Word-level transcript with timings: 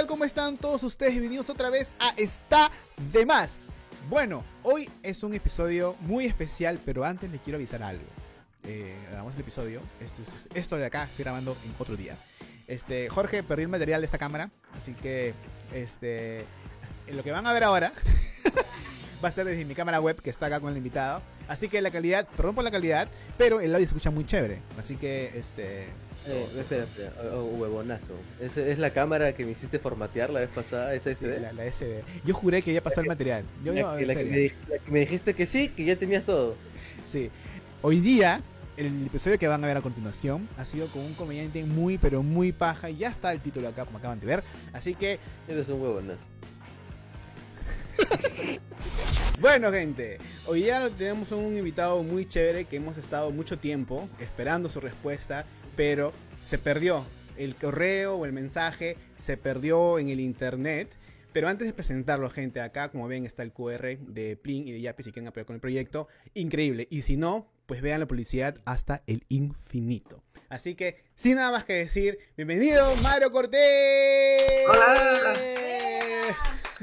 tal? 0.00 0.06
¿Cómo 0.06 0.24
están 0.24 0.56
todos 0.56 0.82
ustedes? 0.82 1.12
Bienvenidos 1.12 1.50
otra 1.50 1.68
vez 1.68 1.92
a 1.98 2.10
Está 2.16 2.70
de 3.12 3.26
Más. 3.26 3.66
Bueno, 4.08 4.44
hoy 4.62 4.88
es 5.02 5.22
un 5.22 5.34
episodio 5.34 5.94
muy 6.00 6.24
especial, 6.24 6.80
pero 6.86 7.04
antes 7.04 7.30
les 7.30 7.40
quiero 7.42 7.58
avisar 7.58 7.82
algo. 7.82 8.04
Eh, 8.64 8.96
el 9.10 9.40
episodio, 9.40 9.82
esto, 10.54 10.76
de 10.76 10.86
acá 10.86 11.04
estoy 11.04 11.24
grabando 11.24 11.54
en 11.66 11.74
otro 11.78 11.96
día. 11.96 12.16
Este, 12.66 13.10
Jorge 13.10 13.42
perdió 13.42 13.64
el 13.64 13.68
material 13.68 14.00
de 14.00 14.06
esta 14.06 14.16
cámara, 14.16 14.50
así 14.74 14.94
que 14.94 15.34
este, 15.74 16.46
lo 17.12 17.22
que 17.22 17.32
van 17.32 17.46
a 17.46 17.52
ver 17.52 17.64
ahora 17.64 17.92
va 19.22 19.28
a 19.28 19.32
ser 19.32 19.44
desde 19.44 19.66
mi 19.66 19.74
cámara 19.74 20.00
web 20.00 20.22
que 20.22 20.30
está 20.30 20.46
acá 20.46 20.60
con 20.60 20.70
el 20.70 20.78
invitado. 20.78 21.20
Así 21.46 21.68
que 21.68 21.82
la 21.82 21.90
calidad, 21.90 22.26
perdón 22.36 22.54
por 22.54 22.64
la 22.64 22.70
calidad, 22.70 23.08
pero 23.36 23.60
el 23.60 23.74
audio 23.74 23.86
se 23.86 23.90
escucha 23.90 24.10
muy 24.10 24.24
chévere. 24.24 24.62
Así 24.78 24.96
que 24.96 25.30
este 25.34 25.88
eh, 26.26 26.46
espera, 26.58 26.84
espera, 26.84 27.12
oh, 27.32 27.38
oh, 27.38 27.44
huevonazo. 27.56 28.12
¿Es, 28.40 28.56
¿Es, 28.56 28.78
la 28.78 28.90
cámara 28.90 29.34
que 29.34 29.44
me 29.44 29.52
hiciste 29.52 29.78
formatear 29.78 30.30
la 30.30 30.40
vez 30.40 30.50
pasada? 30.50 30.94
¿Esa 30.94 31.14
SD? 31.14 31.36
Sí, 31.36 31.40
la, 31.40 31.52
la, 31.52 31.72
SD. 31.72 32.02
Yo 32.24 32.34
juré 32.34 32.60
que 32.62 32.72
ya 32.72 32.82
pasó 32.82 33.00
el 33.00 33.06
material. 33.06 33.44
Yo, 33.64 33.72
la, 33.72 33.80
no, 33.80 34.00
la, 34.00 34.14
que 34.14 34.24
me, 34.24 34.52
la, 34.68 34.78
que 34.78 34.90
me, 34.90 35.00
dijiste 35.00 35.34
que 35.34 35.46
sí, 35.46 35.68
que 35.70 35.84
ya 35.84 35.96
tenías 35.96 36.24
todo. 36.24 36.56
Sí. 37.06 37.30
Hoy 37.82 38.00
día, 38.00 38.42
el 38.76 39.06
episodio 39.06 39.38
que 39.38 39.48
van 39.48 39.64
a 39.64 39.66
ver 39.66 39.78
a 39.78 39.80
continuación 39.80 40.48
ha 40.58 40.64
sido 40.66 40.88
con 40.88 41.02
un 41.02 41.14
comediante 41.14 41.64
muy, 41.64 41.96
pero 41.96 42.22
muy 42.22 42.52
paja. 42.52 42.90
Y 42.90 42.98
ya 42.98 43.08
está 43.08 43.32
el 43.32 43.40
título 43.40 43.68
acá, 43.68 43.86
como 43.86 43.98
acaban 43.98 44.20
de 44.20 44.26
ver. 44.26 44.42
Así 44.72 44.94
que. 44.94 45.18
Eres 45.48 45.68
un 45.68 45.80
huevonazo. 45.80 46.24
Bueno, 49.40 49.72
gente, 49.72 50.18
hoy 50.44 50.64
ya 50.64 50.90
tenemos 50.90 51.32
un 51.32 51.56
invitado 51.56 52.02
muy 52.02 52.26
chévere 52.26 52.66
que 52.66 52.76
hemos 52.76 52.98
estado 52.98 53.30
mucho 53.30 53.58
tiempo 53.58 54.06
esperando 54.18 54.68
su 54.68 54.80
respuesta, 54.80 55.46
pero 55.80 56.12
se 56.44 56.58
perdió. 56.58 57.06
El 57.38 57.56
correo 57.56 58.16
o 58.16 58.26
el 58.26 58.34
mensaje 58.34 58.98
se 59.16 59.38
perdió 59.38 59.98
en 59.98 60.10
el 60.10 60.20
internet. 60.20 60.94
Pero 61.32 61.48
antes 61.48 61.66
de 61.66 61.72
presentarlo, 61.72 62.28
gente, 62.28 62.60
acá 62.60 62.90
como 62.90 63.08
ven 63.08 63.24
está 63.24 63.42
el 63.42 63.50
QR 63.50 63.96
de 63.98 64.36
Plin 64.36 64.68
y 64.68 64.72
de 64.72 64.82
Yapi 64.82 65.02
si 65.02 65.10
quieren 65.10 65.28
apoyar 65.28 65.46
con 65.46 65.54
el 65.54 65.60
proyecto. 65.60 66.06
Increíble. 66.34 66.86
Y 66.90 67.00
si 67.00 67.16
no, 67.16 67.50
pues 67.64 67.80
vean 67.80 67.98
la 67.98 68.06
publicidad 68.06 68.58
hasta 68.66 69.02
el 69.06 69.24
infinito. 69.30 70.22
Así 70.50 70.74
que, 70.74 71.02
sin 71.14 71.36
nada 71.36 71.50
más 71.50 71.64
que 71.64 71.72
decir, 71.72 72.18
bienvenido 72.36 72.94
Mario 72.96 73.30
Cortés. 73.30 74.66
Hola. 74.68 75.32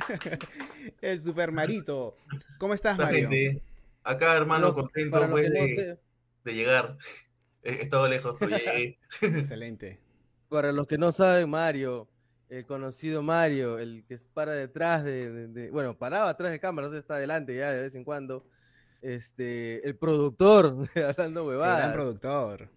el 1.02 1.22
super 1.22 1.52
Marito. 1.52 2.18
¿Cómo 2.58 2.74
estás, 2.74 2.98
Mario? 2.98 3.30
Gente, 3.30 3.62
acá, 4.04 4.36
hermano, 4.36 4.74
contento 4.74 5.30
pues, 5.30 5.52
que 5.52 5.56
no 5.56 5.66
de, 5.66 5.76
sé- 5.76 6.00
de 6.46 6.56
llegar. 6.56 6.98
He 7.70 7.82
estado 7.84 8.08
lejos, 8.08 8.36
pero 8.40 8.56
llegué. 8.58 8.98
Excelente. 9.22 10.00
Para 10.50 10.72
los 10.72 10.88
que 10.88 10.98
no 10.98 11.12
saben, 11.12 11.50
Mario, 11.50 12.08
el 12.50 12.66
conocido 12.66 13.22
Mario, 13.22 13.78
el 13.80 14.06
que 14.08 14.18
para 14.34 14.54
detrás 14.54 15.04
de, 15.04 15.30
de- 15.30 15.48
de- 15.48 15.70
bueno, 15.72 15.98
paraba 15.98 16.30
atrás 16.30 16.52
de 16.52 16.60
cámara, 16.62 16.88
no 16.88 16.94
sé, 16.94 17.00
está 17.00 17.16
adelante 17.16 17.56
ya 17.56 17.72
de 17.72 17.82
vez 17.82 17.96
en 17.96 18.04
cuando. 18.06 18.46
Este, 19.02 19.86
el 19.88 19.96
productor 19.98 20.88
hablando 21.18 21.46
huevadas. 21.46 21.80
gran 21.80 21.94
productor. 21.94 22.70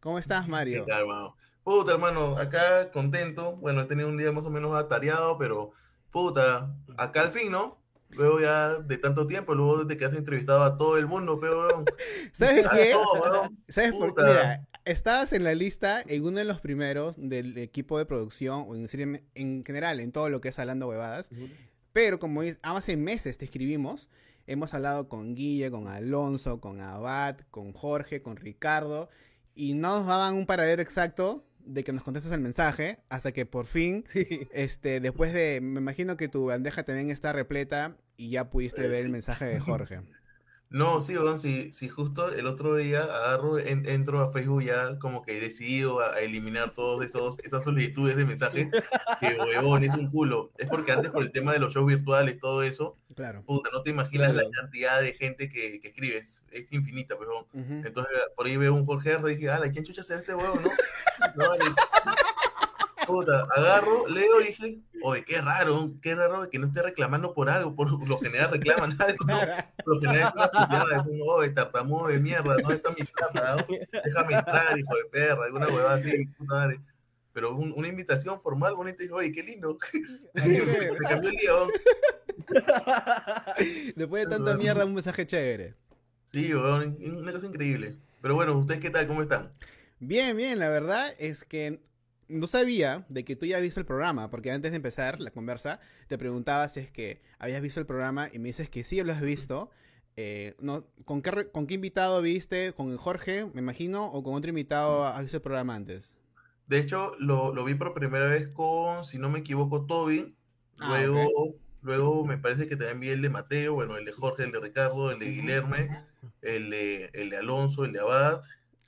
¿Cómo 0.00 0.18
estás, 0.18 0.48
Mario? 0.48 0.84
¿Qué 0.84 0.90
tal, 0.90 1.00
hermano? 1.02 1.36
Puta, 1.62 1.92
hermano, 1.92 2.36
acá 2.38 2.90
contento. 2.90 3.56
Bueno, 3.56 3.82
he 3.82 3.84
tenido 3.84 4.08
un 4.08 4.16
día 4.16 4.32
más 4.32 4.44
o 4.44 4.50
menos 4.50 4.74
atareado, 4.74 5.38
pero 5.38 5.72
puta, 6.10 6.74
acá 6.96 7.20
al 7.22 7.30
fin, 7.30 7.52
¿no? 7.52 7.81
Luego 8.12 8.40
ya 8.40 8.74
de 8.78 8.98
tanto 8.98 9.26
tiempo, 9.26 9.54
luego 9.54 9.84
desde 9.84 9.96
que 9.98 10.04
has 10.04 10.14
entrevistado 10.14 10.62
a 10.64 10.76
todo 10.78 10.98
el 10.98 11.06
mundo, 11.06 11.38
pero 11.40 11.84
¿Sabes 12.32 12.66
qué? 12.70 12.92
todo. 12.92 13.48
¿Sabes 13.68 13.94
por 13.94 14.14
qué? 14.14 14.22
Mira, 14.22 14.68
estabas 14.84 15.32
en 15.32 15.44
la 15.44 15.54
lista 15.54 16.02
en 16.06 16.24
uno 16.24 16.38
de 16.38 16.44
los 16.44 16.60
primeros 16.60 17.16
del 17.18 17.56
equipo 17.58 17.98
de 17.98 18.04
producción, 18.06 18.64
o 18.68 18.74
en, 18.74 18.86
serie- 18.88 19.24
en 19.34 19.64
general, 19.64 20.00
en 20.00 20.12
todo 20.12 20.28
lo 20.28 20.40
que 20.40 20.48
es 20.50 20.58
hablando 20.58 20.88
huevadas. 20.88 21.30
Pero 21.92 22.18
como 22.18 22.42
es- 22.42 22.58
hace 22.62 22.96
meses 22.96 23.38
te 23.38 23.44
escribimos, 23.44 24.08
hemos 24.46 24.74
hablado 24.74 25.08
con 25.08 25.34
Guille, 25.34 25.70
con 25.70 25.88
Alonso, 25.88 26.60
con 26.60 26.80
Abad, 26.80 27.36
con 27.50 27.72
Jorge, 27.72 28.22
con 28.22 28.36
Ricardo, 28.36 29.08
y 29.54 29.74
no 29.74 29.98
nos 29.98 30.06
daban 30.06 30.34
un 30.34 30.46
paradero 30.46 30.80
exacto 30.82 31.44
de 31.64 31.84
que 31.84 31.92
nos 31.92 32.02
contestes 32.02 32.32
el 32.32 32.40
mensaje, 32.40 32.98
hasta 33.08 33.32
que 33.32 33.46
por 33.46 33.66
fin, 33.66 34.04
Sí. 34.12 34.48
este, 34.52 35.00
después 35.00 35.32
de, 35.32 35.60
me 35.62 35.80
imagino 35.80 36.16
que 36.16 36.28
tu 36.28 36.46
bandeja 36.46 36.82
también 36.84 37.10
está 37.10 37.32
repleta 37.32 37.96
y 38.16 38.30
ya 38.30 38.50
pudiste 38.50 38.84
Eh, 38.84 38.88
ver 38.88 39.04
el 39.06 39.10
mensaje 39.12 39.44
de 39.46 39.60
Jorge. 39.60 40.00
No, 40.72 41.00
sí, 41.00 41.16
weón, 41.16 41.38
sí, 41.38 41.70
sí, 41.72 41.88
justo 41.88 42.28
el 42.32 42.46
otro 42.46 42.76
día 42.76 43.02
agarro, 43.02 43.58
en- 43.58 43.86
entro 43.88 44.20
a 44.22 44.32
Facebook 44.32 44.62
ya 44.64 44.98
como 44.98 45.22
que 45.22 45.38
decidido 45.40 46.00
a, 46.00 46.14
a 46.14 46.20
eliminar 46.20 46.72
todas 46.72 47.08
esos, 47.08 47.38
esas 47.40 47.62
solicitudes 47.64 48.16
de 48.16 48.24
mensajes, 48.24 48.68
que 49.20 49.36
huevón, 49.38 49.84
es 49.84 49.94
un 49.94 50.10
culo. 50.10 50.50
Es 50.58 50.68
porque 50.68 50.92
antes 50.92 51.10
por 51.10 51.22
el 51.22 51.30
tema 51.32 51.52
de 51.52 51.58
los 51.58 51.74
shows 51.74 51.86
virtuales, 51.86 52.40
todo 52.40 52.62
eso, 52.62 52.96
Claro. 53.14 53.42
puta, 53.44 53.68
no 53.72 53.82
te 53.82 53.90
imaginas 53.90 54.32
Claro. 54.32 54.48
la 54.48 54.60
cantidad 54.62 55.00
de 55.02 55.12
gente 55.12 55.48
que, 55.50 55.80
que 55.80 55.88
escribes, 55.88 56.42
es 56.50 56.72
infinita, 56.72 57.16
pues, 57.16 57.28
weón. 57.28 57.44
Ujú. 57.52 57.86
Entonces 57.86 58.12
por 58.34 58.46
ahí 58.46 58.56
veo 58.56 58.72
un 58.74 58.86
Jorge 58.86 59.10
Herda 59.10 59.30
y 59.30 59.34
dije, 59.36 59.50
ah, 59.50 59.60
¿quién 59.70 59.84
chucha 59.84 60.02
será 60.02 60.20
este 60.20 60.34
huevo, 60.34 60.58
no? 60.60 60.70
No, 61.36 61.48
vale. 61.48 61.64
Puta, 63.06 63.44
agarro, 63.56 64.06
leo 64.08 64.40
y 64.40 64.46
dije, 64.48 64.78
oye, 65.02 65.24
qué 65.24 65.40
raro, 65.40 65.92
qué 66.00 66.14
raro 66.14 66.48
que 66.50 66.58
no 66.58 66.66
esté 66.66 66.82
reclamando 66.82 67.34
por 67.34 67.50
algo, 67.50 67.74
por 67.74 68.08
lo 68.08 68.18
general 68.18 68.50
reclaman 68.50 68.96
algo, 69.00 69.24
¿no? 69.26 69.38
Por 69.84 69.94
lo 69.94 70.00
general 70.00 70.28
es 70.28 70.34
una 70.34 70.50
puteada, 70.50 70.96
es 71.00 71.06
un 71.06 71.20
oye, 71.24 71.50
tartamudo 71.50 72.08
de 72.08 72.18
mierda, 72.20 72.54
¿dónde 72.56 72.74
está 72.76 72.90
mi 72.90 73.04
plata? 73.04 73.56
no? 73.56 73.66
Déjame 74.04 74.34
entrar, 74.34 74.78
hijo 74.78 74.94
de 74.96 75.04
perra, 75.10 75.44
alguna 75.46 75.66
huevada 75.68 75.94
así, 75.96 76.26
puta 76.38 76.54
madre. 76.54 76.80
Pero 77.34 77.56
un- 77.56 77.72
una 77.74 77.88
invitación 77.88 78.38
formal, 78.38 78.74
bonita, 78.74 78.98
y 79.02 79.06
dije, 79.06 79.14
oye, 79.14 79.32
qué 79.32 79.42
lindo. 79.42 79.78
Me 80.34 80.96
cambió 81.08 81.30
el 81.30 81.36
día, 81.36 81.50
¿no? 81.50 81.68
Después 83.96 84.24
de 84.24 84.30
tanta 84.30 84.54
mierda, 84.56 84.84
un 84.84 84.94
mensaje 84.94 85.26
chévere. 85.26 85.74
Sí, 86.26 86.54
weón, 86.54 86.96
una 87.18 87.32
cosa 87.32 87.46
increíble. 87.46 87.96
Pero 88.20 88.34
bueno, 88.34 88.52
¿ustedes 88.54 88.80
qué 88.80 88.90
tal? 88.90 89.06
¿Cómo 89.06 89.22
están? 89.22 89.50
Bien, 89.98 90.36
bien, 90.36 90.58
la 90.58 90.68
verdad 90.68 91.12
es 91.18 91.44
que 91.44 91.80
no 92.32 92.46
sabía 92.46 93.04
de 93.08 93.24
que 93.24 93.36
tú 93.36 93.46
ya 93.46 93.56
has 93.56 93.62
visto 93.62 93.80
el 93.80 93.86
programa, 93.86 94.30
porque 94.30 94.50
antes 94.50 94.72
de 94.72 94.76
empezar 94.76 95.20
la 95.20 95.30
conversa 95.30 95.80
te 96.08 96.18
preguntaba 96.18 96.68
si 96.68 96.80
es 96.80 96.90
que 96.90 97.22
habías 97.38 97.62
visto 97.62 97.80
el 97.80 97.86
programa 97.86 98.28
y 98.32 98.38
me 98.38 98.48
dices 98.48 98.68
que 98.68 98.84
sí 98.84 99.02
lo 99.02 99.12
has 99.12 99.20
visto. 99.20 99.70
Eh, 100.16 100.54
no, 100.60 100.84
¿con, 101.04 101.22
qué, 101.22 101.50
¿Con 101.50 101.66
qué 101.66 101.74
invitado 101.74 102.20
viste? 102.20 102.72
¿Con 102.74 102.90
el 102.90 102.98
Jorge, 102.98 103.46
me 103.54 103.60
imagino? 103.60 104.06
¿O 104.06 104.22
con 104.22 104.34
otro 104.34 104.50
invitado 104.50 105.06
has 105.06 105.20
visto 105.22 105.38
el 105.38 105.42
programa 105.42 105.74
antes? 105.74 106.12
De 106.66 106.78
hecho, 106.78 107.12
lo, 107.18 107.54
lo 107.54 107.64
vi 107.64 107.74
por 107.74 107.94
primera 107.94 108.26
vez 108.26 108.48
con, 108.48 109.04
si 109.04 109.18
no 109.18 109.30
me 109.30 109.40
equivoco, 109.40 109.84
Toby. 109.86 110.34
Ah, 110.78 111.02
Luego, 111.04 111.54
luego 111.82 112.24
me 112.24 112.38
parece 112.38 112.68
que 112.68 112.76
también 112.76 113.00
vi 113.00 113.08
el 113.10 113.22
de 113.22 113.28
Mateo, 113.30 113.74
bueno, 113.74 113.96
el 113.96 114.04
de 114.04 114.12
Jorge, 114.12 114.44
el 114.44 114.52
de 114.52 114.60
Ricardo, 114.60 115.10
el 115.10 115.18
de 115.18 115.30
Guillermo, 115.30 115.74
el 116.40 116.70
de, 116.70 117.10
el 117.12 117.30
de 117.30 117.36
Alonso, 117.36 117.84
el 117.84 117.92
de 117.92 118.00
Abad. 118.00 118.40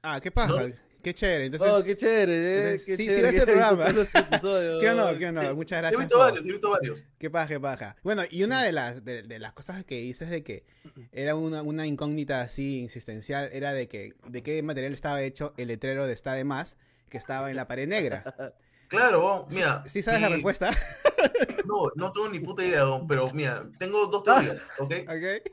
Ah, 0.03 0.21
qué 0.21 0.31
paja, 0.31 0.49
No. 0.69 0.75
Qué 1.05 1.15
chévere. 1.15 1.45
Entonces, 1.47 1.69
oh, 1.71 1.85
qué 1.85 1.95
chévere, 1.95 2.33
eh. 2.33 2.57
entonces, 2.57 2.87
qué 2.87 2.97
sí, 2.97 3.03
sí, 3.05 3.09
chévere 3.09 3.23
ves 3.23 3.31
que 3.31 3.39
el 3.39 3.47
visto 3.47 3.77
programa. 3.77 4.81
qué 4.81 4.91
honor, 4.91 5.19
qué 5.19 5.27
honor. 5.29 5.55
Muchas 5.55 5.79
He 5.79 5.81
gracias. 5.83 6.01
visto 6.01 6.17
por- 6.17 6.25
varios, 6.27 6.47
he 6.47 6.51
visto 6.53 6.71
varios. 6.71 7.05
Qué 7.19 7.31
paja, 7.31 7.47
qué 7.49 7.61
paja. 7.61 7.97
Bueno, 8.03 8.23
y 8.29 8.43
una 8.43 8.63
de 8.65 8.73
las, 8.73 9.05
de, 9.05 9.23
de 9.23 9.39
las 9.39 9.53
cosas 9.53 9.85
que 9.85 10.01
dices 10.01 10.31
de 10.31 10.43
que 10.43 10.65
era 11.13 11.37
una, 11.37 11.63
una 11.63 11.87
incógnita 11.87 12.41
así 12.41 12.81
insistencial 12.81 13.51
era 13.53 13.73
de 13.73 13.87
que 13.89 14.15
de 14.27 14.43
qué 14.43 14.61
material 14.63 14.93
estaba 14.95 15.23
hecho 15.23 15.55
el 15.57 15.69
letrero 15.69 16.07
de 16.07 16.13
Está 16.15 16.33
de 16.33 16.45
Más 16.45 16.77
que 17.09 17.19
estaba 17.19 17.51
en 17.51 17.57
la 17.57 17.69
pared 17.69 17.87
negra. 17.87 18.35
Claro, 18.87 19.49
mira. 19.51 19.83
¿Sí 19.87 20.03
sabes 20.03 20.21
la 20.21 20.29
sí, 20.29 20.35
respuesta? 20.35 20.71
No, 21.65 21.91
no 21.97 22.13
tengo 22.13 22.29
ni 22.29 22.39
puta 22.39 22.63
idea, 22.63 22.85
pero 23.09 23.31
mira, 23.33 23.63
tengo 23.79 24.07
dos 24.07 24.23
teorías, 24.23 24.59
¿ok? 24.79 24.95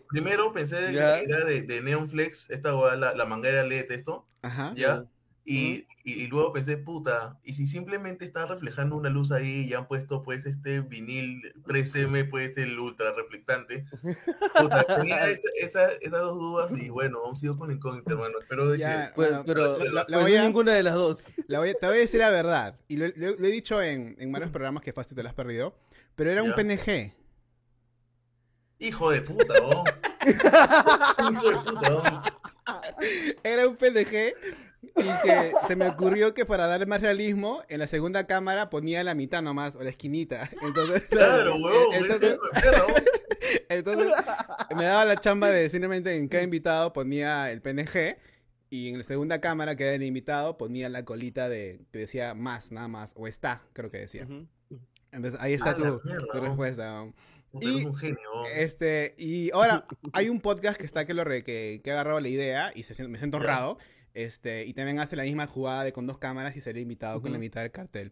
Primero 0.09 0.51
pensé 0.51 0.75
de 0.75 0.91
que 0.91 0.99
era 0.99 1.45
de, 1.45 1.61
de 1.61 1.81
Neon 1.81 2.09
Flex, 2.09 2.49
esta 2.49 2.73
la, 2.97 3.15
la 3.15 3.25
manguera 3.25 3.63
LED, 3.63 3.89
esto, 3.91 4.27
Ajá. 4.41 4.73
¿ya? 4.75 5.05
Y, 5.43 5.87
y, 6.03 6.13
y 6.21 6.27
luego 6.27 6.53
pensé, 6.53 6.77
puta, 6.77 7.39
¿y 7.43 7.53
si 7.53 7.65
simplemente 7.65 8.25
están 8.25 8.47
reflejando 8.47 8.95
una 8.95 9.09
luz 9.09 9.31
ahí 9.31 9.65
y 9.67 9.73
han 9.73 9.87
puesto 9.87 10.21
pues 10.21 10.45
este 10.45 10.81
vinil 10.81 11.41
3M, 11.65 12.29
pues 12.29 12.55
el 12.57 12.77
ultra 12.77 13.11
reflectante? 13.13 13.85
Puta, 14.55 14.83
tenía 14.83 15.27
esa- 15.29 15.49
esa- 15.59 15.91
esas 15.93 16.11
dos 16.21 16.37
dudas 16.37 16.71
y 16.79 16.89
bueno, 16.89 17.19
aún 17.25 17.35
sigo 17.35 17.57
con 17.57 17.71
incógnita, 17.71 18.11
hermano. 18.11 18.39
Espero 18.39 18.71
de 18.71 18.77
Ya, 18.77 19.07
que... 19.07 19.13
Pues, 19.15 19.29
Bueno, 19.29 19.43
pero 19.45 19.77
la- 19.91 20.05
la 20.07 20.17
voy 20.19 20.35
a- 20.35 20.43
ninguna 20.43 20.73
de 20.75 20.83
las 20.83 20.93
dos. 20.93 21.25
La 21.47 21.57
voy 21.57 21.69
a- 21.69 21.73
te 21.73 21.87
voy 21.87 21.95
a 21.97 21.99
decir 22.01 22.19
la 22.19 22.29
verdad. 22.29 22.79
Y 22.87 22.97
lo, 22.97 23.07
lo- 23.15 23.35
lo 23.35 23.47
he 23.47 23.51
dicho 23.51 23.81
en, 23.81 24.15
en 24.19 24.31
varios 24.31 24.51
programas 24.51 24.83
que 24.83 24.93
fácil 24.93 25.15
te 25.15 25.23
lo 25.23 25.29
has 25.29 25.35
perdido. 25.35 25.75
Pero 26.15 26.29
era 26.29 26.43
un. 26.43 26.53
PNG. 26.53 27.13
Hijo 28.77 29.09
de 29.11 29.21
puta, 29.21 29.53
¿no? 29.59 29.83
Hijo 31.31 31.49
de 31.49 31.57
puta, 31.57 31.89
¿no? 31.89 32.03
Era 33.43 33.67
un 33.67 33.75
PNG. 33.75 34.33
Y 34.83 35.03
que 35.23 35.51
se 35.67 35.75
me 35.75 35.87
ocurrió 35.87 36.33
que 36.33 36.45
para 36.45 36.65
darle 36.67 36.85
más 36.87 37.01
realismo, 37.01 37.61
en 37.69 37.79
la 37.79 37.87
segunda 37.87 38.25
cámara 38.25 38.69
ponía 38.69 39.03
la 39.03 39.13
mitad 39.15 39.41
nomás, 39.41 39.75
o 39.75 39.83
la 39.83 39.89
esquinita. 39.91 40.49
Entonces, 40.61 41.03
Claro, 41.09 41.55
huevón, 41.63 41.93
entonces. 41.95 42.39
Entonces, 43.69 44.07
me 44.75 44.83
daba 44.85 45.03
la 45.05 45.17
chamba 45.17 45.49
de 45.49 45.67
simplemente 45.69 46.15
en 46.15 46.27
cada 46.27 46.43
invitado 46.43 46.93
ponía 46.93 47.51
el 47.51 47.61
PNG 47.61 48.17
Y 48.69 48.89
en 48.89 48.97
la 48.99 49.03
segunda 49.03 49.41
cámara, 49.41 49.75
que 49.75 49.83
era 49.83 49.93
el 49.95 50.03
invitado, 50.03 50.57
ponía 50.57 50.89
la 50.89 51.03
colita 51.05 51.49
de 51.49 51.81
que 51.91 51.99
decía 51.99 52.33
más, 52.33 52.71
nada 52.71 52.87
más, 52.87 53.13
o 53.15 53.27
está, 53.27 53.61
creo 53.73 53.89
que 53.91 53.97
decía. 53.99 54.27
Entonces 55.11 55.39
ahí 55.41 55.53
está 55.53 55.71
A 55.71 55.77
la 55.77 55.77
tu, 55.77 56.01
mierda, 56.05 56.25
tu 56.31 56.39
respuesta. 56.39 57.05
Y- 57.59 57.85
un 57.85 57.95
genio. 57.95 58.17
Este, 58.55 59.13
y 59.17 59.51
ahora 59.51 59.85
hay 60.13 60.29
un 60.29 60.39
podcast 60.39 60.77
que 60.79 60.85
está 60.85 61.05
que 61.05 61.13
lo 61.13 61.23
re- 61.25 61.43
que, 61.43 61.81
que 61.83 61.91
ha 61.91 61.95
agarrado 61.95 62.19
la 62.21 62.29
idea 62.29 62.71
y 62.73 62.83
se, 62.83 63.07
me 63.07 63.17
siento 63.17 63.37
honrado. 63.37 63.77
Este, 64.13 64.65
y 64.65 64.73
también 64.73 64.99
hace 64.99 65.15
la 65.15 65.23
misma 65.23 65.47
jugada 65.47 65.83
de 65.83 65.93
con 65.93 66.05
dos 66.07 66.17
cámaras 66.17 66.55
y 66.55 66.61
sería 66.61 66.81
invitado 66.81 67.21
con 67.21 67.31
la 67.31 67.37
mitad 67.37 67.61
del 67.61 67.71
cartel. 67.71 68.11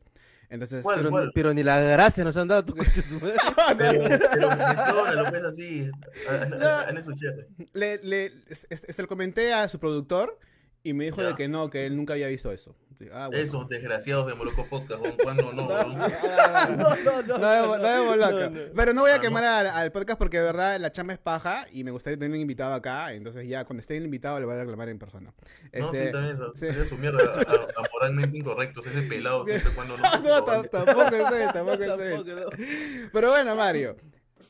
Entonces, 0.49 0.81
¿Cuál? 0.81 0.97
Pero, 0.97 1.09
ni- 1.25 1.31
pero 1.33 1.53
ni 1.53 1.61
la 1.63 1.79
gracia 1.79 2.23
nos 2.23 2.35
han 2.37 2.47
dado 2.47 2.65
tu. 2.65 2.73
Pero, 3.77 4.01
pero 4.31 4.49
menciona, 4.49 5.11
lo 5.13 5.31
ves 5.31 5.43
así. 5.43 5.89
Le, 7.73 7.97
le- 8.03 8.31
es- 8.49 8.67
se 8.69 9.01
lo 9.01 9.07
comenté 9.07 9.53
a 9.53 9.69
su 9.69 9.79
productor 9.79 10.39
y 10.83 10.93
me 10.93 11.05
dijo 11.05 11.21
Ya. 11.21 11.29
de 11.29 11.35
que 11.35 11.47
no, 11.47 11.69
que 11.69 11.85
él 11.85 11.95
nunca 11.97 12.13
había 12.13 12.27
visto 12.27 12.51
eso. 12.51 12.75
Ah, 13.13 13.27
bueno. 13.27 13.41
Esos 13.41 13.69
desgraciados 13.69 14.27
de 14.27 14.35
Moloco 14.35 14.65
Podcast, 14.65 15.01
weón, 15.01 15.15
¿cuándo 15.23 15.53
no? 15.53 15.67
No, 15.69 15.83
no, 15.85 17.21
no. 17.21 17.37
No 17.37 17.77
no. 17.77 18.15
No, 18.17 18.49
no. 18.49 18.59
Pero 18.75 18.93
no 18.93 19.01
voy 19.01 19.11
a 19.11 19.15
Ah, 19.15 19.21
quemar 19.21 19.43
al, 19.45 19.67
al 19.67 19.91
podcast 19.93 20.19
porque 20.19 20.37
de 20.37 20.43
verdad 20.43 20.77
la 20.81 20.91
chamba 20.91 21.13
es 21.13 21.19
paja 21.19 21.65
y 21.71 21.85
me 21.85 21.91
gustaría 21.91 22.19
tener 22.19 22.35
un 22.35 22.41
invitado 22.41 22.73
acá. 22.73 23.13
Entonces 23.13 23.47
ya 23.47 23.63
cuando 23.63 23.79
esté 23.81 23.95
el 23.95 24.03
invitado 24.03 24.37
le 24.39 24.45
voy 24.45 24.55
a 24.55 24.59
reclamar 24.59 24.89
en 24.89 24.99
persona. 24.99 25.33
No, 25.33 25.35
Este, 25.71 26.07
sí, 26.07 26.11
también. 26.11 26.37
sí. 26.55 26.59
Sería 26.65 26.85
su 26.85 26.97
mierda 26.97 27.19
a, 27.23 27.41
a 27.41 27.83
moralmente 27.93 28.37
incorrectos, 28.37 28.85
ese 28.85 29.01
pelado 29.03 29.45
siempre 29.45 29.71
cuando 29.73 29.95
no. 29.97 30.03
no, 30.21 30.45
tam- 30.45 30.69
tampoco 30.69 31.01
es 31.03 31.31
él, 31.31 31.49
tampoco 31.53 31.83
es 31.83 31.99
él. 32.01 33.09
Pero 33.13 33.29
bueno, 33.29 33.55
Mario, 33.55 33.95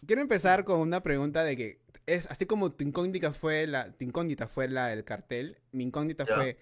quiero 0.07 0.23
empezar 0.23 0.63
con 0.65 0.79
una 0.79 1.01
pregunta 1.03 1.43
de 1.43 1.55
que 1.55 1.79
es 2.15 2.29
así 2.31 2.45
como 2.45 2.71
tu 2.71 2.83
incógnita 2.83 3.31
fue 3.33 3.67
la, 3.67 3.91
tu 3.91 4.03
incógnita 4.05 4.47
fue 4.47 4.67
la 4.67 4.87
del 4.87 5.03
cartel, 5.03 5.57
mi 5.71 5.83
incógnita 5.83 6.25
fue 6.35 6.57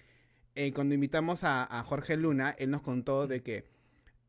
eh, 0.56 0.72
cuando 0.74 0.96
invitamos 0.96 1.44
a, 1.44 1.64
a 1.64 1.84
Jorge 1.84 2.18
Luna, 2.18 2.56
él 2.58 2.70
nos 2.72 2.82
contó 2.82 3.28
de 3.28 3.44
que 3.44 3.66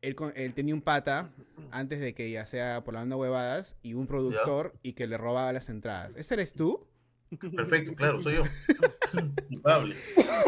él, 0.01 0.15
con- 0.15 0.31
él 0.35 0.53
tenía 0.53 0.73
un 0.75 0.81
pata 0.81 1.29
antes 1.71 1.99
de 1.99 2.13
que 2.13 2.29
ya 2.31 2.45
sea 2.45 2.83
por 2.83 2.93
la 2.93 3.01
banda 3.01 3.15
huevadas 3.17 3.75
y 3.81 3.93
un 3.95 4.07
productor 4.07 4.73
y 4.83 4.93
que 4.93 5.07
le 5.07 5.17
robaba 5.17 5.51
las 5.53 5.69
entradas. 5.69 6.15
¿Ese 6.15 6.35
eres 6.35 6.53
tú? 6.53 6.87
Perfecto, 7.55 7.93
claro, 7.95 8.19
soy 8.19 8.35
yo. 8.35 8.43
Culpable. 9.49 9.95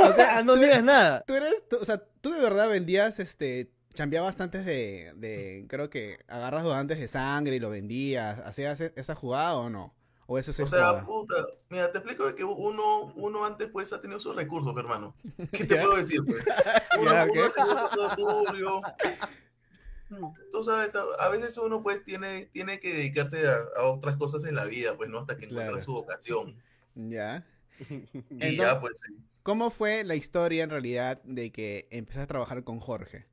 O 0.04 0.14
sea, 0.14 0.44
no 0.44 0.56
digas 0.56 0.84
nada. 0.84 1.24
Tú 1.28 1.34
eres, 1.36 1.68
tú- 1.70 1.78
o 1.82 1.86
sea, 1.86 2.02
tú 2.22 2.32
de 2.32 2.40
verdad 2.42 2.70
vendías, 2.70 3.20
este, 3.20 3.72
chambeabas 3.94 4.40
antes 4.42 4.66
de, 4.66 5.14
de, 5.18 5.66
creo 5.68 5.90
que 5.90 6.20
agarras 6.28 6.64
donantes 6.64 7.00
de 7.00 7.08
sangre 7.08 7.56
y 7.56 7.60
lo 7.60 7.70
vendías, 7.70 8.40
¿hacías 8.40 8.80
e- 8.82 8.94
esa 8.96 9.16
jugada 9.16 9.58
o 9.58 9.70
no? 9.70 9.94
¿O 10.32 10.40
eso 10.40 10.54
se 10.54 10.64
O 10.64 10.68
sea, 10.68 11.04
puta, 11.06 11.36
mira, 11.70 11.92
te 11.92 11.98
explico 11.98 12.34
que 12.34 12.46
uno, 12.46 13.12
uno 13.16 13.46
antes 13.46 13.68
pues 13.70 13.92
ha 13.92 14.00
tenido 14.00 14.18
sus 14.18 14.34
recursos, 14.34 14.74
hermano. 14.78 15.14
¿Qué 15.52 15.66
te 15.66 15.76
puedo 15.76 15.96
decir, 15.98 16.22
pues? 16.26 16.38
Uno, 17.00 17.12
uno 17.12 17.22
tenido 17.54 17.54
pasado 17.54 18.16
turbio. 18.16 18.82
Tú 20.52 20.64
sabes, 20.64 20.94
a, 20.96 21.04
a 21.20 21.30
veces 21.30 21.58
uno 21.58 21.82
pues 21.84 22.04
tiene, 22.04 22.46
tiene 22.48 22.80
que 22.80 22.94
dedicarse 22.94 23.48
a, 23.48 23.56
a 23.82 23.84
otras 23.86 24.16
cosas 24.18 24.44
en 24.46 24.56
la 24.56 24.66
vida, 24.66 24.96
pues, 24.98 25.10
¿no? 25.10 25.20
Hasta 25.20 25.36
que 25.38 25.46
encuentra 25.46 25.70
Claro. 25.70 25.84
su 25.84 25.94
vocación. 25.94 26.56
Ya. 26.96 27.46
Y 27.90 27.94
Entonces- 28.30 28.58
ya, 28.58 28.80
pues, 28.80 29.00
sí. 29.06 29.14
¿Cómo 29.44 29.70
fue 29.72 30.04
la 30.04 30.16
historia 30.16 30.64
en 30.64 30.70
realidad 30.70 31.22
de 31.24 31.52
que 31.52 31.88
empezaste 31.92 32.24
a 32.24 32.28
trabajar 32.28 32.64
con 32.64 32.80
Jorge? 32.80 33.26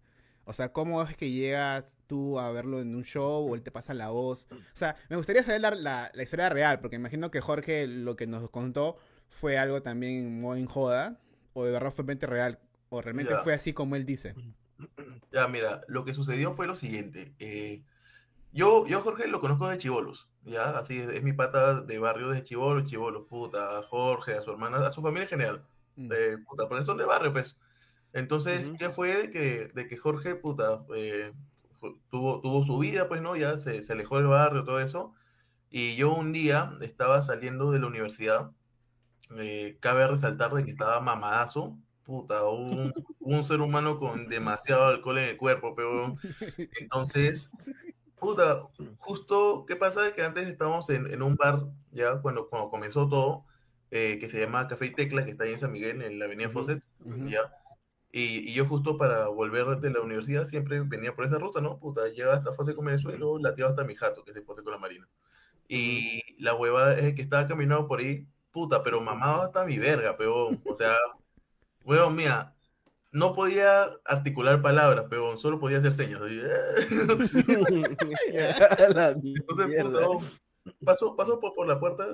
O 0.48 0.54
sea, 0.54 0.72
¿cómo 0.72 1.02
es 1.02 1.14
que 1.16 1.30
llegas 1.30 1.98
tú 2.06 2.38
a 2.38 2.50
verlo 2.50 2.80
en 2.80 2.94
un 2.96 3.04
show 3.04 3.46
o 3.50 3.54
él 3.54 3.62
te 3.62 3.70
pasa 3.70 3.92
la 3.92 4.08
voz? 4.08 4.46
O 4.50 4.56
sea, 4.76 4.96
me 5.10 5.16
gustaría 5.16 5.42
saber 5.42 5.60
la, 5.60 5.70
la- 5.72 6.10
la 6.14 6.22
historia 6.22 6.48
real, 6.48 6.80
porque 6.80 6.96
imagino 6.96 7.30
que 7.30 7.40
Jorge 7.42 7.86
lo 7.86 8.16
que 8.16 8.26
nos 8.26 8.48
contó 8.50 8.96
fue 9.28 9.58
algo 9.58 9.82
también 9.82 10.40
muy 10.40 10.58
en 10.60 10.66
joda, 10.66 11.20
o 11.52 11.64
de 11.66 11.72
verdad 11.72 11.90
fue 11.90 12.02
realmente 12.04 12.26
real, 12.26 12.58
o 12.88 13.02
realmente 13.02 13.32
Ya. 13.34 13.40
fue 13.40 13.52
así 13.52 13.74
como 13.74 13.94
él 13.96 14.06
dice. 14.06 14.34
Ya, 15.32 15.48
mira, 15.48 15.82
lo 15.88 16.04
que 16.04 16.14
sucedió 16.14 16.52
fue 16.52 16.66
lo 16.66 16.76
siguiente. 16.76 17.34
eh, 17.38 17.82
yo, 18.52 18.86
yo 18.86 18.98
a 18.98 19.00
Jorge 19.02 19.28
lo 19.28 19.40
conozco 19.40 19.68
de 19.68 19.78
Chivolos, 19.78 20.28
¿ya? 20.44 20.70
Así 20.78 20.98
es, 20.98 21.10
es 21.10 21.22
mi 21.22 21.32
pata 21.34 21.82
de 21.82 21.98
barrio 21.98 22.30
de 22.30 22.42
Chivolos, 22.44 22.88
Chivolos, 22.88 23.26
puta, 23.28 23.78
a 23.78 23.82
Jorge, 23.82 24.34
a 24.34 24.40
su 24.40 24.50
hermana, 24.52 24.78
a 24.86 24.92
su 24.92 25.02
familia 25.02 25.24
en 25.24 25.28
general. 25.28 25.64
Mm. 25.96 26.08
de 26.08 26.38
puta, 26.38 26.68
por 26.68 26.78
eso 26.80 26.94
de 26.94 27.04
barrio, 27.04 27.32
pues. 27.32 27.56
Entonces, 28.12 28.64
Ujú. 28.66 28.76
¿qué 28.78 28.90
fue 28.90 29.16
de 29.16 29.30
que, 29.30 29.68
de 29.74 29.86
que 29.86 29.96
Jorge, 29.96 30.34
puta, 30.34 30.80
eh, 30.96 31.32
tuvo, 32.10 32.40
tuvo 32.40 32.64
su 32.64 32.78
vida, 32.78 33.08
pues, 33.08 33.22
¿no? 33.22 33.36
Ya 33.36 33.56
se, 33.58 33.82
se 33.82 33.92
alejó 33.92 34.16
del 34.16 34.26
barrio, 34.28 34.64
todo 34.64 34.80
eso. 34.80 35.14
Y 35.70 35.96
yo 35.96 36.14
un 36.14 36.32
día 36.32 36.72
estaba 36.82 37.22
saliendo 37.22 37.72
de 37.72 37.80
la 37.80 37.88
universidad, 37.88 38.52
eh, 39.36 39.78
cabe 39.80 40.06
resaltar 40.06 40.52
de 40.52 40.64
que 40.64 40.70
estaba 40.70 41.00
mamadazo, 41.00 41.78
puta, 42.04 42.44
un, 42.48 42.92
un 43.20 43.44
ser 43.44 43.60
humano 43.60 43.98
con 43.98 44.28
demasiado 44.28 44.86
alcohol 44.86 45.18
en 45.18 45.28
el 45.30 45.36
cuerpo, 45.36 45.74
pero 45.74 46.16
entonces, 46.80 47.50
puta, 48.18 48.68
justo, 48.98 49.64
¿qué 49.66 49.76
pasa? 49.76 50.14
Que 50.14 50.22
antes 50.22 50.48
estábamos 50.48 50.90
en, 50.90 51.12
en 51.12 51.22
un 51.22 51.36
bar, 51.36 51.66
ya, 51.92 52.20
cuando, 52.22 52.48
cuando 52.48 52.68
comenzó 52.70 53.08
todo, 53.08 53.46
eh, 53.90 54.18
que 54.20 54.28
se 54.28 54.40
llama 54.40 54.68
Café 54.68 54.86
y 54.86 54.94
Tecla, 54.94 55.24
que 55.24 55.30
está 55.32 55.44
ahí 55.44 55.52
en 55.52 55.58
San 55.58 55.72
Miguel, 55.72 56.02
en 56.02 56.18
la 56.18 56.26
avenida 56.26 56.50
Fawcett, 56.50 56.82
ujú. 57.04 57.28
ya. 57.28 57.40
Y, 58.10 58.50
y 58.50 58.54
yo 58.54 58.64
justo 58.64 58.96
para 58.96 59.28
volver 59.28 59.66
de 59.80 59.90
la 59.90 60.00
universidad 60.00 60.46
siempre 60.46 60.80
venía 60.80 61.14
por 61.14 61.26
esa 61.26 61.38
ruta, 61.38 61.60
¿no? 61.60 61.78
Puta, 61.78 62.08
llegaba 62.08 62.34
hasta 62.34 62.52
Fase 62.52 62.74
con 62.74 62.86
Venezuela 62.86 63.24
la 63.40 63.54
tiraba 63.54 63.72
hasta 63.72 63.84
mi 63.84 63.94
jato, 63.94 64.24
que 64.24 64.30
es 64.30 64.34
de 64.34 64.42
Fase 64.42 64.62
con 64.62 64.72
la 64.72 64.78
Marina. 64.78 65.06
Y 65.68 66.22
la 66.42 66.54
hueva 66.54 66.94
es 66.94 67.14
que 67.14 67.22
estaba 67.22 67.46
caminando 67.46 67.86
por 67.86 68.00
ahí, 68.00 68.26
puta, 68.50 68.82
pero 68.82 69.00
mamado 69.00 69.42
hasta 69.42 69.66
mi 69.66 69.78
verga, 69.78 70.16
peón. 70.16 70.60
O 70.64 70.74
sea, 70.74 70.96
huevón, 71.84 72.16
mía, 72.16 72.54
no 73.12 73.34
podía 73.34 73.84
articular 74.04 74.62
palabras, 74.62 75.06
peón, 75.10 75.38
solo 75.38 75.60
podía 75.60 75.78
hacer 75.78 75.92
señas. 75.92 76.20
La 78.94 79.10
Entonces, 79.10 79.84
oh, 80.02 80.22
paso, 80.84 81.16
paso 81.16 81.40
por, 81.40 81.54
por 81.54 81.68
la 81.68 81.78
puerta 81.78 82.04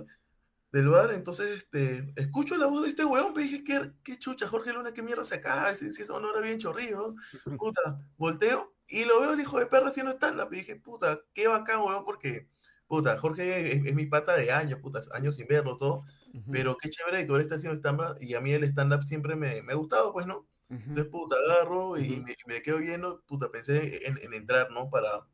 del 0.74 0.88
bar, 0.88 1.12
entonces 1.12 1.56
este, 1.58 2.12
escucho 2.16 2.56
la 2.56 2.66
voz 2.66 2.82
de 2.82 2.88
este 2.90 3.04
weón, 3.04 3.32
pero 3.32 3.46
dije, 3.46 3.62
¿qué, 3.62 3.92
qué 4.02 4.18
chucha, 4.18 4.48
Jorge 4.48 4.72
Luna, 4.72 4.92
qué 4.92 5.02
mierda 5.02 5.24
se 5.24 5.36
acaba, 5.36 5.72
si, 5.72 5.92
si 5.92 6.02
eso 6.02 6.18
no 6.20 6.30
era 6.32 6.40
bien 6.40 6.58
chorrillo, 6.58 7.14
puta, 7.56 7.80
volteo 8.16 8.74
y 8.88 9.04
lo 9.04 9.20
veo 9.20 9.32
el 9.34 9.40
hijo 9.40 9.58
de 9.60 9.66
perra 9.66 9.88
haciendo 9.88 10.10
stand-up, 10.12 10.52
y 10.52 10.56
dije, 10.56 10.76
puta, 10.76 11.20
qué 11.32 11.46
bacán, 11.46 11.80
weón, 11.82 12.04
porque, 12.04 12.48
puta, 12.88 13.16
Jorge 13.18 13.76
es, 13.76 13.86
es 13.86 13.94
mi 13.94 14.06
pata 14.06 14.34
de 14.36 14.50
años, 14.50 14.80
puta, 14.80 15.00
años 15.12 15.36
sin 15.36 15.46
verlo, 15.46 15.76
todo, 15.76 16.04
Ujú, 16.34 16.50
pero 16.50 16.76
qué 16.76 16.90
chévere 16.90 17.24
que 17.24 17.30
ahora 17.30 17.42
está 17.44 17.54
haciendo 17.54 17.76
stand-up, 17.78 18.18
y 18.20 18.34
a 18.34 18.40
mí 18.40 18.52
el 18.52 18.64
stand-up 18.64 19.04
siempre 19.04 19.36
me, 19.36 19.62
me 19.62 19.72
ha 19.72 19.76
gustado, 19.76 20.12
pues, 20.12 20.26
¿no? 20.26 20.48
Entonces, 20.88 21.10
puta, 21.10 21.36
agarro 21.36 21.98
y, 21.98 22.18
Ujú. 22.18 22.20
me, 22.20 22.32
y 22.32 22.48
me 22.48 22.62
quedo 22.62 22.78
viendo, 22.78 23.22
puta, 23.26 23.50
pensé 23.50 24.06
en, 24.08 24.18
en 24.18 24.34
entrar, 24.34 24.70
¿no? 24.72 24.90
Para, 24.90 25.26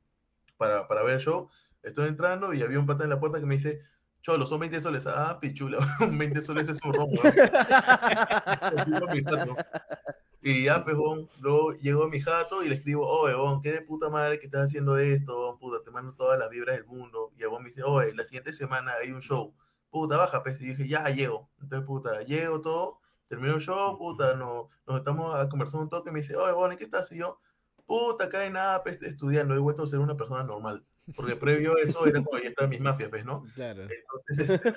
para, 0.57 0.87
para 0.89 1.03
ver 1.03 1.15
el 1.17 1.21
show. 1.21 1.51
Estoy 1.83 2.09
entrando 2.09 2.53
y 2.53 2.63
había 2.63 2.79
un 2.79 2.87
pata 2.87 3.05
en 3.05 3.11
la 3.11 3.21
puerta 3.21 3.41
que 3.41 3.47
me 3.47 3.57
dice, 3.57 3.83
Cholo, 4.23 4.47
son 4.47 4.61
20 4.61 4.81
soles. 4.81 5.07
Ah, 5.07 5.39
pichula, 5.41 5.79
20 6.01 6.43
soles 6.43 6.69
es 6.69 6.79
un 6.85 6.93
rombo. 6.93 7.23
Y 10.43 10.65
ya, 10.65 10.85
pejón, 10.85 11.29
luego 11.41 11.73
llego 11.75 12.05
a 12.05 12.09
mi 12.09 12.21
jato 12.21 12.63
y 12.63 12.69
le 12.69 12.77
escribo, 12.77 13.07
oye, 13.07 13.35
bon, 13.35 13.61
qué 13.61 13.73
de 13.73 13.83
puta 13.83 14.09
madre 14.09 14.39
que 14.39 14.47
estás 14.47 14.67
haciendo 14.67 14.97
esto, 14.97 15.37
bon, 15.37 15.59
puta, 15.59 15.83
te 15.85 15.91
mando 15.91 16.15
todas 16.15 16.39
las 16.39 16.49
vibras 16.49 16.77
del 16.77 16.87
mundo. 16.87 17.33
Y 17.37 17.43
el 17.43 17.51
bon 17.51 17.63
me 17.63 17.69
dice, 17.69 17.83
oye, 17.83 18.15
la 18.15 18.25
siguiente 18.25 18.53
semana 18.55 18.93
hay 18.95 19.13
un 19.13 19.21
show. 19.21 19.55
Puta, 19.91 20.17
baja, 20.17 20.43
pues. 20.43 20.59
Y 20.61 20.69
dije, 20.69 20.89
ya, 20.89 21.05
llego. 21.11 21.51
Entonces, 21.61 21.87
puta, 21.87 22.23
llego 22.23 22.61
todo, 22.63 23.01
termino 23.29 23.55
el 23.55 23.61
show, 23.61 23.99
puta, 23.99 24.35
no, 24.35 24.69
nos 24.87 24.99
estamos 24.99 25.35
a 25.39 25.49
conversar 25.49 25.81
un 25.81 25.91
toque. 25.91 26.09
Y 26.11 26.13
me 26.15 26.21
dice, 26.21 26.37
oye, 26.37 26.53
bon, 26.53 26.73
¿en 26.73 26.79
qué 26.79 26.85
estás? 26.85 27.13
Y 27.13 27.19
yo, 27.19 27.39
puta, 27.87 28.25
acá 28.25 28.41
hay 28.41 28.51
nada, 28.51 28.83
pues, 28.83 29.03
estudiando, 29.03 29.55
he 29.55 29.59
vuelto 29.59 29.83
a 29.83 29.87
ser 29.89 29.99
una 29.99 30.17
persona 30.17 30.43
normal. 30.43 30.87
Porque 31.17 31.37
previo 31.37 31.77
a 31.77 31.81
eso 31.81 32.07
era 32.07 32.23
como 32.23 32.39
ya 32.39 32.49
estaban 32.49 32.71
mis 32.71 32.81
mafias, 32.81 33.11
pues, 33.11 33.25
¿no? 33.25 33.45
Claro. 33.55 33.83
Entonces, 33.83 34.51
este, 34.51 34.75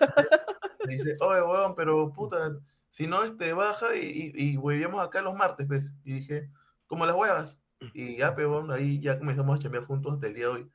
me 0.85 0.93
dice, 0.93 1.15
oye, 1.19 1.41
weón, 1.41 1.75
pero 1.75 2.11
puta, 2.11 2.57
si 2.89 3.07
no, 3.07 3.23
este, 3.23 3.53
baja 3.53 3.95
y, 3.95 4.31
y, 4.35 4.57
y 4.57 4.83
acá 4.99 5.21
los 5.21 5.35
martes, 5.35 5.65
pues. 5.67 5.93
Y 6.03 6.13
dije, 6.13 6.49
como 6.87 7.05
las 7.05 7.15
huevas. 7.15 7.59
Y 7.93 8.17
ya, 8.17 8.35
pero 8.35 8.71
ahí 8.71 8.99
ya 8.99 9.19
comenzamos 9.19 9.57
a 9.57 9.61
chambear 9.61 9.83
juntos 9.83 10.13
hasta 10.13 10.27
el 10.27 10.33
día 10.35 10.45
de 10.45 10.51
hoy. 10.51 10.69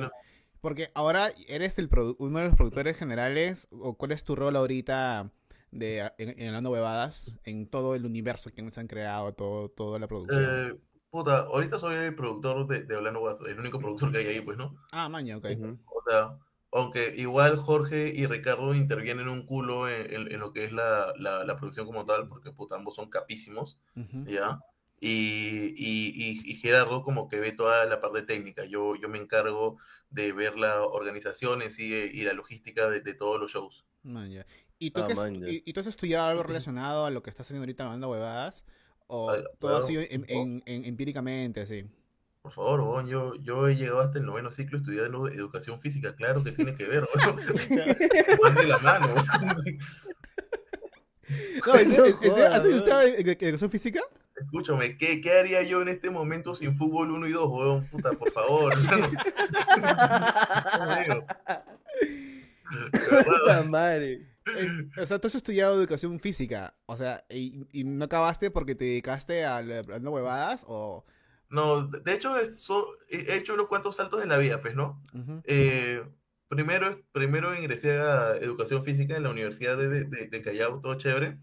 No- 0.00 0.10
Porque 0.60 0.88
ahora 0.94 1.28
eres 1.48 1.78
el 1.78 1.88
uno 2.18 2.38
de 2.38 2.44
los 2.46 2.54
productores 2.54 2.96
generales, 2.96 3.68
o 3.70 3.94
cuál 3.94 4.12
es 4.12 4.24
tu 4.24 4.36
rol 4.36 4.54
ahorita 4.56 5.30
de 5.70 6.10
en, 6.18 6.40
en 6.40 6.48
Hablando 6.48 6.70
Huevadas, 6.70 7.34
en 7.44 7.68
todo 7.68 7.94
el 7.94 8.06
universo 8.06 8.50
que 8.52 8.62
nos 8.62 8.78
han 8.78 8.86
creado, 8.86 9.32
todo, 9.34 9.68
toda 9.70 9.98
la 9.98 10.08
producción. 10.08 10.44
Eh, 10.44 10.78
puta, 11.10 11.40
ahorita 11.40 11.78
soy 11.78 11.96
el 11.96 12.14
productor 12.14 12.66
de, 12.66 12.84
de 12.84 12.96
Hablando 12.96 13.20
Guaso, 13.20 13.46
el 13.46 13.58
único 13.58 13.78
productor 13.78 14.12
que 14.12 14.18
hay 14.18 14.26
ahí, 14.26 14.40
pues, 14.40 14.56
¿no? 14.56 14.76
Ah, 14.92 15.08
maña, 15.08 15.36
ok. 15.36 15.46
O 15.86 16.02
sea, 16.08 16.38
aunque 16.72 17.14
igual 17.16 17.56
Jorge 17.56 18.08
y 18.14 18.26
Ricardo 18.26 18.74
intervienen 18.74 19.28
un 19.28 19.46
culo 19.46 19.88
en, 19.88 20.12
en- 20.14 20.32
en 20.32 20.40
lo 20.40 20.52
que 20.52 20.64
es 20.64 20.72
la, 20.72 21.12
la, 21.18 21.44
la 21.44 21.56
producción 21.56 21.86
como 21.86 22.04
tal, 22.06 22.28
porque 22.28 22.52
puta, 22.52 22.76
ambos 22.76 22.94
son 22.94 23.08
capísimos, 23.10 23.78
Ujú. 23.96 24.24
¿ya? 24.26 24.58
Y, 25.00 25.74
y, 25.76 26.12
y, 26.14 26.50
y 26.52 26.54
Gerardo 26.56 27.02
como 27.02 27.28
que 27.28 27.38
ve 27.38 27.52
toda 27.52 27.84
la 27.86 28.00
parte 28.00 28.22
técnica. 28.22 28.64
Yo, 28.64 28.96
yo 28.96 29.08
me 29.08 29.18
encargo 29.18 29.78
de 30.10 30.32
ver 30.32 30.58
la 30.58 30.82
organización 30.84 31.62
en 31.62 31.70
sí 31.70 31.94
eh, 31.94 32.10
y 32.12 32.22
la 32.22 32.32
logística 32.32 32.88
de, 32.90 33.00
de 33.00 33.14
todos 33.14 33.38
los 33.40 33.52
shows. 33.52 33.86
Man, 34.02 34.30
ya. 34.30 34.46
¿Y, 34.78 34.90
tú 34.90 35.00
Ah, 35.00 35.06
has- 35.06 35.16
man, 35.16 35.36
y, 35.46 35.62
y 35.68 35.72
tú 35.72 35.80
has 35.80 35.86
estudiado 35.86 36.28
algo 36.28 36.42
relacionado 36.42 37.04
a 37.06 37.10
lo 37.10 37.22
que 37.22 37.30
estás 37.30 37.46
haciendo 37.46 37.62
ahorita 37.62 37.84
hablando 37.84 38.10
huevadas? 38.10 38.64
¿O 39.08 39.32
todo 39.58 39.78
ha 39.78 39.82
sido 39.82 40.02
en- 40.02 40.24
en- 40.28 40.62
en- 40.66 40.84
empíricamente 40.84 41.60
así? 41.62 41.84
Por 42.42 42.52
favor, 42.52 42.80
weón, 42.80 43.08
yo, 43.08 43.34
yo 43.36 43.66
he 43.68 43.74
llegado 43.74 44.00
hasta 44.00 44.18
el 44.18 44.24
noveno 44.24 44.50
ciclo 44.52 44.78
estudiando 44.78 45.28
educación 45.28 45.78
física, 45.78 46.14
claro 46.14 46.42
que 46.44 46.52
tiene 46.52 46.74
que 46.74 46.86
ver, 46.86 47.06
weón. 47.14 47.36
Van 48.42 48.54
de 48.54 48.66
la 48.66 48.78
mano. 48.78 49.14
No, 51.66 51.74
¿en 51.74 51.88
serio? 51.90 52.04
No 52.04 52.06
¿En 52.06 52.14
serio? 52.20 52.32
jodas, 52.32 52.52
¿Has 52.54 52.64
estudiado 52.64 53.02
en- 53.02 53.20
en 53.20 53.28
educación 53.28 53.70
física? 53.70 54.00
Escúchame, 54.40 54.96
¿qué, 54.96 55.20
¿qué 55.20 55.32
haría 55.32 55.62
yo 55.62 55.82
en 55.82 55.88
este 55.88 56.08
momento 56.10 56.54
sin 56.54 56.74
fútbol 56.74 57.10
1 57.10 57.26
y 57.26 57.32
2, 57.32 57.50
weón? 57.52 57.86
Puta, 57.88 58.12
por 58.12 58.30
favor. 58.32 58.72
Puta 63.24 63.62
madre. 63.68 64.26
Es- 64.56 64.98
o 65.02 65.06
sea, 65.06 65.18
tú 65.18 65.26
has 65.28 65.34
estudiado 65.34 65.74
educación 65.76 66.18
física, 66.20 66.74
o 66.86 66.96
sea, 66.96 67.24
y, 67.30 67.66
y 67.72 67.84
no 67.84 68.04
acabaste 68.04 68.50
porque 68.50 68.74
te 68.74 68.84
dedicaste 68.84 69.44
a 69.44 69.60
la- 69.62 69.80
hablando 69.80 70.10
huevadas 70.10 70.64
o... 70.68 71.04
No, 71.50 71.86
de 71.86 72.12
hecho, 72.12 72.36
eso, 72.38 72.86
he 73.08 73.34
hecho 73.36 73.54
unos 73.54 73.68
cuantos 73.68 73.96
saltos 73.96 74.22
en 74.22 74.28
la 74.28 74.36
vida, 74.36 74.60
pues, 74.60 74.74
¿no? 74.74 75.02
Ujú. 75.14 75.40
Eh, 75.44 76.02
primero, 76.48 76.90
primero 77.12 77.54
ingresé 77.56 77.98
a 78.00 78.36
educación 78.36 78.84
física 78.84 79.16
en 79.16 79.22
la 79.22 79.30
Universidad 79.30 79.76
de, 79.78 79.88
de- 79.88 80.04
de- 80.04 80.26
de 80.26 80.42
Callao, 80.42 80.78
todo 80.80 80.94
chévere. 80.96 81.38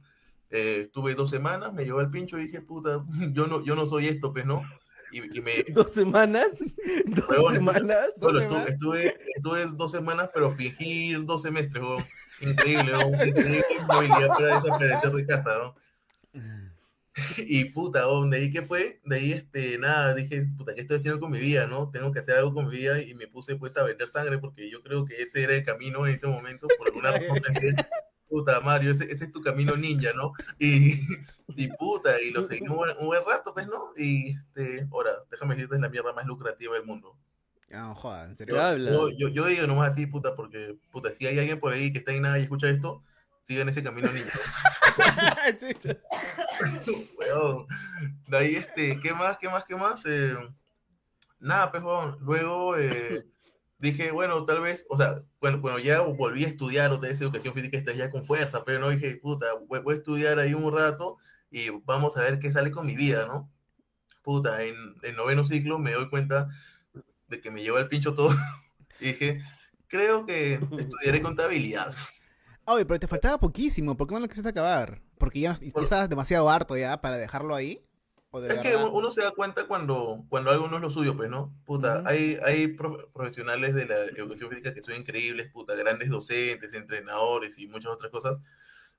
Eh, 0.51 0.81
estuve 0.83 1.15
dos 1.15 1.31
semanas, 1.31 1.73
me 1.73 1.85
llegó 1.85 2.01
el 2.01 2.11
pincho 2.11 2.37
y 2.37 2.43
dije, 2.45 2.61
puta, 2.61 3.03
yo 3.31 3.47
no, 3.47 3.63
yo 3.65 3.75
no 3.75 3.87
soy 3.87 4.07
esto, 4.07 4.31
pues, 4.31 4.45
¿no? 4.45 4.61
Y, 5.11 5.37
y 5.37 5.41
me... 5.41 5.51
¿Dos 5.73 5.91
semanas? 5.91 6.59
¿Dos 7.07 7.51
semanas? 7.53 8.09
Bueno, 8.21 8.41
¿Dos 8.41 8.69
estuve, 8.69 9.07
estuve, 9.07 9.13
estuve 9.35 9.65
dos 9.75 9.91
semanas, 9.91 10.29
pero 10.33 10.51
fingir 10.51 11.25
dos 11.25 11.41
semestres, 11.41 11.83
weón. 11.83 12.03
Increíble. 12.41 12.93
Increíble 13.25 13.65
movilidad 13.87 14.27
para 14.29 14.55
desaparecer 14.61 15.11
de 15.11 15.25
casa, 15.25 15.57
¿no? 15.57 15.75
Y 17.37 17.65
puta, 17.65 18.05
weón, 18.07 18.29
de 18.29 18.37
ahí 18.37 18.51
que 18.51 18.61
fue, 18.61 18.99
de 19.05 19.15
ahí 19.15 19.31
este, 19.31 19.77
nada, 19.77 20.13
dije, 20.13 20.43
puta, 20.57 20.75
¿qué 20.75 20.81
estoy 20.81 20.97
haciendo 20.97 21.19
con 21.21 21.31
mi 21.31 21.39
vida, 21.39 21.65
no? 21.65 21.89
Tengo 21.89 22.11
que 22.11 22.19
hacer 22.19 22.35
algo 22.35 22.53
con 22.53 22.67
mi 22.67 22.75
vida 22.75 23.01
y 23.01 23.13
me 23.13 23.27
puse 23.27 23.55
pues 23.55 23.77
a 23.77 23.83
vender 23.83 24.09
sangre 24.09 24.37
porque 24.37 24.69
yo 24.69 24.83
creo 24.83 25.05
que 25.05 25.21
ese 25.21 25.43
era 25.43 25.53
el 25.53 25.63
camino 25.63 26.05
en 26.05 26.13
ese 26.13 26.27
momento, 26.27 26.67
por 26.77 26.87
alguna 26.87 27.11
razón 27.11 27.39
pensé, 27.41 27.73
puta, 28.27 28.59
Mario, 28.59 28.91
ese, 28.91 29.05
ese 29.05 29.25
es 29.25 29.31
tu 29.31 29.41
camino 29.41 29.77
ninja, 29.77 30.11
¿no? 30.13 30.33
Y, 30.59 30.99
y 31.55 31.67
puta, 31.69 32.21
y 32.21 32.31
lo 32.31 32.43
seguí 32.43 32.63
un 32.63 32.71
un 32.99 33.07
buen 33.07 33.23
rato, 33.25 33.53
pues, 33.53 33.67
¿no? 33.67 33.93
Y 33.95 34.31
este, 34.31 34.85
ahora, 34.91 35.11
déjame 35.31 35.55
decirte, 35.55 35.75
es 35.75 35.81
la 35.81 35.89
mierda 35.89 36.11
más 36.11 36.25
lucrativa 36.25 36.73
del 36.73 36.83
mundo. 36.83 37.17
Ah, 37.71 37.87
no 37.87 37.95
jodas, 37.95 38.25
en 38.25 38.31
¿Qué 38.31 38.35
serio. 38.37 38.61
habla? 38.61 38.91
Yo, 38.91 39.09
yo, 39.09 39.29
yo 39.29 39.45
digo 39.47 39.67
nomás 39.67 39.91
a 39.91 39.95
ti, 39.95 40.05
puta, 40.05 40.35
porque, 40.35 40.77
puta, 40.91 41.11
si 41.11 41.25
hay 41.25 41.39
alguien 41.39 41.59
por 41.59 41.73
ahí 41.73 41.91
que 41.91 41.99
está 41.99 42.13
en 42.13 42.21
nada 42.21 42.37
y 42.37 42.43
escucha 42.43 42.69
esto, 42.69 43.01
sigan 43.43 43.69
ese 43.69 43.83
camino 43.83 44.11
niño. 44.11 44.27
Weón. 47.19 47.67
De 48.27 48.37
ahí, 48.37 48.55
este, 48.55 48.99
¿qué 48.99 49.13
más, 49.13 49.37
qué 49.37 49.49
más, 49.49 49.65
qué 49.65 49.75
más? 49.75 50.01
Eh, 50.05 50.35
nada, 51.39 51.71
pues, 51.71 51.83
weón. 51.83 52.17
Luego 52.21 52.77
eh, 52.77 53.25
dije, 53.79 54.11
bueno, 54.11 54.45
tal 54.45 54.61
vez, 54.61 54.85
o 54.89 54.97
sea, 54.97 55.21
bueno, 55.41 55.59
bueno, 55.59 55.79
ya 55.79 56.01
volví 56.01 56.45
a 56.45 56.47
estudiar 56.47 56.91
otra 56.91 57.09
vez 57.09 57.19
educación 57.19 57.53
física, 57.53 57.77
esta 57.77 57.93
ya 57.93 58.11
con 58.11 58.23
fuerza, 58.23 58.63
pero 58.63 58.79
no 58.79 58.89
dije, 58.89 59.17
puta, 59.17 59.47
voy, 59.67 59.79
voy 59.79 59.95
a 59.95 59.97
estudiar 59.97 60.39
ahí 60.39 60.53
un 60.53 60.71
rato 60.71 61.17
y 61.49 61.69
vamos 61.69 62.15
a 62.17 62.21
ver 62.21 62.39
qué 62.39 62.51
sale 62.51 62.71
con 62.71 62.85
mi 62.85 62.95
vida, 62.95 63.25
¿no? 63.27 63.49
Puta, 64.21 64.63
en 64.63 64.75
el 65.03 65.15
noveno 65.15 65.45
ciclo 65.45 65.79
me 65.79 65.91
doy 65.91 66.09
cuenta 66.09 66.47
de 67.27 67.41
que 67.41 67.51
me 67.51 67.61
lleva 67.63 67.79
el 67.79 67.87
pincho 67.89 68.13
todo 68.13 68.29
y 68.99 69.07
dije, 69.07 69.41
creo 69.87 70.25
que 70.25 70.55
estudiaré 70.77 71.21
contabilidad. 71.21 71.93
Oye, 72.65 72.85
pero 72.85 72.99
te 72.99 73.07
faltaba 73.07 73.37
poquísimo, 73.39 73.95
¿por 73.97 74.07
qué 74.07 74.13
no 74.15 74.19
lo 74.21 74.27
quisiste 74.27 74.49
acabar? 74.49 75.01
¿Porque 75.17 75.39
ya, 75.39 75.57
ya 75.61 75.83
estabas 75.83 76.09
demasiado 76.09 76.49
harto 76.49 76.75
ya 76.77 76.99
para 77.01 77.17
dejarlo 77.17 77.55
ahí? 77.55 77.81
¿O 78.31 78.41
de 78.41 78.49
Es 78.49 78.59
que 78.59 78.75
verdad? 78.75 78.89
uno 78.91 79.09
se 79.11 79.23
da 79.23 79.31
cuenta 79.31 79.65
cuando, 79.67 80.23
cuando 80.29 80.51
algo 80.51 80.67
no 80.67 80.75
es 80.75 80.81
lo 80.83 80.91
suyo, 80.91 81.17
pues, 81.17 81.29
¿no? 81.31 81.51
Puta, 81.65 82.03
Ujú. 82.03 82.05
hay, 82.05 82.37
hay 82.43 82.67
prof- 82.67 83.05
profesionales 83.11 83.73
de 83.73 83.87
la 83.87 83.95
educación 84.05 84.49
física 84.51 84.71
que 84.73 84.83
son 84.83 84.95
increíbles, 84.95 85.51
puta, 85.51 85.73
grandes 85.75 86.09
docentes, 86.09 86.71
entrenadores 86.73 87.57
y 87.57 87.67
muchas 87.67 87.91
otras 87.91 88.11
cosas, 88.11 88.37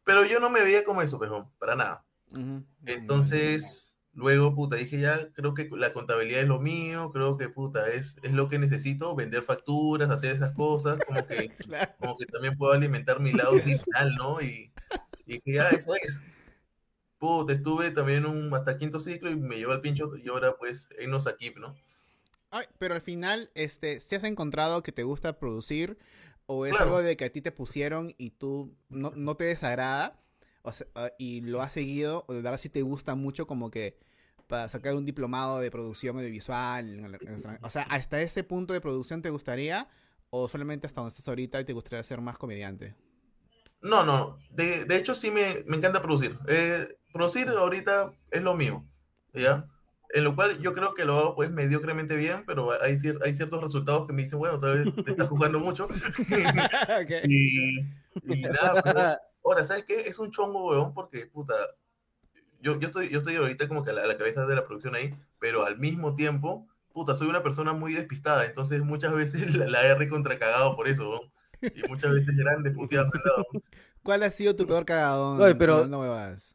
pero 0.04 0.24
yo 0.24 0.40
no 0.40 0.50
me 0.50 0.62
veía 0.64 0.84
como 0.84 1.00
eso, 1.02 1.18
pues, 1.18 1.30
no, 1.30 1.52
para 1.58 1.76
nada. 1.76 2.04
Ujú. 2.30 2.64
Entonces, 2.86 3.95
luego, 4.16 4.54
puta, 4.56 4.76
dije 4.76 5.00
ya, 5.00 5.32
creo 5.34 5.54
que 5.54 5.68
la 5.72 5.92
contabilidad 5.92 6.42
es 6.42 6.48
lo 6.48 6.60
mío, 6.60 7.12
creo 7.12 7.36
que, 7.38 7.48
puta, 7.50 7.88
es, 7.92 8.16
es 8.24 8.32
lo 8.32 8.48
que 8.48 8.58
necesito, 8.58 9.14
vender 9.14 9.42
facturas, 9.44 10.10
hacer 10.10 10.34
esas 10.34 10.52
cosas, 10.54 10.98
como 11.06 11.26
que, 11.28 11.48
Claro. 11.58 11.94
como 11.98 12.16
que 12.18 12.26
también 12.26 12.56
puedo 12.58 12.72
alimentar 12.72 13.20
mi 13.20 13.32
lado 13.32 13.62
criminal, 13.62 14.16
¿no? 14.18 14.40
Y, 14.42 14.72
y 15.26 15.34
dije, 15.34 15.54
ya, 15.54 15.70
eso 15.70 15.94
es. 16.02 16.22
Puta, 17.18 17.52
estuve 17.54 17.90
también 17.92 18.26
un, 18.26 18.52
hasta 18.54 18.78
quinto 18.78 19.00
ciclo 19.00 19.30
y 19.30 19.36
me 19.36 19.56
llevó 19.56 19.72
al 19.72 19.80
pincho 19.82 20.16
y 20.16 20.28
ahora, 20.28 20.56
pues, 20.58 20.88
nos 21.08 21.26
aquí, 21.26 21.52
¿no? 21.56 21.76
Ay, 22.50 22.66
pero 22.78 22.94
al 22.94 23.00
final, 23.00 23.50
este, 23.54 24.00
¿si 24.00 24.14
has 24.14 24.24
encontrado 24.24 24.82
que 24.82 24.92
te 24.92 25.02
gusta 25.04 25.38
producir? 25.38 25.98
¿O 26.46 26.66
es 26.66 26.72
Claro. 26.72 26.84
algo 26.84 27.02
de 27.02 27.16
que 27.16 27.24
a 27.24 27.30
ti 27.32 27.42
te 27.42 27.52
pusieron 27.52 28.14
y 28.18 28.30
tú 28.32 28.76
no, 28.88 29.12
no 29.16 29.36
te 29.36 29.44
desagrada? 29.44 30.22
O 30.66 30.72
sea, 30.72 30.86
ah, 30.96 31.10
y 31.18 31.40
lo 31.42 31.62
has 31.62 31.72
seguido, 31.72 32.24
o 32.28 32.34
de 32.34 32.42
verdad 32.42 32.58
sí 32.58 32.68
te 32.70 32.82
gusta 32.82 33.14
mucho 33.14 33.46
como 33.46 33.70
que 33.70 33.98
para 34.48 34.68
sacar 34.68 34.94
un 34.96 35.04
diplomado 35.06 35.60
de 35.60 35.70
producción 35.70 36.16
audiovisual. 36.18 36.88
en 36.98 37.04
el- 37.06 37.14
en 37.26 37.34
el 37.34 37.58
O 37.62 37.70
sea, 37.70 37.82
¿hasta 37.84 38.20
ese 38.22 38.44
punto 38.44 38.72
de 38.74 38.80
producción 38.80 39.22
te 39.22 39.30
gustaría? 39.30 39.88
¿O 40.30 40.48
solamente 40.48 40.86
hasta 40.88 41.00
donde 41.02 41.10
estás 41.14 41.28
ahorita 41.28 41.60
y 41.60 41.64
te 41.66 41.72
gustaría 41.74 42.02
ser 42.04 42.20
más 42.20 42.38
comediante? 42.38 42.96
No, 43.82 44.04
no, 44.04 44.38
de, 44.50 44.84
de 44.84 44.96
hecho 44.96 45.14
sí 45.14 45.30
me, 45.30 45.62
me 45.66 45.76
encanta 45.76 46.02
producir. 46.02 46.38
Eh, 46.48 46.88
producir 47.12 47.48
ahorita 47.48 48.12
es 48.30 48.42
lo 48.42 48.54
mío, 48.56 48.84
¿ya? 49.32 49.68
En 50.14 50.24
lo 50.24 50.34
cual 50.34 50.60
yo 50.60 50.72
creo 50.72 50.94
que 50.94 51.04
lo 51.04 51.16
hago 51.18 51.34
pues 51.36 51.50
mediocremente 51.50 52.16
bien, 52.16 52.44
pero 52.46 52.72
hay, 52.82 52.94
cier- 52.94 53.20
hay 53.24 53.36
ciertos 53.36 53.62
resultados 53.62 54.06
que 54.06 54.12
me 54.12 54.22
dicen, 54.24 54.38
bueno, 54.38 54.58
tal 54.58 54.78
vez 54.78 54.98
te 55.04 55.10
estás 55.12 55.28
jugando 55.28 55.60
mucho. 55.60 55.88
Y, 57.22 57.80
y 58.22 58.48
nada, 58.48 58.80
pero 58.82 59.16
ahora, 59.46 59.64
¿sabes 59.64 59.84
qué? 59.84 60.00
Es 60.00 60.18
un 60.18 60.30
chongo, 60.30 60.68
weón, 60.70 60.92
porque, 60.94 61.26
puta, 61.26 61.54
yo, 62.60 62.78
yo, 62.78 62.86
estoy, 62.88 63.08
yo 63.10 63.18
estoy 63.18 63.36
ahorita 63.36 63.68
como 63.68 63.84
que 63.84 63.90
a 63.90 63.94
la, 63.94 64.02
a 64.02 64.06
la 64.06 64.16
cabeza 64.18 64.46
de 64.46 64.54
la 64.54 64.64
producción 64.64 64.94
ahí, 64.94 65.14
pero 65.38 65.64
al 65.64 65.78
mismo 65.78 66.14
tiempo, 66.14 66.66
puta, 66.92 67.14
soy 67.14 67.28
una 67.28 67.42
persona 67.42 67.72
muy 67.72 67.94
despistada, 67.94 68.44
entonces 68.46 68.82
muchas 68.82 69.12
veces 69.14 69.54
la, 69.56 69.66
la 69.68 69.82
he 69.86 69.94
recontracagado 69.94 70.74
por 70.76 70.88
eso, 70.88 71.08
weón. 71.08 71.30
Y 71.74 71.88
muchas 71.88 72.12
veces 72.12 72.36
grande 72.36 72.70
puteando 72.70 73.12
al. 73.14 73.62
¿Cuál 74.02 74.22
ha 74.22 74.30
sido 74.30 74.54
tu 74.54 74.66
peor 74.66 74.84
cagadón? 74.84 75.40
Oye, 75.40 75.54
pero- 75.54 75.76
hablando 75.76 76.00
huevadas? 76.00 76.54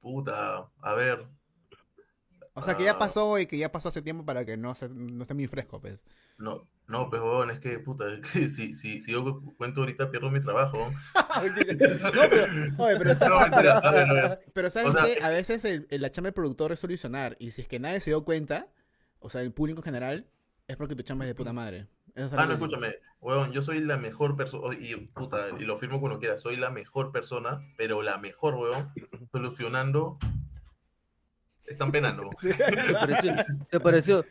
Puta, 0.00 0.68
a 0.80 0.94
ver. 0.94 1.26
O 2.54 2.62
sea, 2.62 2.76
que 2.76 2.84
ya 2.84 2.92
Ah. 2.92 2.98
pasó 2.98 3.38
y 3.38 3.46
que 3.46 3.58
ya 3.58 3.70
pasó 3.70 3.88
hace 3.90 4.00
tiempo 4.02 4.24
para 4.24 4.44
que 4.44 4.56
no, 4.56 4.74
se- 4.74 4.88
no 4.88 5.22
esté 5.22 5.34
muy 5.34 5.46
fresco, 5.46 5.80
pues. 5.80 6.02
No, 6.38 6.66
no, 6.88 7.10
pues, 7.10 7.20
weón, 7.20 7.50
es 7.50 7.58
que, 7.58 7.78
puta, 7.80 8.04
es 8.12 8.20
que 8.30 8.48
si, 8.48 8.72
si, 8.74 9.00
si 9.00 9.12
yo 9.12 9.22
cu- 9.24 9.54
cuento 9.56 9.80
ahorita 9.80 10.10
pierdo 10.10 10.30
mi 10.30 10.40
trabajo. 10.40 10.78
no, 11.16 12.20
pero, 12.30 12.44
oye, 12.78 12.96
pero, 12.98 13.14
sa- 13.16 13.28
No, 13.28 13.92
ver, 13.92 14.40
pero 14.52 14.70
¿sabes 14.70 14.90
O 14.90 14.92
sea, 14.94 15.04
qué? 15.04 15.22
A 15.22 15.28
veces 15.30 15.64
el, 15.64 15.86
el- 15.90 16.02
la 16.02 16.10
chamba 16.10 16.26
del 16.28 16.34
productor 16.34 16.72
es 16.72 16.80
solucionar. 16.80 17.36
Y 17.40 17.50
si 17.50 17.62
es 17.62 17.68
que 17.68 17.80
nadie 17.80 18.00
se 18.00 18.10
dio 18.10 18.24
cuenta, 18.24 18.68
o 19.18 19.30
sea, 19.30 19.42
el 19.42 19.52
público 19.52 19.80
en 19.80 19.84
general, 19.84 20.26
es 20.68 20.76
porque 20.76 20.94
tu 20.96 21.02
chamba 21.02 21.24
es 21.24 21.28
de 21.30 21.34
puta 21.34 21.52
madre. 21.52 21.88
Eso 22.14 22.30
Ah, 22.38 22.42
no, 22.42 22.48
que- 22.48 22.52
escúchame, 22.54 22.94
weón, 23.20 23.52
yo 23.52 23.60
soy 23.62 23.80
la 23.80 23.96
mejor 23.96 24.36
persona, 24.36 24.76
y 24.78 24.94
puta, 24.96 25.46
y 25.58 25.64
lo 25.64 25.76
firmo 25.76 26.00
cuando 26.00 26.18
quiera, 26.18 26.38
soy 26.38 26.56
la 26.56 26.70
mejor 26.70 27.12
persona, 27.12 27.60
pero 27.76 28.00
la 28.02 28.16
mejor, 28.18 28.54
weón, 28.54 28.92
solucionando. 29.32 30.18
Están 31.66 31.90
penando. 31.90 32.30
Sí, 32.40 32.52
¿Se 32.52 32.92
pareció, 32.92 33.34
se 33.70 33.80
pareció- 33.80 34.24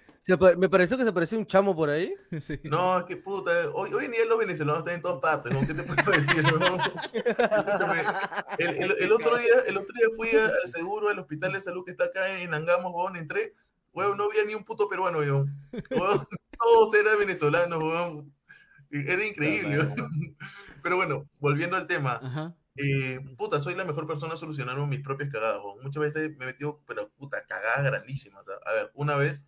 me 0.57 0.69
pareció 0.69 0.97
que 0.97 1.03
se 1.03 1.13
pareció 1.13 1.37
un 1.37 1.45
chamo 1.45 1.75
por 1.75 1.89
ahí. 1.89 2.13
sí. 2.41 2.59
No, 2.63 2.99
es 2.99 3.05
que 3.05 3.17
puta, 3.17 3.51
hoy, 3.73 3.93
hoy 3.93 4.05
en 4.05 4.11
día 4.11 4.25
los 4.25 4.39
venezolanos 4.39 4.79
están 4.79 4.95
en 4.95 5.01
todas 5.01 5.19
partes, 5.19 5.53
¿no? 5.53 5.65
¿Qué 5.67 5.73
te 5.73 5.83
puedo 5.83 6.11
decir, 6.11 6.43
el, 8.57 8.69
el- 8.83 8.95
el 8.99 9.11
otro 9.11 9.37
día, 9.37 9.53
el 9.67 9.77
otro 9.77 9.93
día 9.97 10.07
fui 10.15 10.29
a- 10.37 10.45
al 10.47 10.67
seguro, 10.67 11.09
al 11.09 11.19
hospital 11.19 11.53
de 11.53 11.61
salud 11.61 11.83
que 11.85 11.91
está 11.91 12.05
acá 12.05 12.39
en 12.39 12.53
Angamos, 12.53 12.91
weón, 12.93 13.15
entré, 13.15 13.53
weón, 13.93 14.17
no 14.17 14.25
había 14.25 14.43
ni 14.45 14.55
un 14.55 14.63
puto 14.63 14.89
peruano, 14.89 15.19
weón. 15.19 15.55
Weón, 15.91 16.25
todos 16.59 16.93
eran 16.95 17.19
venezolanos, 17.19 17.79
weón. 17.81 18.33
Era 18.91 19.25
increíble, 19.25 19.79
weón. 19.79 20.37
Pero 20.81 20.95
bueno, 20.97 21.29
volviendo 21.39 21.75
al 21.75 21.87
tema, 21.87 22.19
Ajá. 22.23 22.55
eh, 22.77 23.19
puta, 23.37 23.59
soy 23.59 23.75
la 23.75 23.83
mejor 23.85 24.07
persona 24.07 24.37
solucionando 24.37 24.85
mis 24.87 25.01
propias 25.01 25.29
cagadas, 25.31 25.59
weón. 25.63 25.83
Muchas 25.83 26.01
veces 26.01 26.35
me 26.37 26.45
he 26.45 26.47
metido, 26.47 26.81
pero 26.87 27.09
puta, 27.17 27.45
cagadas 27.45 27.83
grandísimas. 27.83 28.43
A, 28.49 28.69
a 28.69 28.73
ver, 28.73 28.91
una 28.93 29.15
vez, 29.17 29.43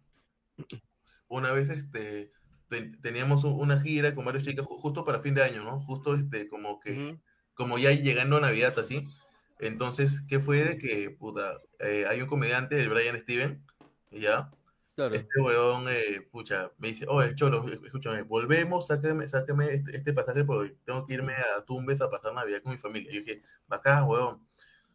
una 1.27 1.51
vez, 1.51 1.69
este, 1.69 2.31
te- 2.69 2.91
teníamos 3.01 3.43
un- 3.43 3.53
una 3.59 3.79
gira 3.81 4.13
con 4.15 4.25
varios 4.25 4.43
chicas 4.43 4.65
ju- 4.65 4.79
justo 4.79 5.05
para 5.05 5.19
fin 5.19 5.33
de 5.33 5.43
año, 5.43 5.63
¿no? 5.63 5.79
Justo, 5.79 6.15
este, 6.15 6.47
como 6.47 6.79
que, 6.79 6.91
Ujú. 6.91 7.21
como 7.53 7.77
ya 7.77 7.91
llegando 7.91 8.37
a 8.37 8.41
Navidad, 8.41 8.77
así. 8.79 9.07
Entonces, 9.59 10.21
¿qué 10.27 10.39
fue 10.39 10.63
de 10.63 10.77
que, 10.77 11.09
puta, 11.11 11.59
eh, 11.79 12.05
hay 12.07 12.21
un 12.21 12.27
comediante, 12.27 12.79
el 12.81 12.89
Brian 12.89 13.19
Steven, 13.19 13.63
y 14.11 14.21
ya, 14.21 14.51
Claro. 14.95 15.13
Este 15.13 15.39
weón, 15.39 15.85
eh, 15.89 16.21
pucha, 16.31 16.71
me 16.79 16.87
dice, 16.87 17.05
oye, 17.07 17.35
Cholo, 17.35 17.63
escúchame, 17.85 18.23
volvemos, 18.23 18.87
sáqueme, 18.87 19.27
sáqueme 19.27 19.69
este, 19.71 19.95
este 19.95 20.11
pasaje 20.11 20.43
porque 20.43 20.75
tengo 20.85 21.05
que 21.05 21.13
irme 21.13 21.33
a 21.33 21.63
Tumbes 21.65 22.01
a 22.01 22.09
pasar 22.09 22.33
Navidad 22.33 22.63
con 22.63 22.71
mi 22.71 22.79
familia. 22.79 23.11
Y 23.11 23.13
yo 23.13 23.19
dije, 23.21 23.41
bacán, 23.67 24.05
weón, 24.07 24.43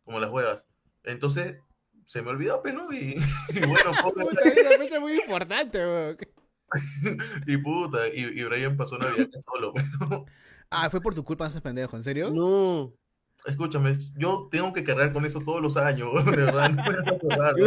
como 0.03 0.19
las 0.19 0.29
huevas. 0.29 0.67
Entonces, 1.05 1.57
se 2.05 2.23
me 2.23 2.31
olvidó, 2.31 2.61
pero 2.63 2.85
no, 2.85 2.93
y, 2.93 3.15
y 3.49 3.61
bueno, 3.67 3.93
pobre, 4.03 4.25
Puta, 4.27 4.49
es 4.49 4.67
una 4.67 4.79
fecha 4.79 5.01
muy 5.01 5.15
importante, 5.15 5.79
weón. 5.79 6.17
y 7.47 7.57
puta, 7.59 8.09
y, 8.09 8.21
y 8.21 8.45
Brian 8.45 8.77
pasó 8.77 8.97
Navidad 8.99 9.29
solo, 9.39 9.73
pero 9.75 10.25
Ah, 10.71 10.89
fue 10.89 11.03
por 11.03 11.15
tu 11.15 11.23
culpa 11.23 11.47
ese 11.47 11.61
pendejo, 11.61 11.97
¿en 11.97 12.03
serio? 12.03 12.31
No. 12.31 12.95
escúchame, 13.45 13.95
yo 14.17 14.49
tengo 14.51 14.73
que 14.73 14.83
cargar 14.83 15.13
con 15.13 15.27
eso 15.27 15.41
todos 15.41 15.61
los 15.61 15.77
años, 15.77 16.09
de 16.25 16.31
verdad, 16.31 16.71
no 16.71 16.77
me 16.77 16.83
hagas 16.83 17.09
acordar, 17.09 17.55
¿no? 17.59 17.67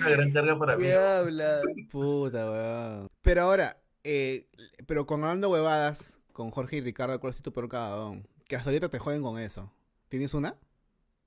Una 0.00 0.10
gran 0.10 0.32
carga 0.32 0.58
para 0.58 0.76
mí. 0.76 0.82
¿Qué 0.84 0.94
habla? 0.94 1.60
Puta, 1.90 2.50
weón. 2.50 3.06
Pero 3.20 3.42
ahora, 3.42 3.80
eh, 4.02 4.48
pero 4.86 5.06
con 5.06 5.22
hablando 5.22 5.48
huevadas, 5.50 6.18
con 6.32 6.50
Jorge 6.50 6.76
y 6.78 6.80
Ricardo, 6.80 7.20
¿cuál 7.20 7.32
es 7.32 7.40
tu 7.40 7.52
peor 7.52 7.68
cagón? 7.68 8.26
Que 8.48 8.56
hasta 8.56 8.70
ahorita 8.70 8.88
te 8.88 8.98
joden 8.98 9.22
con 9.22 9.38
eso. 9.38 9.72
¿Tienes 10.08 10.34
una? 10.34 10.56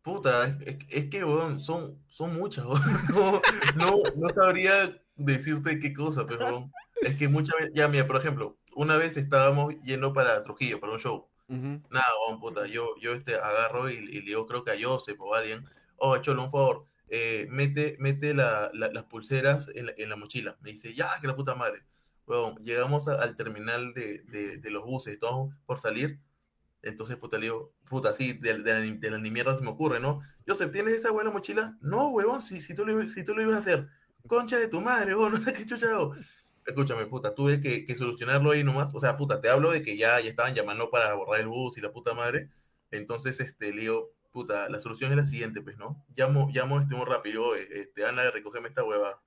Puta, 0.03 0.45
es, 0.65 0.77
es- 0.89 1.09
que, 1.09 1.21
son, 1.61 2.03
son 2.07 2.35
muchas. 2.35 2.65
No, 3.15 3.41
no, 3.75 4.01
no 4.15 4.29
sabría 4.29 5.01
decirte 5.15 5.79
qué 5.79 5.93
cosa, 5.93 6.25
pero 6.27 6.45
weón, 6.45 6.71
es 7.01 7.15
que 7.15 7.27
muchas 7.27 7.55
veces, 7.59 7.73
ya 7.75 7.87
mira, 7.87 8.05
por 8.05 8.17
ejemplo, 8.17 8.57
una 8.75 8.97
vez 8.97 9.15
estábamos 9.17 9.73
yendo 9.83 10.13
para 10.13 10.43
Trujillo, 10.43 10.79
para 10.79 10.93
un 10.93 10.99
show. 10.99 11.27
Ujú. 11.47 11.81
Nada, 11.89 12.05
weón, 12.27 12.39
puta, 12.39 12.67
yo, 12.67 12.95
yo 13.01 13.13
este, 13.13 13.35
agarro 13.35 13.89
y, 13.89 13.93
y 13.95 14.21
le 14.21 14.21
digo, 14.21 14.45
creo 14.45 14.63
que 14.63 14.71
a 14.71 14.77
Joseph 14.81 15.17
o 15.19 15.33
a 15.35 15.39
alguien, 15.39 15.65
oh, 15.97 16.17
Cholo, 16.17 16.43
un 16.43 16.51
favor, 16.51 16.85
eh, 17.09 17.47
mete, 17.49 17.95
mete 17.99 18.33
la- 18.33 18.69
la- 18.73 18.91
las 18.91 19.03
pulseras 19.05 19.69
en 19.73 19.85
la, 19.87 19.93
en 19.97 20.09
la 20.09 20.15
mochila. 20.15 20.57
Me 20.61 20.71
dice, 20.71 20.93
ya, 20.93 21.07
que 21.21 21.27
la 21.27 21.35
puta 21.35 21.55
madre. 21.55 21.83
Weón, 22.25 22.55
llegamos 22.57 23.07
a- 23.07 23.21
al 23.21 23.35
terminal 23.37 23.93
de, 23.93 24.19
de, 24.27 24.57
de 24.57 24.69
los 24.71 24.83
buses, 24.83 25.17
todos 25.19 25.53
por 25.65 25.79
salir. 25.79 26.19
Entonces, 26.83 27.17
puta, 27.17 27.37
le 27.37 27.45
digo, 27.45 27.73
puta, 27.89 28.09
así, 28.11 28.33
de, 28.33 28.59
de, 28.61 28.73
la, 28.73 28.81
ni- 28.81 28.97
de 28.97 29.11
la 29.11 29.17
ni 29.17 29.31
mierda 29.31 29.55
se 29.57 29.63
me 29.63 29.69
ocurre, 29.71 29.99
¿no? 30.01 30.21
Joseph, 30.47 30.71
¿tienes 30.71 30.95
esa 30.95 31.11
buena 31.11 31.31
mochila? 31.31 31.77
No, 31.81 32.09
huevón, 32.09 32.41
si, 32.41 32.61
si, 32.61 32.75
tú 32.75 32.85
lo, 32.85 33.07
si 33.09 33.23
tú 33.23 33.33
lo 33.35 33.41
ibas 33.41 33.55
a 33.55 33.59
hacer. 33.59 33.89
Concha 34.27 34.57
de 34.59 34.67
tu 34.69 34.81
madre, 34.81 35.15
huevón, 35.15 35.43
¿qué 35.57 35.65
chucha 35.65 35.87
hago? 35.91 36.13
Escúchame, 36.65 37.05
puta, 37.07 37.35
tuve 37.35 37.59
que, 37.61 37.85
que 37.85 37.95
solucionarlo 37.95 38.51
ahí 38.51 38.63
nomás. 38.63 38.93
O 38.95 38.99
sea, 38.99 39.17
puta, 39.17 39.41
te 39.41 39.49
hablo 39.49 39.71
de 39.71 39.81
que 39.83 39.97
ya, 39.97 40.19
ya 40.21 40.29
estaban 40.29 40.55
llamando 40.55 40.89
para 40.89 41.13
borrar 41.13 41.41
el 41.41 41.47
bus 41.47 41.77
y 41.77 41.81
la 41.81 41.91
puta 41.91 42.13
madre. 42.13 42.49
Entonces, 42.91 43.39
este, 43.41 43.73
le 43.73 43.81
digo, 43.81 44.11
puta, 44.31 44.69
la 44.69 44.79
solución 44.79 45.11
es 45.11 45.17
la 45.17 45.25
siguiente, 45.25 45.61
pues, 45.61 45.77
¿no? 45.77 46.05
Llamo, 46.15 46.49
llamo 46.53 46.79
este 46.79 46.95
un 46.95 47.05
rápido, 47.05 47.55
este, 47.55 48.05
Ana, 48.05 48.29
recógeme 48.31 48.69
esta 48.69 48.83
hueva. 48.83 49.21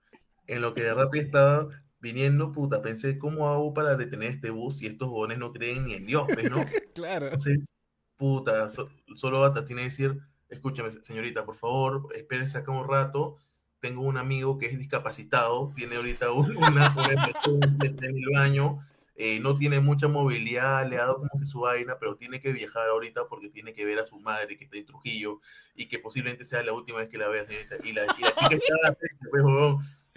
En 0.46 0.62
lo 0.62 0.74
que 0.74 0.82
de 0.82 0.94
Rappi 0.94 1.18
estaba 1.18 1.68
viniendo, 2.06 2.52
puta, 2.52 2.82
pensé, 2.82 3.18
¿cómo 3.18 3.48
hago 3.48 3.74
para 3.74 3.96
detener 3.96 4.30
este 4.30 4.50
bus 4.50 4.78
si 4.78 4.86
estos 4.86 5.08
jóvenes 5.08 5.38
no 5.38 5.52
creen 5.52 5.86
ni 5.86 5.94
en 5.94 6.06
Dios, 6.06 6.24
pues, 6.32 6.48
¿no? 6.48 6.56
Claro. 6.94 7.26
Entonces, 7.26 7.74
puta, 8.16 8.70
so- 8.70 8.88
solo 9.16 9.40
Bata 9.40 9.64
tiene 9.64 9.82
que 9.82 9.88
decir, 9.88 10.18
escúchame, 10.48 10.92
señorita, 10.92 11.44
por 11.44 11.56
favor, 11.56 12.06
espérese 12.14 12.58
acá 12.58 12.70
un 12.70 12.88
rato. 12.88 13.36
Tengo 13.80 14.02
un 14.02 14.16
amigo 14.16 14.56
que 14.56 14.66
es 14.66 14.78
discapacitado, 14.78 15.72
tiene 15.74 15.96
ahorita 15.96 16.30
un- 16.30 16.56
una, 16.56 16.94
emergencia, 17.12 17.90
está 17.90 18.06
en 18.06 18.16
el 18.16 18.28
baño, 18.34 18.78
eh, 19.16 19.40
no 19.40 19.56
tiene 19.56 19.80
mucha 19.80 20.06
movilidad, 20.06 20.88
le 20.88 20.96
ha 20.96 21.06
dado 21.06 21.16
como 21.18 21.40
que 21.40 21.46
su 21.46 21.60
vaina, 21.60 21.98
pero 21.98 22.16
tiene 22.16 22.38
que 22.38 22.52
viajar 22.52 22.88
ahorita 22.88 23.26
porque 23.28 23.50
tiene 23.50 23.72
que 23.74 23.84
ver 23.84 23.98
a 23.98 24.04
su 24.04 24.20
madre 24.20 24.56
que 24.56 24.64
está 24.64 24.76
en 24.76 24.86
Trujillo 24.86 25.40
y 25.74 25.88
que 25.88 25.98
posiblemente 25.98 26.44
sea 26.44 26.62
la 26.62 26.72
última 26.72 26.98
vez 26.98 27.08
que 27.08 27.18
la 27.18 27.28
vea, 27.28 27.44
señorita. 27.44 27.76
Y 27.82 27.92
la, 27.92 28.02
y 28.18 28.22
la 28.22 28.34
chica 28.34 28.54
está 28.54 28.96
pues. 29.30 29.42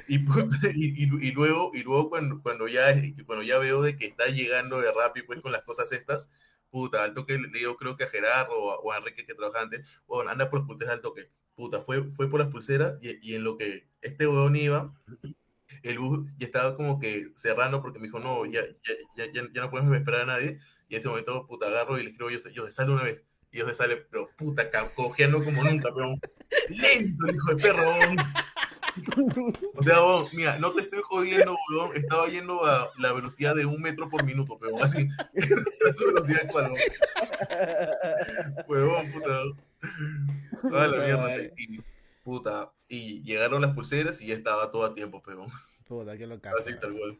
Y, 0.75 1.03
y, 1.03 1.27
y- 1.29 1.31
luego, 1.31 1.71
y 1.73 1.83
luego 1.83 2.09
cuando, 2.09 2.41
cuando, 2.41 2.67
ya, 2.67 2.93
cuando 3.25 3.43
ya 3.43 3.57
veo 3.57 3.81
de 3.81 3.95
que 3.95 4.05
está 4.05 4.27
llegando 4.27 4.79
de 4.81 4.91
Rappi 4.91 5.23
pues 5.23 5.41
con 5.41 5.51
las 5.51 5.63
cosas 5.63 5.91
estas, 5.91 6.29
puta, 6.69 7.03
al 7.03 7.13
toque 7.13 7.37
le 7.37 7.47
digo, 7.49 7.75
creo 7.77 7.95
que 7.97 8.03
a 8.05 8.07
Gerardo 8.07 8.53
o 8.55 8.71
a, 8.71 8.75
o 8.79 8.91
a 8.91 8.97
Enrique 8.97 9.25
que 9.25 9.35
trabaja 9.35 9.61
antes, 9.61 9.87
bueno, 10.07 10.29
anda 10.31 10.49
por 10.49 10.65
pulseras 10.65 10.93
al 10.95 11.01
toque. 11.01 11.29
Puta, 11.55 11.81
fue, 11.81 12.09
fue 12.11 12.29
por 12.29 12.39
las 12.39 12.49
pulseras 12.49 12.95
y, 13.01 13.31
y 13.31 13.35
en 13.35 13.43
lo 13.43 13.57
que 13.57 13.87
este 14.01 14.27
huevón 14.27 14.55
iba, 14.55 14.93
el 15.83 15.99
bus 15.99 16.27
ya 16.37 16.47
estaba 16.47 16.75
como 16.75 16.99
que 16.99 17.31
cerrando 17.35 17.81
porque 17.81 17.99
me 17.99 18.05
dijo, 18.07 18.19
no, 18.19 18.45
ya, 18.45 18.61
ya, 19.17 19.25
ya, 19.33 19.43
ya, 19.53 19.61
no 19.61 19.71
podemos 19.71 19.95
esperar 19.95 20.21
a 20.21 20.25
nadie. 20.25 20.59
Y 20.89 20.95
en 20.95 20.99
ese 21.01 21.09
momento, 21.09 21.45
puta, 21.47 21.67
agarro 21.67 21.99
y 21.99 22.03
le 22.03 22.09
escribo, 22.11 22.29
yo, 22.29 22.39
yo 22.51 22.69
sale 22.71 22.91
una 22.91 23.03
vez. 23.03 23.23
Y 23.51 23.59
yo 23.59 23.67
se 23.67 23.75
sale, 23.75 23.97
pero 23.97 24.29
puta, 24.37 24.69
cojeando 24.95 25.43
como 25.43 25.63
nunca, 25.63 25.89
pero 25.93 26.15
lento, 26.69 27.27
hijo 27.33 27.55
de 27.55 27.57
perro. 27.57 27.83
O 29.75 29.83
sea, 29.83 29.99
huevón, 30.03 30.25
mira, 30.33 30.57
no 30.59 30.71
te 30.71 30.81
estoy 30.81 30.99
jodiendo, 31.03 31.55
weón. 31.71 31.95
Estaba 31.95 32.27
yendo 32.27 32.65
a 32.65 32.89
la 32.97 33.13
velocidad 33.13 33.55
de 33.55 33.65
un 33.65 33.81
metro 33.81 34.09
por 34.09 34.23
minuto, 34.23 34.57
pero 34.59 34.81
así. 34.83 35.07
Esa 35.33 35.55
es 35.55 35.95
su 35.97 36.05
velocidad 36.05 36.41
actual, 36.45 36.71
huevón. 36.71 36.79
Huevón, 38.67 39.11
puta. 39.11 39.41
Toda 40.61 40.87
la 40.87 40.97
mierda. 41.03 41.21
Vale. 41.21 41.53
Y, 41.57 41.81
puta. 42.23 42.71
Y 42.87 43.21
llegaron 43.23 43.61
las 43.61 43.73
pulseras 43.73 44.19
y 44.21 44.27
ya 44.27 44.35
estaba 44.35 44.71
todo 44.71 44.85
a 44.85 44.93
tiempo, 44.93 45.21
pero 45.25 45.45
Puta, 45.87 46.17
qué 46.17 46.27
loca. 46.27 46.51
así 46.59 46.73
tal 46.79 46.93
cual. 46.93 47.19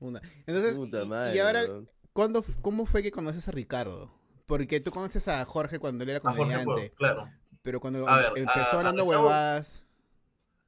Una. 0.00 0.20
Entonces, 0.46 0.74
Puta 0.76 1.02
y- 1.02 1.06
madre. 1.08 1.36
y 1.36 1.38
ahora, 1.38 1.62
weón. 1.64 1.90
¿cuándo, 2.12 2.44
¿cómo 2.60 2.86
fue 2.86 3.02
que 3.02 3.10
conoces 3.12 3.46
a 3.48 3.52
Ricardo? 3.52 4.12
Porque 4.46 4.80
tú 4.80 4.90
conoces 4.90 5.28
a 5.28 5.44
Jorge 5.44 5.78
cuando 5.78 6.04
él 6.04 6.10
era 6.10 6.18
A 6.18 6.22
Jorge, 6.22 6.38
comediante, 6.38 6.90
claro. 6.96 7.30
pero 7.62 7.80
cuando 7.80 8.06
A 8.08 8.16
ver, 8.18 8.26
empezó 8.36 8.58
a- 8.58 8.62
a 8.64 8.70
hablando 8.78 9.04
Chavo- 9.04 9.10
huevadas... 9.10 9.81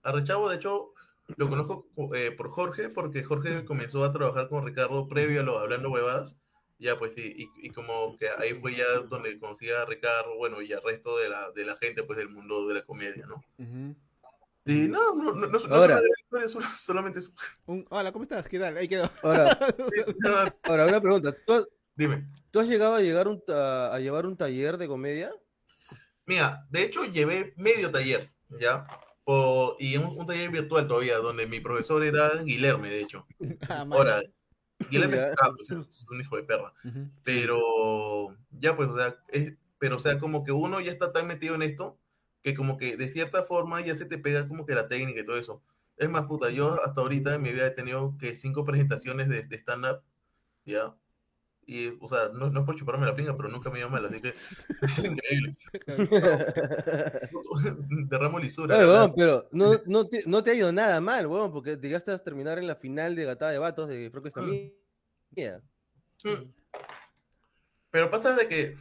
A 0.05 0.13
Rechavo, 0.13 0.49
de 0.49 0.57
hecho, 0.57 0.93
lo 1.37 1.49
conozco 1.49 1.89
eh, 2.15 2.31
por 2.31 2.49
Jorge, 2.51 2.89
porque 2.91 3.25
Jorge 3.25 3.65
comenzó 3.65 4.05
a 4.05 4.13
trabajar 4.13 4.49
con 4.49 4.65
Ricardo 4.65 5.09
previo 5.09 5.41
a 5.41 5.45
lo 5.45 5.59
hablando 5.59 5.91
huevadas. 5.91 6.37
Ya, 6.79 6.99
pues 6.99 7.15
sí, 7.15 7.33
y, 7.37 7.67
y 7.67 7.71
como 7.71 8.17
que 8.19 8.29
ahí 8.29 8.53
fue 8.53 8.77
ya 8.77 8.85
donde 9.09 9.39
conocí 9.39 9.71
a 9.71 9.85
Ricardo, 9.85 10.37
bueno, 10.37 10.61
y 10.61 10.73
al 10.73 10.83
resto 10.83 11.17
de 11.19 11.29
la, 11.29 11.51
de 11.53 11.65
la 11.65 11.77
gente, 11.77 12.03
pues 12.03 12.19
del 12.19 12.29
mundo 12.29 12.67
de 12.69 12.75
la 12.75 12.85
comedia, 12.85 13.27
¿no? 13.27 13.37
Ujú. 13.59 13.97
Y 14.67 14.89
no, 14.89 15.15
no, 15.15 15.33
no, 15.35 15.47
no, 15.47 15.59
no 15.59 15.75
Ahora. 15.75 15.99
es 15.99 16.03
una 16.31 16.45
historia, 16.47 16.69
solamente 16.77 17.19
es. 17.21 17.33
Un, 17.67 17.87
hola, 17.91 18.13
¿cómo 18.13 18.23
estás? 18.23 18.49
¿Qué 18.49 18.59
tal? 18.59 18.77
Ahí 18.77 18.89
quedó. 18.89 19.11
Ahora, 19.23 19.59
ahora, 20.65 20.87
una 20.87 21.01
pregunta. 21.01 21.35
¿Tú 21.47 21.53
has, 21.53 21.69
Dime, 21.95 22.27
tú 22.51 22.61
has 22.61 22.67
llegado 22.67 22.97
a, 22.97 23.01
llegar 23.01 23.29
un 23.29 23.45
ta- 23.45 23.95
a 23.95 23.99
llevar 24.01 24.27
un 24.27 24.37
taller 24.37 24.77
de 24.79 24.89
comedia? 24.89 25.31
mira, 26.27 26.67
de 26.71 26.83
hecho 26.83 27.05
llevé 27.05 27.53
medio 27.57 27.91
taller, 27.91 28.33
¿ya? 28.59 28.85
O- 29.25 29.77
y 29.79 29.97
un, 29.97 30.19
un 30.19 30.27
taller 30.27 30.51
virtual 30.51 30.87
todavía, 30.87 31.17
donde 31.19 31.47
mi 31.47 31.61
profesor 31.61 32.05
era 32.05 32.43
Guilherme, 32.43 32.91
de 32.91 33.01
hecho. 33.01 33.27
Ah. 33.69 33.87
Ahora, 33.91 34.23
Guilherme 34.91 35.17
es, 35.19 35.27
ah, 35.43 35.51
pues, 35.57 35.71
es 35.71 36.07
un 36.11 36.21
hijo 36.21 36.37
de 36.37 36.43
perra. 36.45 36.73
Ujú. 36.85 37.09
pero 37.23 38.37
ya 38.51 38.77
pues, 38.77 38.89
o 38.89 38.97
sea, 38.97 39.17
es- 39.29 39.55
pero 39.79 39.97
o 39.97 39.99
sea, 39.99 40.19
como 40.19 40.45
que 40.45 40.53
uno 40.53 40.81
ya 40.81 40.93
está 40.93 41.13
tan 41.13 41.27
metido 41.27 41.55
en 41.55 41.63
esto 41.63 41.99
que 42.43 42.55
como 42.55 42.77
que 42.77 42.97
de 42.97 43.09
cierta 43.09 43.43
forma 43.43 43.81
ya 43.81 43.95
se 43.95 44.07
te 44.07 44.19
pega 44.19 44.47
como 44.49 44.67
que 44.67 44.75
la 44.75 44.89
técnica 44.89 45.21
y 45.21 45.27
todo 45.27 45.37
eso. 45.39 45.63
Es 45.97 46.09
más, 46.11 46.25
puta, 46.27 46.51
yo 46.51 46.83
hasta 46.85 47.01
ahorita 47.01 47.35
en 47.35 47.43
mi 47.43 47.53
vida 47.53 47.67
he 47.67 47.71
tenido 47.71 48.17
que 48.19 48.35
cinco 48.35 48.65
presentaciones 48.65 49.29
de, 49.29 49.43
de 49.45 49.57
stand-up, 49.57 50.03
¿ya? 50.65 50.95
Y, 51.67 51.97
o 52.01 52.09
sea, 52.09 52.29
no, 52.29 52.51
no 52.51 52.61
es 52.61 52.67
por 52.67 52.77
chuparme 52.77 53.07
la 53.07 53.15
pinga, 53.15 53.35
pero 53.37 53.49
nunca 53.49 53.71
me 53.71 53.79
dio 53.79 53.89
mal, 53.89 54.05
así 54.05 54.21
que 54.21 54.29
es 54.29 54.39
increíble. 54.99 55.57
Derramo 58.09 58.39
lisura. 58.39 58.77
Oye, 58.77 58.87
weón, 58.87 59.15
pero 59.17 59.49
no, 59.53 59.81
no, 59.87 60.09
te, 60.09 60.25
no 60.27 60.43
te 60.43 60.51
ha 60.51 60.55
ido 60.55 60.73
nada 60.73 61.01
mal, 61.01 61.27
weón, 61.27 61.53
porque 61.53 61.77
llegaste 61.77 62.13
a 62.13 62.19
terminar 62.19 62.59
en 62.59 62.67
la 62.67 62.77
final 62.77 63.17
de 63.17 63.25
Gatada 63.25 63.53
de 63.53 63.59
Vatos 63.59 63.89
de 63.89 64.11
Franco 64.11 64.29
Escamilla. 64.29 65.63
Mm. 66.23 66.51
Pero 67.91 68.11
pasa 68.11 68.35
de 68.35 68.49
que 68.49 68.77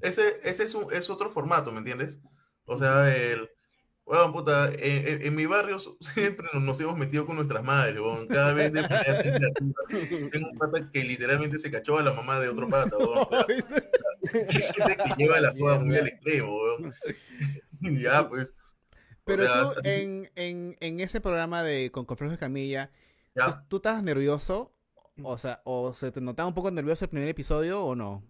ese, 0.00 0.40
ese 0.42 0.64
es, 0.64 0.74
un, 0.74 0.92
es 0.92 1.10
otro 1.10 1.28
formato, 1.28 1.70
¿me 1.72 1.78
entiendes? 1.78 2.20
O 2.64 2.78
sea, 2.78 3.14
el... 3.14 3.50
Bueno, 4.04 4.32
puta, 4.32 4.68
en, 4.72 5.06
en- 5.06 5.22
en 5.22 5.34
mi 5.36 5.46
barrio 5.46 5.78
siempre 6.00 6.48
nos, 6.52 6.62
nos 6.62 6.80
hemos 6.80 6.96
metido 6.98 7.26
con 7.26 7.36
nuestras 7.36 7.62
madres, 7.62 8.00
weón, 8.00 8.26
cada 8.26 8.54
vez 8.54 8.72
de. 8.72 8.82
Tengo 10.32 10.48
un 10.50 10.58
pata 10.58 10.90
que 10.92 11.04
literalmente 11.04 11.58
se 11.58 11.70
cachó 11.70 11.98
a 11.98 12.02
la 12.02 12.12
mamá 12.12 12.40
de 12.40 12.48
otro 12.48 12.68
pata, 12.68 12.96
hay 14.34 14.62
gente 14.62 14.96
que 14.96 15.14
lleva 15.16 15.40
la 15.40 15.52
joda 15.52 15.78
muy 15.78 15.96
al 15.96 16.08
extremo. 16.08 16.52
Y 17.80 18.00
ya, 18.02 18.28
pues, 18.28 18.52
Pero 19.24 19.44
o 19.44 19.46
sea, 19.46 19.62
tú, 19.62 19.80
así- 19.80 19.88
en, 19.90 20.30
en, 20.36 20.76
en 20.80 21.00
ese 21.00 21.20
programa 21.20 21.62
de 21.62 21.90
con 21.92 22.04
Confresos 22.04 22.32
de 22.36 22.38
Camilla, 22.40 22.90
¿tú, 23.34 23.52
tú 23.68 23.76
estabas 23.76 24.02
nervioso? 24.02 24.74
O 25.22 25.38
sea, 25.38 25.60
¿o 25.64 25.94
se 25.94 26.10
te 26.12 26.20
notaba 26.20 26.48
un 26.48 26.54
poco 26.54 26.70
nervioso 26.70 27.04
el 27.04 27.10
primer 27.10 27.28
episodio 27.28 27.84
o 27.84 27.94
no? 27.94 28.24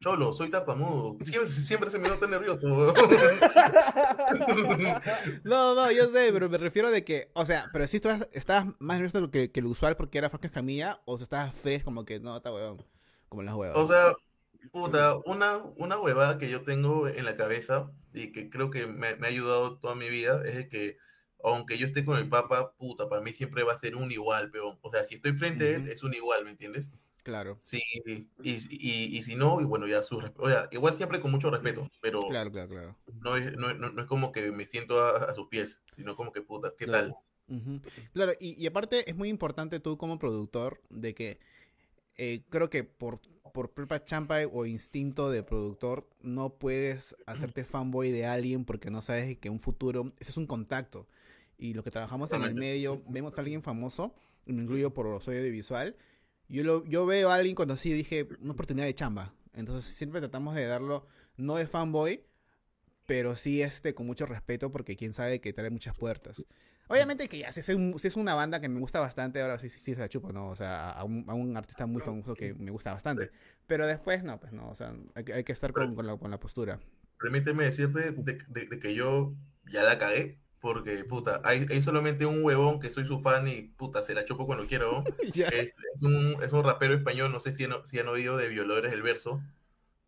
Cholo, 0.00 0.32
soy 0.34 0.50
tartamudo. 0.50 1.16
Siempre, 1.24 1.50
siempre 1.50 1.90
se 1.90 1.98
me 1.98 2.08
nota 2.08 2.26
nervioso. 2.26 2.94
No, 5.44 5.74
no, 5.74 5.90
yo 5.90 6.06
sé, 6.08 6.30
pero 6.32 6.48
me 6.48 6.58
refiero 6.58 6.90
de 6.90 7.04
que, 7.04 7.30
o 7.34 7.44
sea, 7.44 7.68
pero 7.72 7.86
si 7.88 8.00
tú 8.00 8.08
estabas- 8.32 8.74
más 8.78 8.98
nervioso 9.00 9.30
que, 9.30 9.50
que 9.50 9.62
lo 9.62 9.70
usual 9.70 9.96
porque 9.96 10.18
era 10.18 10.28
Franco 10.28 10.46
Escamilla, 10.46 11.00
o 11.04 11.18
estabas 11.18 11.54
fresh 11.54 11.82
como 11.82 12.04
que 12.04 12.20
no, 12.20 12.36
está 12.36 12.52
huevón, 12.52 12.84
como 13.28 13.42
las 13.42 13.54
huevas. 13.54 13.76
O 13.78 13.86
sea, 13.86 14.14
puta, 14.72 15.16
una, 15.24 15.58
una 15.76 15.98
huevada 15.98 16.38
que 16.38 16.50
yo 16.50 16.62
tengo 16.62 17.08
en 17.08 17.24
la 17.24 17.36
cabeza 17.36 17.90
y 18.12 18.32
que 18.32 18.50
creo 18.50 18.70
que 18.70 18.86
me, 18.86 19.16
me 19.16 19.26
ha 19.26 19.30
ayudado 19.30 19.78
toda 19.78 19.94
mi 19.94 20.08
vida 20.08 20.42
es 20.44 20.56
de 20.56 20.68
que 20.68 20.96
aunque 21.44 21.78
yo 21.78 21.86
esté 21.86 22.04
con 22.04 22.16
el 22.18 22.28
Papa, 22.28 22.72
puta, 22.76 23.08
para 23.08 23.22
mí 23.22 23.30
siempre 23.32 23.62
va 23.62 23.74
a 23.74 23.78
ser 23.78 23.94
un 23.96 24.10
igual, 24.10 24.50
pero, 24.50 24.78
o 24.82 24.90
sea, 24.90 25.04
si 25.04 25.16
estoy 25.16 25.32
frente 25.32 25.64
a 25.66 25.76
él, 25.76 25.88
es 25.88 26.02
un 26.02 26.14
igual, 26.14 26.44
¿me 26.44 26.50
entiendes? 26.50 26.92
Claro, 27.26 27.58
Sí, 27.58 27.80
y, 28.04 28.28
y, 28.42 29.18
y 29.18 29.22
si 29.22 29.34
no, 29.34 29.60
y 29.60 29.64
bueno, 29.64 29.86
ya 29.88 30.02
su 30.02 30.18
o 30.38 30.48
sea, 30.48 30.68
igual 30.72 30.96
siempre 30.96 31.20
con 31.20 31.30
mucho 31.32 31.50
respeto, 31.50 31.88
pero 32.00 32.22
claro, 32.26 32.50
claro, 32.52 32.68
claro. 32.68 32.96
no 33.22 33.36
es, 33.36 33.56
no, 33.56 33.74
no- 33.74 33.90
no 33.90 34.02
es 34.02 34.08
como 34.08 34.32
que 34.32 34.52
me 34.52 34.66
siento 34.66 35.02
a, 35.04 35.18
a 35.30 35.34
sus 35.34 35.48
pies, 35.48 35.82
sino 35.88 36.16
como 36.16 36.32
que, 36.32 36.42
puta, 36.42 36.74
¿qué 36.78 36.86
Claro. 36.86 37.08
tal? 37.08 37.18
Claro, 38.12 38.32
y, 38.40 38.60
y 38.62 38.66
aparte 38.66 39.08
es 39.10 39.16
muy 39.16 39.28
importante 39.28 39.80
tú 39.80 39.96
como 39.98 40.18
productor 40.18 40.80
de 40.90 41.14
que 41.14 41.38
eh, 42.18 42.42
creo 42.50 42.70
que 42.70 42.84
por, 42.84 43.20
por 43.52 43.72
propia 43.72 44.04
champa 44.04 44.38
o 44.52 44.66
instinto 44.66 45.30
de 45.30 45.42
productor 45.42 46.08
no 46.22 46.50
puedes 46.50 47.16
hacerte 47.26 47.64
fanboy 47.64 48.10
de 48.12 48.26
alguien 48.26 48.64
porque 48.64 48.90
no 48.90 49.02
sabes 49.02 49.38
que 49.38 49.50
un 49.50 49.60
futuro 49.60 50.12
ese 50.20 50.32
es 50.32 50.36
un 50.36 50.46
contacto. 50.46 51.06
Y 51.58 51.74
lo 51.74 51.84
que 51.84 51.90
trabajamos 51.90 52.34
en 52.34 52.44
el 52.44 52.54
medio, 52.54 53.02
vemos 53.08 53.38
a 53.38 53.42
alguien 53.42 53.62
famoso, 53.62 54.14
me 54.46 54.62
incluyo 54.62 54.94
por 54.94 55.22
soy 55.22 55.38
audiovisual, 55.38 55.96
yo, 56.48 56.64
lo, 56.64 56.84
yo 56.86 57.06
veo 57.06 57.30
a 57.30 57.34
alguien 57.36 57.54
cuando 57.54 57.76
sí 57.76 57.92
dije 57.92 58.26
una 58.40 58.52
oportunidad 58.52 58.86
de 58.86 58.94
chamba. 58.94 59.34
Entonces 59.54 59.84
siempre 59.94 60.20
tratamos 60.20 60.54
de 60.54 60.66
darlo, 60.66 61.06
no 61.36 61.56
de 61.56 61.66
fanboy, 61.66 62.22
pero 63.06 63.36
sí 63.36 63.62
este 63.62 63.94
con 63.94 64.06
mucho 64.06 64.26
respeto 64.26 64.70
porque 64.72 64.96
quién 64.96 65.12
sabe 65.12 65.40
que 65.40 65.52
trae 65.52 65.70
muchas 65.70 65.96
puertas. 65.96 66.44
Obviamente 66.88 67.28
que 67.28 67.38
ya, 67.38 67.50
si 67.52 67.60
es, 67.60 67.68
un- 67.70 67.98
si 67.98 68.08
es 68.08 68.16
una 68.16 68.34
banda 68.34 68.60
que 68.60 68.68
me 68.68 68.78
gusta 68.80 69.00
bastante, 69.00 69.40
ahora 69.40 69.58
sí, 69.58 69.68
sí, 69.68 69.78
sí 69.80 69.94
se 69.94 70.00
la 70.00 70.08
chupo, 70.08 70.32
¿no? 70.32 70.48
O 70.48 70.56
sea, 70.56 70.90
a 70.92 71.04
un, 71.04 71.24
a 71.28 71.34
un 71.34 71.56
artista 71.56 71.86
muy 71.86 72.00
famoso 72.00 72.34
que 72.34 72.54
me 72.54 72.70
gusta 72.70 72.92
bastante. 72.92 73.30
Pero 73.66 73.86
después, 73.86 74.22
no, 74.22 74.38
pues 74.38 74.52
no, 74.52 74.68
o 74.68 74.74
sea, 74.76 74.94
hay, 75.14 75.24
que- 75.24 75.32
hay 75.34 75.44
que 75.44 75.52
estar 75.52 75.72
con, 75.72 75.94
con 75.96 76.06
la, 76.06 76.16
con 76.16 76.30
la 76.30 76.38
postura. 76.38 76.78
Permíteme 77.18 77.64
decirte 77.64 78.12
de, 78.12 78.34
de- 78.48 78.66
de 78.66 78.78
que 78.78 78.94
yo 78.94 79.34
ya 79.64 79.82
la 79.82 79.98
cagué, 79.98 80.38
porque, 80.66 81.04
puta, 81.04 81.40
hay, 81.44 81.64
hay 81.70 81.80
solamente 81.80 82.26
un 82.26 82.42
huevón 82.42 82.80
que 82.80 82.90
soy 82.90 83.06
su 83.06 83.20
fan 83.20 83.46
y, 83.46 83.68
puta, 83.76 84.02
se 84.02 84.14
la 84.14 84.24
chupo 84.24 84.46
cuando 84.46 84.66
quiero. 84.66 85.04
Ya. 85.32 85.46
Es, 85.46 85.70
es 85.94 86.02
un, 86.02 86.36
es 86.42 86.52
un 86.52 86.64
rapero 86.64 86.92
español, 86.92 87.30
no 87.30 87.38
sé 87.38 87.52
si 87.52 87.62
han, 87.62 87.86
si 87.86 88.00
han 88.00 88.08
oído 88.08 88.36
de 88.36 88.48
Violadores 88.48 88.90
del 88.90 89.02
Verso. 89.02 89.40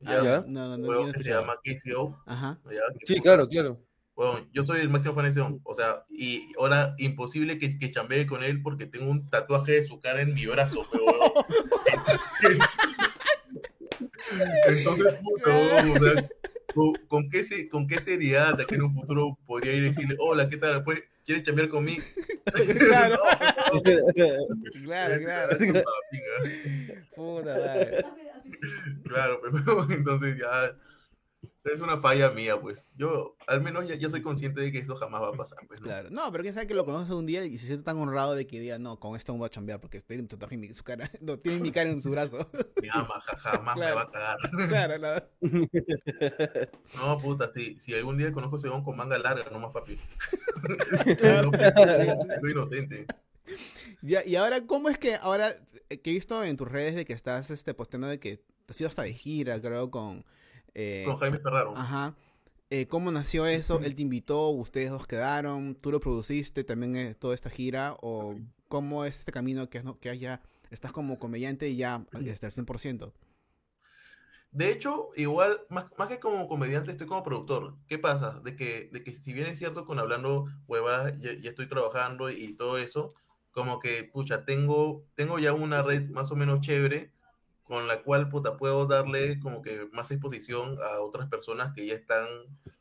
Ah, 0.05 0.21
ya. 0.25 0.45
No, 0.49 0.77
no, 0.77 0.89
huevón 0.89 1.13
que 1.13 1.23
se 1.23 1.31
llama 1.31 1.61
KCO. 1.63 2.21
Ajá. 2.27 2.59
ya, 2.65 2.81
que, 2.99 3.07
Sí, 3.07 3.15
puta, 3.15 3.23
claro, 3.23 3.47
claro. 3.47 3.81
huevón, 4.17 4.49
yo 4.53 4.67
soy 4.67 4.81
el 4.81 4.89
máximo 4.89 5.15
fan 5.15 5.27
de 5.27 5.31
ese 5.31 5.41
huevón, 5.41 5.61
O 5.63 5.75
sea, 5.75 6.05
y 6.11 6.51
ahora 6.59 6.97
imposible 6.99 7.57
que, 7.59 7.79
que 7.79 7.93
chambee 7.93 8.27
con 8.27 8.43
él 8.43 8.61
porque 8.61 8.87
tengo 8.87 9.09
un 9.09 9.31
tatuaje 9.31 9.75
de 9.75 9.85
su 9.85 10.01
cara 10.01 10.23
en 10.23 10.35
mi 10.35 10.45
brazo, 10.47 10.85
huevón. 10.93 11.45
Entonces, 14.67 15.15
puta, 15.23 15.57
huevón, 15.57 15.91
o 15.91 15.99
sea, 16.01 16.29
¿con, 16.79 16.93
con 17.09 17.31
qué, 17.31 17.43
se- 17.43 17.69
¿con 17.69 17.87
qué 17.89 17.99
seriedad 18.01 18.57
de 18.57 18.67
que 18.67 18.77
en 18.77 18.83
un 18.83 18.95
futuro 18.95 19.37
podría 19.47 19.73
ir 19.75 19.83
y 19.83 19.87
decirle, 19.89 20.17
hola, 20.21 20.49
¿qué 20.49 20.57
tal? 20.59 20.85
Pues, 20.85 21.03
¿quieres 21.27 21.43
chambear 21.45 21.69
conmigo? 21.69 22.03
Claro. 22.79 23.19
No, 23.75 23.83
Claro, 24.85 25.15
claro. 25.21 25.59
Puta 27.15 27.55
madre. 27.59 28.05
Claro, 29.05 29.41
pero 29.53 29.87
entonces 29.91 30.37
ya 30.39 30.75
es 31.75 31.81
una 31.81 31.99
falla 31.99 32.31
mía, 32.31 32.61
pues. 32.61 32.87
Yo 32.97 33.37
al 33.47 33.61
menos 33.61 33.89
ya, 33.89 33.95
ya 33.95 34.09
soy 34.11 34.23
consciente 34.23 34.61
de 34.61 34.71
que 34.73 34.79
eso 34.79 34.95
jamás 34.97 35.23
va 35.23 35.29
a 35.29 35.33
pasar, 35.33 35.59
pues. 35.67 35.81
¿no? 35.81 35.87
Claro. 35.87 36.11
No, 36.11 36.31
pero 36.33 36.43
quién 36.43 36.55
sabe 36.55 36.67
que 36.67 36.75
lo 36.75 36.85
conoce 36.85 37.13
un 37.15 37.27
día 37.27 37.45
y 37.45 37.59
se 37.59 37.67
siente 37.67 37.85
tan 37.85 37.99
honrado 37.99 38.35
de 38.35 38.47
que 38.47 38.61
diga, 38.61 38.79
no, 38.79 38.99
con 38.99 39.17
esto 39.17 39.33
no 39.33 39.39
voy 39.39 39.47
a 39.47 39.51
chambear 39.51 39.81
porque 39.81 39.97
estoy 39.99 40.19
en 40.19 40.29
tatuaje 40.29 40.55
en 40.55 40.75
su 40.75 40.85
cara. 40.85 41.11
No, 41.21 41.39
tiene 41.39 41.61
mi 41.61 41.71
cara 41.73 41.91
en 41.91 42.03
su 42.03 42.11
brazo. 42.11 42.39
Mi 42.83 42.89
ama 42.93 43.21
ja- 43.21 43.37
jamás 43.37 43.77
me 43.77 43.83
Claro. 43.83 43.97
va 43.97 44.03
a 44.03 44.09
cagar. 44.09 44.39
claro, 44.69 44.97
claro. 44.99 45.29
No, 46.97 47.19
puta, 47.19 47.49
si, 47.51 47.77
si 47.77 47.95
algún 47.95 48.17
día 48.19 48.33
conozco 48.33 48.57
a 48.57 48.59
ese 48.59 48.69
con 48.85 48.97
manga 48.97 49.19
larga, 49.19 49.51
no 49.51 49.59
más 49.59 49.73
papi. 49.73 49.97
No, 51.23 51.51
soy 52.41 52.51
inocente. 52.53 53.07
Ya, 54.03 54.25
y 54.25 54.37
ahora, 54.37 54.67
¿cómo 54.67 54.89
es 54.89 54.99
que 54.99 55.17
ahora 55.17 55.57
eh, 55.89 56.01
que 56.01 56.11
he 56.11 56.13
visto 56.15 56.43
en 56.45 56.57
tus 56.57 56.69
redes 56.69 56.95
de 56.95 57.05
que 57.05 57.13
estás 57.15 57.51
este, 57.51 57.75
posteando 57.75 58.07
de 58.09 58.21
que 58.21 58.43
has 58.69 58.81
ido 58.81 58.89
hasta 58.89 59.03
de 59.03 59.13
gira, 59.15 59.61
creo, 59.61 59.91
con... 59.91 60.25
eh, 60.79 61.05
Con 61.05 61.17
Jaime 61.19 61.39
Ferraro. 61.41 61.75
Ajá. 61.77 62.17
Eh, 62.71 62.87
¿Cómo 62.89 63.11
nació 63.13 63.47
eso? 63.47 63.81
¿Él 63.83 63.95
te 63.97 64.03
invitó? 64.03 64.49
¿Ustedes 64.51 64.91
dos 64.91 65.07
quedaron? 65.07 65.75
¿Tú 65.77 65.91
lo 65.93 66.01
produciste 66.01 66.65
también 66.65 67.15
toda 67.17 67.35
esta 67.35 67.51
gira? 67.51 67.97
¿O 68.03 68.37
cómo 68.69 69.05
es 69.07 69.21
este 69.21 69.33
camino 69.33 69.71
que, 69.71 69.83
no- 69.83 69.99
que 70.01 70.19
ya 70.19 70.43
estás 70.71 70.93
como 70.93 71.19
comediante 71.19 71.69
y 71.69 71.77
ya 71.77 72.07
este, 72.25 72.47
al 72.47 72.53
100%? 72.53 73.15
De 74.51 74.71
hecho, 74.73 75.11
igual, 75.17 75.61
más, 75.69 75.87
más 75.99 76.09
que 76.09 76.19
como 76.21 76.49
comediante, 76.49 76.91
estoy 76.93 77.07
como 77.07 77.23
productor. 77.23 77.77
¿Qué 77.87 77.99
pasa? 77.99 78.41
De 78.41 78.57
que, 78.57 78.89
de 78.93 79.05
que 79.05 79.13
si 79.15 79.33
bien 79.35 79.47
es 79.47 79.59
cierto 79.59 79.85
con 79.85 79.99
hablando 79.99 80.47
huevas, 80.67 81.19
ya, 81.21 81.33
ya 81.35 81.51
estoy 81.51 81.69
trabajando 81.69 82.31
y 82.31 82.55
todo 82.57 82.79
eso, 82.79 83.15
como 83.51 83.79
que, 83.79 84.05
pucha, 84.05 84.45
tengo, 84.45 85.05
tengo 85.15 85.39
ya 85.39 85.53
una 85.53 85.83
red 85.83 86.09
más 86.11 86.31
o 86.31 86.37
menos 86.37 86.61
chévere 86.63 87.13
con 87.69 87.89
la 87.89 88.03
cual, 88.05 88.31
puta, 88.31 88.59
puedo 88.59 88.87
darle 88.87 89.41
como 89.41 89.63
que 89.63 89.89
más 89.93 90.11
exposición 90.11 90.79
a 90.83 91.01
otras 91.03 91.29
personas 91.31 91.75
que 91.75 91.87
ya 91.87 91.95
están 91.95 92.27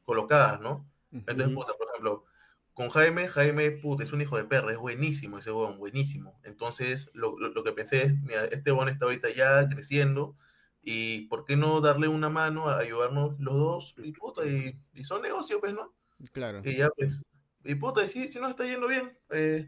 colocadas, 0.04 0.62
¿no? 0.62 0.89
Entonces, 1.28 1.54
puta, 1.56 1.73
por 1.78 1.88
ejemplo, 1.89 2.26
con 2.73 2.89
Jaime, 2.89 3.28
Jaime, 3.28 3.71
puta, 3.71 4.04
es 4.04 4.13
un 4.13 4.21
hijo 4.21 4.38
de 4.38 4.45
perra, 4.45 4.71
es 4.71 4.78
buenísimo 4.80 5.39
ese 5.39 5.52
huevón, 5.52 5.78
buenísimo. 5.80 6.39
Entonces, 6.43 7.12
lo, 7.13 7.38
lo- 7.39 7.50
lo 7.50 7.63
que 7.63 7.73
pensé 7.73 8.04
es, 8.04 8.21
mira, 8.21 8.45
este 8.45 8.71
huevón 8.71 8.89
está 8.89 9.06
ahorita 9.06 9.30
ya 9.36 9.67
creciendo, 9.69 10.38
y 10.82 11.28
¿por 11.28 11.43
qué 11.45 11.58
no 11.58 11.82
darle 11.82 12.08
una 12.08 12.30
mano 12.30 12.69
a 12.69 12.80
ayudarnos 12.80 13.39
los 13.39 13.56
dos? 13.56 13.95
Y 13.97 14.13
puta, 14.13 14.45
y, 14.45 14.80
y 14.93 15.04
son 15.04 15.21
negocios, 15.21 15.60
pues, 15.62 15.73
¿no? 15.73 15.93
Claro. 16.32 16.63
Y 16.63 16.78
ya, 16.78 16.89
pues, 16.91 17.21
y 17.63 17.76
puta, 17.76 18.06
y 18.06 18.10
sí, 18.10 18.28
sí 18.28 18.39
nos 18.39 18.52
está 18.52 18.65
yendo 18.65 18.88
bien. 18.88 19.17
Eh, 19.32 19.67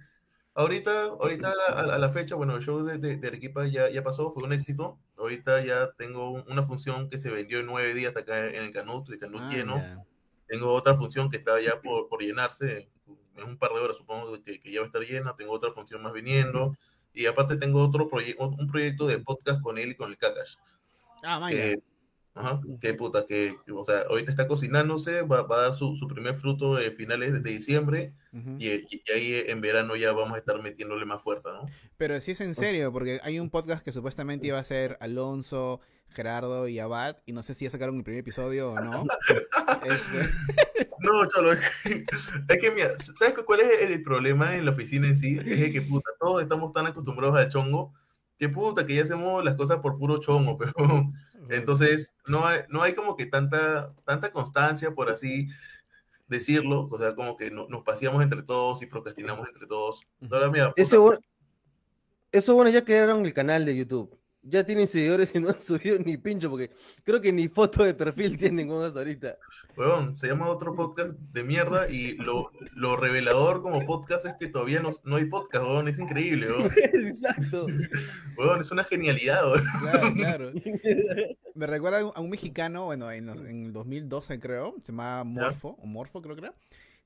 ahorita, 0.56 1.04
ahorita 1.20 1.52
a 1.52 1.84
la, 1.86 1.94
a 1.96 1.98
la 1.98 2.10
fecha, 2.10 2.36
bueno, 2.36 2.56
el 2.56 2.64
show 2.64 2.84
de, 2.84 2.98
de, 2.98 3.18
de 3.18 3.28
Arequipa 3.28 3.66
ya, 3.68 3.90
ya 3.90 4.04
pasó, 4.04 4.32
fue 4.32 4.44
un 4.44 4.54
éxito. 4.54 5.00
Ahorita 5.18 5.64
ya 5.64 5.92
tengo 5.94 6.32
un- 6.32 6.46
una 6.52 6.64
función 6.64 7.10
que 7.10 7.18
se 7.18 7.30
vendió 7.30 7.60
en 7.60 7.66
nueve 7.68 7.94
días 7.94 8.16
acá 8.16 8.48
en 8.48 8.64
el 8.64 8.72
Canut, 8.72 9.10
el 9.10 9.20
Canut 9.20 9.42
Ah, 9.44 9.50
lleno. 9.52 9.78
ya. 9.78 10.04
Tengo 10.48 10.72
otra 10.74 10.96
función 10.96 11.30
que 11.30 11.38
está 11.38 11.60
ya 11.62 11.80
por, 11.82 12.08
por 12.10 12.22
llenarse, 12.22 12.90
en 13.36 13.44
un 13.44 13.58
par 13.58 13.72
de 13.74 13.80
horas 13.80 13.96
supongo 13.98 14.32
que, 14.44 14.60
que 14.60 14.72
ya 14.72 14.80
va 14.82 14.86
a 14.86 14.88
estar 14.88 15.02
llena. 15.04 15.36
Tengo 15.36 15.54
otra 15.54 15.72
función 15.72 16.02
más 16.02 16.14
viniendo. 16.14 16.74
Y 17.14 17.26
aparte 17.26 17.56
tengo 17.58 17.82
otro 17.84 18.08
proyecto, 18.08 18.48
un 18.50 18.68
proyecto 18.68 19.08
de 19.08 19.20
podcast 19.20 19.62
con 19.62 19.78
él 19.78 19.92
y 19.92 19.96
con 19.96 20.12
el 20.12 20.18
Kakash. 20.18 20.56
Ah, 21.24 21.40
vaya. 21.40 21.76
Ajá, 22.36 22.62
que 22.80 22.94
puta, 22.94 23.26
que, 23.26 23.56
o 23.74 23.84
sea, 23.84 24.02
ahorita 24.10 24.32
está 24.32 24.48
cocinándose, 24.48 25.24
va, 25.24 25.42
va 25.42 25.58
a 25.58 25.62
dar 25.64 25.74
su, 25.74 25.96
su 25.96 26.08
primer 26.08 26.36
fruto 26.36 26.78
a 26.78 26.82
finales 26.92 27.34
de, 27.34 27.40
de 27.42 27.50
diciembre. 27.52 28.14
Ujú. 28.32 28.56
Y, 28.60 28.68
y- 28.70 29.04
y 29.06 29.12
ahí 29.12 29.44
en 29.48 29.60
verano 29.62 29.96
ya 29.96 30.14
vamos 30.14 30.36
a 30.36 30.38
estar 30.38 30.62
metiéndole 30.62 31.06
más 31.06 31.22
fuerza, 31.22 31.52
¿no? 31.52 31.66
Pero 31.98 32.20
sí 32.22 32.32
es 32.32 32.42
en 32.42 32.56
serio, 32.56 32.94
porque 32.94 33.20
hay 33.24 33.40
un 33.40 33.50
podcast 33.50 33.84
que 33.84 33.92
supuestamente 33.92 34.48
iba 34.48 34.60
a 34.60 34.64
ser 34.64 34.96
Alonso, 35.02 35.82
Gerardo 36.08 36.68
y 36.68 36.80
Abad, 36.80 37.18
y 37.26 37.34
no 37.34 37.44
sé 37.44 37.54
si 37.56 37.66
ya 37.66 37.72
sacaron 37.72 37.98
el 37.98 38.04
primer 38.04 38.22
episodio 38.22 38.72
o 38.72 38.80
no. 38.80 39.04
Este, 39.86 40.30
No, 41.00 41.26
cholo, 41.28 41.52
es 41.54 41.60
que, 41.84 42.06
es 42.50 42.60
que, 42.60 42.72
mira, 42.72 42.90
¿sabes 42.98 43.34
cu- 43.34 43.46
cuál 43.46 43.62
es 43.62 43.82
el, 43.82 43.92
el 43.94 44.02
problema 44.02 44.56
en 44.56 44.66
la 44.66 44.72
oficina 44.72 45.08
en 45.08 45.16
sí? 45.16 45.38
Es 45.46 45.60
de 45.60 45.72
que, 45.72 45.82
puta, 45.82 46.10
todos 46.20 46.42
estamos 46.42 46.74
tan 46.74 46.86
acostumbrados 46.88 47.38
al 47.38 47.50
chongo, 47.50 47.94
que 48.38 48.50
puta, 48.50 48.86
que 48.86 48.96
ya 48.96 49.04
hacemos 49.04 49.44
las 49.44 49.56
cosas 49.56 49.80
por 49.80 49.98
puro 49.98 50.20
chongo, 50.20 50.58
pero 50.74 50.74
entonces 51.50 52.16
no 52.28 52.46
hay, 52.46 52.62
no 52.70 52.82
hay 52.82 52.94
como 52.94 53.16
que 53.16 53.26
tanta, 53.26 53.94
tanta 54.06 54.32
constancia, 54.32 54.92
por 54.92 55.10
así 55.10 55.48
decirlo, 56.28 56.88
o 56.92 57.00
sea, 57.00 57.16
como 57.16 57.36
que 57.38 57.50
no- 57.50 57.68
nos 57.68 57.84
paseamos 57.84 58.22
entre 58.24 58.44
todos 58.44 58.82
y 58.82 58.86
procrastinamos 58.86 59.48
entre 59.48 59.66
todos. 59.68 60.06
Ahora, 60.32 60.50
mira, 60.52 60.74
Eso, 60.76 61.02
bueno, 61.02 61.20
eso 62.32 62.54
bueno, 62.54 62.70
ya 62.70 62.84
crearon 62.86 63.26
el 63.26 63.34
canal 63.34 63.66
de 63.66 63.76
YouTube. 63.76 64.19
Ya 64.42 64.64
tienen 64.66 64.88
seguidores 64.88 65.32
y 65.36 65.40
no 65.40 65.50
han 65.50 65.60
subido 65.60 66.00
ni 66.00 66.16
pincho, 66.16 66.50
porque 66.50 66.72
creo 67.04 67.20
que 67.20 67.34
ni 67.34 67.50
foto 67.50 67.84
de 67.84 67.94
perfil 67.94 68.38
tienen 68.38 68.70
con 68.70 68.84
hasta 68.86 69.00
ahorita. 69.00 69.38
Weón, 69.76 70.18
se 70.18 70.28
llama 70.28 70.48
otro 70.48 70.74
podcast 70.76 71.12
de 71.12 71.44
mierda 71.44 71.90
y 71.90 72.14
lo, 72.14 72.50
lo 72.74 72.96
revelador 72.96 73.62
como 73.62 73.86
podcast 73.86 74.26
es 74.26 74.36
que 74.40 74.48
todavía 74.48 74.80
no, 74.82 74.92
no 75.04 75.18
hay 75.18 75.26
podcast, 75.26 75.66
weón, 75.66 75.90
es 75.90 76.00
increíble, 76.00 76.48
weón. 76.50 76.72
Exacto. 76.78 77.66
Weón, 78.38 78.62
es 78.62 78.72
una 78.72 78.86
genialidad, 78.86 79.46
weón. 79.46 79.64
claro, 79.82 80.14
claro. 80.16 80.52
Me 81.56 81.68
recuerda 81.68 82.00
a 82.00 82.20
un- 82.22 82.30
mexicano, 82.30 82.86
bueno, 82.86 83.12
en, 83.12 83.26
los- 83.26 83.42
en 83.42 83.66
el 83.66 83.74
2012 83.74 84.40
creo, 84.40 84.76
se 84.80 84.94
llamaba 84.94 85.26
Morfo, 85.26 85.78
o 85.82 85.86
Morfo 85.86 86.22
creo 86.22 86.36
que 86.36 86.44
era, 86.46 86.56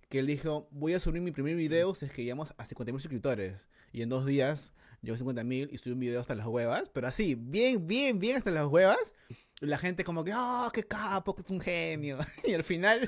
que 0.07 0.19
él 0.19 0.27
dijo, 0.27 0.67
voy 0.69 0.93
a 0.93 0.99
subir 0.99 1.21
mi 1.23 1.31
primer 1.31 1.55
video 1.55 1.95
si 1.95 2.05
es 2.05 2.11
que 2.11 2.21
llegamos 2.23 2.53
a 2.57 2.65
50 2.65 2.91
mil 2.91 3.01
suscriptores. 3.01 3.55
Y 3.91 4.03
en 4.03 4.09
dos 4.09 4.25
días 4.27 4.71
llegó 5.03 5.15
a 5.15 5.17
50 5.19 5.43
mil 5.43 5.69
y 5.71 5.77
subí 5.77 5.93
un 5.93 5.99
video 5.99 6.19
hasta 6.21 6.33
las 6.33 6.47
huevas, 6.47 6.89
pero 6.89 7.07
así, 7.07 7.35
bien, 7.35 7.85
bien, 7.85 8.17
bien 8.19 8.37
hasta 8.37 8.49
las 8.51 8.65
huevas. 8.65 9.13
Y 9.61 9.67
la 9.67 9.77
gente 9.77 10.03
como 10.03 10.23
que, 10.23 10.33
oh, 10.35 10.69
qué 10.73 10.83
capo, 10.83 11.35
que 11.35 11.41
es 11.43 11.49
un 11.49 11.61
genio. 11.61 12.17
Y 12.45 12.53
al 12.53 12.63
final, 12.63 13.07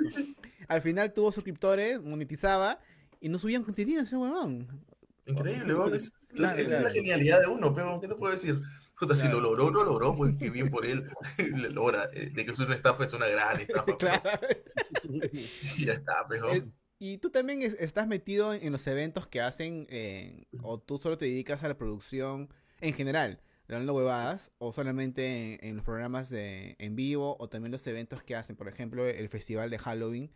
al 0.67 0.81
final 0.81 1.11
tuvo 1.13 1.31
suscriptores, 1.31 2.01
monetizaba 2.01 2.79
y 3.19 3.29
no 3.29 3.39
subían 3.39 3.63
contenido 3.63 4.03
ese 4.03 4.15
huevón. 4.17 4.67
Increíble, 5.25 5.73
weón. 5.73 5.95
Es, 5.95 6.13
la, 6.31 6.53
Claro, 6.53 6.59
es 6.77 6.83
la 6.83 6.89
genialidad 6.91 7.41
de 7.41 7.47
uno, 7.47 7.73
pero 7.73 7.99
¿qué 7.99 8.07
te 8.07 8.15
puedo 8.15 8.31
decir? 8.31 8.61
Puta, 8.99 9.15
si 9.15 9.23
Claro. 9.23 9.41
lo 9.41 9.55
logró, 9.55 9.71
lo 9.71 9.83
logró, 9.83 10.15
pues 10.15 10.35
qué 10.37 10.49
bien 10.49 10.69
por 10.69 10.85
él. 10.85 11.09
Le 11.37 11.69
logra. 11.69 12.09
eh, 12.13 12.29
De 12.33 12.45
que 12.45 12.51
es 12.51 12.59
una 12.59 12.75
estafa, 12.75 13.03
es 13.05 13.11
una 13.13 13.27
gran 13.27 13.59
estafa. 13.61 13.97
claro. 13.97 14.29
Y 15.77 15.85
ya 15.85 15.93
está, 15.93 16.25
pero. 16.29 16.49
Y 17.05 17.17
tú 17.19 17.29
también 17.29 17.61
es- 17.61 17.75
estás 17.79 18.07
metido 18.07 18.53
en, 18.53 18.63
en 18.63 18.71
los 18.73 18.87
eventos 18.87 19.27
que 19.27 19.41
hacen, 19.41 19.87
eh, 19.89 20.45
o 20.61 20.79
tú 20.79 20.97
solo 21.01 21.17
te 21.17 21.25
dedicas 21.25 21.63
a 21.63 21.67
la 21.67 21.77
producción 21.77 22.49
en 22.81 22.93
general, 22.93 23.39
dando 23.67 23.93
huevadas, 23.93 24.51
o 24.57 24.73
solamente 24.73 25.55
en, 25.55 25.69
en 25.69 25.75
los 25.77 25.85
programas 25.85 26.29
de, 26.29 26.75
en 26.79 26.95
vivo, 26.95 27.37
o 27.39 27.49
también 27.49 27.71
los 27.71 27.85
eventos 27.87 28.23
que 28.23 28.35
hacen, 28.35 28.55
por 28.55 28.67
ejemplo, 28.67 29.05
el 29.07 29.29
festival 29.29 29.69
de 29.69 29.77
Halloween. 29.79 30.31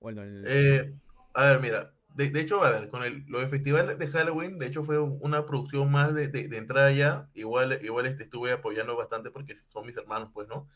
Bueno, 0.00 0.22
el- 0.22 0.44
Eh, 0.46 0.94
a 1.34 1.44
ver, 1.46 1.60
mira, 1.60 1.94
de, 2.14 2.30
de 2.30 2.40
hecho, 2.40 2.62
a 2.62 2.70
ver, 2.70 2.88
con 2.90 3.02
el, 3.04 3.24
lo 3.28 3.38
del 3.40 3.48
festival 3.48 3.98
de 3.98 4.06
Halloween, 4.08 4.58
de 4.58 4.66
hecho 4.66 4.82
fue 4.84 4.98
una 5.00 5.46
producción 5.46 5.90
más 5.90 6.14
de, 6.14 6.28
de, 6.28 6.48
de 6.48 6.58
entrada 6.58 6.92
ya, 6.92 7.30
igual, 7.34 7.78
igual 7.82 8.06
este, 8.06 8.24
estuve 8.24 8.52
apoyando 8.52 8.96
bastante 8.96 9.30
porque 9.30 9.54
son 9.56 9.86
mis 9.86 9.96
hermanos, 9.96 10.30
pues, 10.34 10.48
¿no? 10.48 10.68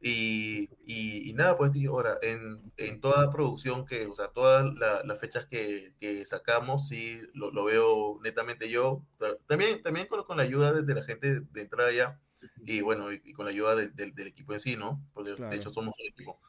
Y, 0.00 0.70
y, 0.86 1.28
y 1.30 1.32
nada, 1.34 1.56
pues 1.58 1.72
tío, 1.72 1.90
ahora, 1.92 2.18
en, 2.22 2.62
en 2.76 3.00
toda 3.00 3.30
producción 3.30 3.84
que, 3.84 4.06
o 4.06 4.14
sea, 4.14 4.28
todas 4.28 4.64
la- 4.74 5.02
las 5.04 5.18
fechas 5.18 5.46
que, 5.46 5.92
que 5.98 6.24
sacamos, 6.24 6.86
sí, 6.88 7.20
lo, 7.34 7.50
lo 7.50 7.64
veo 7.64 8.20
netamente 8.22 8.68
yo. 8.70 9.04
Ta- 9.18 9.36
También, 9.46 9.82
también 9.82 10.06
con, 10.06 10.22
con 10.24 10.36
la 10.36 10.44
ayuda 10.44 10.72
de, 10.72 10.82
de 10.82 10.94
la 10.94 11.02
gente 11.02 11.40
de 11.40 11.60
entrar 11.62 11.88
allá 11.88 12.20
y 12.64 12.80
bueno, 12.82 13.12
y, 13.12 13.20
y 13.24 13.32
con 13.32 13.46
la 13.46 13.50
ayuda 13.50 13.74
del- 13.74 13.94
del- 13.96 14.14
del 14.14 14.28
equipo 14.28 14.52
en 14.52 14.60
sí, 14.60 14.76
¿no? 14.76 15.02
Porque 15.14 15.34
Claro. 15.34 15.50
de 15.50 15.56
hecho 15.56 15.72
somos 15.72 15.94
un 15.98 16.06
equipo. 16.06 16.40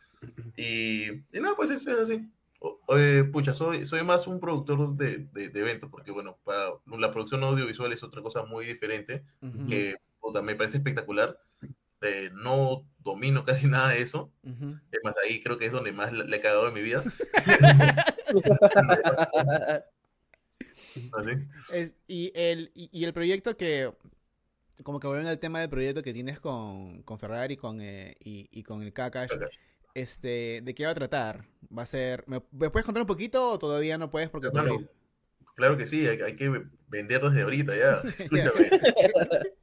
Y, 0.56 1.10
y 1.12 1.40
nada, 1.40 1.56
pues 1.56 1.70
eso 1.72 1.92
es 1.92 2.00
así. 2.00 2.30
O- 2.60 2.80
eh, 2.98 3.24
pucha, 3.32 3.54
soy, 3.54 3.86
soy 3.86 4.04
más 4.04 4.28
un 4.28 4.40
productor 4.40 4.96
de, 4.96 5.28
de, 5.32 5.50
de 5.50 5.60
eventos, 5.62 5.90
porque 5.90 6.12
bueno, 6.12 6.38
para 6.44 6.72
la 6.86 7.12
producción 7.12 7.44
audiovisual 7.44 7.94
es 7.94 8.04
otra 8.04 8.22
cosa 8.22 8.44
muy 8.44 8.66
diferente 8.66 9.24
ujú, 9.42 9.68
que 9.70 9.96
puta, 10.20 10.42
me 10.42 10.56
parece 10.56 10.78
espectacular. 10.78 11.40
Eh, 12.02 12.30
no 12.34 12.86
domino 13.00 13.44
casi 13.44 13.68
nada 13.68 13.90
de 13.90 14.02
eso. 14.02 14.32
ujú. 14.44 14.76
Es 14.92 15.00
más, 15.04 15.16
ahí 15.26 15.42
creo 15.42 15.58
que 15.58 15.66
es 15.66 15.72
donde 15.72 15.92
más 15.92 16.12
le 16.14 16.36
he 16.36 16.40
cagado 16.42 16.68
en 16.70 16.74
mi 16.74 16.82
vida. 16.82 17.04
Así. 21.14 21.32
Es- 21.72 21.96
y, 22.08 22.32
el, 22.36 22.72
y, 22.74 22.90
y 22.92 23.04
el 23.06 23.14
proyecto 23.14 23.56
que, 23.58 23.92
como 24.84 25.00
que 25.00 25.08
volviendo 25.08 25.30
al 25.30 25.40
tema 25.40 25.60
del 25.60 25.70
proyecto 25.70 26.02
que 26.02 26.14
tienes 26.14 26.40
con, 26.40 27.04
con 27.04 27.20
Ferrari 27.20 27.58
con, 27.58 27.82
eh, 27.82 28.16
y, 28.20 28.48
y 28.52 28.64
con 28.64 28.82
el 28.82 28.94
Kakash, 28.94 29.32
este, 29.94 30.62
¿de 30.64 30.76
qué 30.76 30.86
va 30.86 30.92
a 30.92 30.96
tratar? 30.96 31.46
¿Va 31.76 31.84
a 31.84 31.88
ser, 31.88 32.24
me, 32.28 32.42
me 32.52 32.70
puedes 32.70 32.86
contar 32.86 33.02
un 33.02 33.08
poquito 33.08 33.52
o 33.52 33.60
todavía 33.60 33.98
no 33.98 34.10
puedes 34.10 34.30
porque 34.30 34.50
todavía- 34.50 34.88
claro 35.56 35.78
que 35.78 35.88
sí, 35.88 36.08
hay, 36.08 36.22
hay 36.22 36.36
que 36.36 36.50
vender 36.88 37.22
desde 37.22 37.42
ahorita 37.44 37.74
ya. 37.76 38.02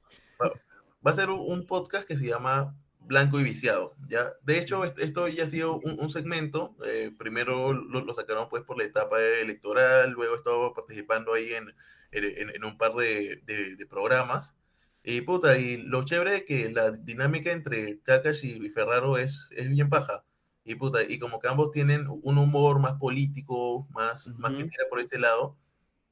Va, 1.06 1.10
a 1.12 1.14
ser 1.14 1.30
un, 1.30 1.66
podcast 1.66 2.06
que 2.08 2.16
se 2.16 2.26
llama 2.26 2.76
Blanco 3.00 3.38
y 3.40 3.44
Viciado, 3.44 3.94
¿ya? 4.08 4.32
De 4.42 4.58
hecho, 4.58 4.84
est- 4.84 4.98
esto 4.98 5.28
ya 5.28 5.44
ha 5.44 5.48
sido 5.48 5.78
un, 5.78 5.98
un 6.00 6.10
segmento. 6.10 6.76
eh, 6.84 7.12
primero 7.16 7.72
lo, 7.72 8.00
lo 8.04 8.14
sacaron 8.14 8.48
pues 8.48 8.64
por 8.64 8.76
la 8.78 8.84
etapa 8.84 9.20
electoral, 9.20 10.10
luego 10.12 10.34
estaba 10.34 10.74
participando 10.74 11.34
ahí 11.34 11.52
en, 11.52 11.72
en, 12.12 12.50
en 12.50 12.64
un 12.64 12.76
par 12.78 12.94
de, 12.94 13.42
de- 13.46 13.76
de 13.76 13.86
programas. 13.86 14.56
Y 15.04 15.20
puta, 15.20 15.56
y 15.58 15.76
lo 15.76 16.04
chévere 16.04 16.36
es 16.38 16.44
que 16.44 16.68
la 16.70 16.90
dinámica 16.90 17.52
entre 17.52 18.00
Kakash 18.00 18.44
y, 18.44 18.68
Ferraro 18.70 19.18
es, 19.18 19.48
es 19.52 19.68
bien 19.70 19.88
paja. 19.88 20.24
Y 20.64 20.74
puta, 20.74 21.04
y 21.04 21.18
como 21.20 21.38
que 21.38 21.46
ambos 21.48 21.70
tienen 21.70 22.06
un 22.08 22.38
humor 22.38 22.80
más 22.80 22.94
político, 22.94 23.86
más, 23.90 24.26
más 24.38 24.50
que 24.52 24.64
tira 24.64 24.84
por 24.90 24.98
ese 25.00 25.18
lado. 25.18 25.56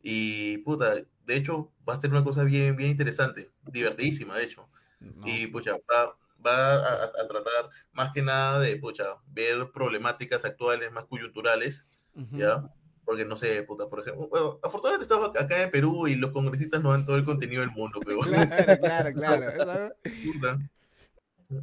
Y 0.03 0.59
puta, 0.59 0.95
de 0.95 1.37
hecho, 1.37 1.73
va 1.89 1.95
a 1.95 2.01
ser 2.01 2.11
una 2.11 2.23
cosa 2.25 2.45
bien, 2.45 2.77
bien 2.77 2.91
interesante, 2.91 3.51
divertidísima, 3.65 4.37
de 4.37 4.45
hecho. 4.45 4.69
No. 5.17 5.27
Y 5.29 5.47
pucha, 5.47 5.73
va, 5.73 6.17
va 6.45 6.75
a, 6.75 7.05
a- 7.05 7.29
tratar 7.29 7.71
más 7.93 8.13
que 8.13 8.23
nada 8.23 8.61
de, 8.61 8.77
pucha, 8.77 9.05
ver 9.27 9.71
problemáticas 9.73 10.45
actuales 10.45 10.91
más 10.93 11.05
coyunturales, 11.05 11.85
Ujú. 12.15 12.37
¿ya? 12.39 12.65
Porque 13.05 13.25
no 13.27 13.37
sé, 13.37 13.63
puta, 13.65 13.87
por 13.89 14.01
ejemplo, 14.01 14.29
bueno, 14.29 14.59
afortunadamente 14.63 15.05
estamos 15.05 15.31
acá 15.39 15.63
en 15.63 15.71
Perú 15.71 16.07
y 16.09 16.15
los 16.15 16.31
congresistas 16.31 16.83
nos 16.83 16.93
dan 16.93 17.05
todo 17.05 17.17
el 17.17 17.25
contenido 17.25 17.61
del 17.61 17.71
mundo, 17.71 18.01
pero 18.05 18.21
Claro, 18.81 19.13
claro, 19.13 19.53
claro. 19.55 19.95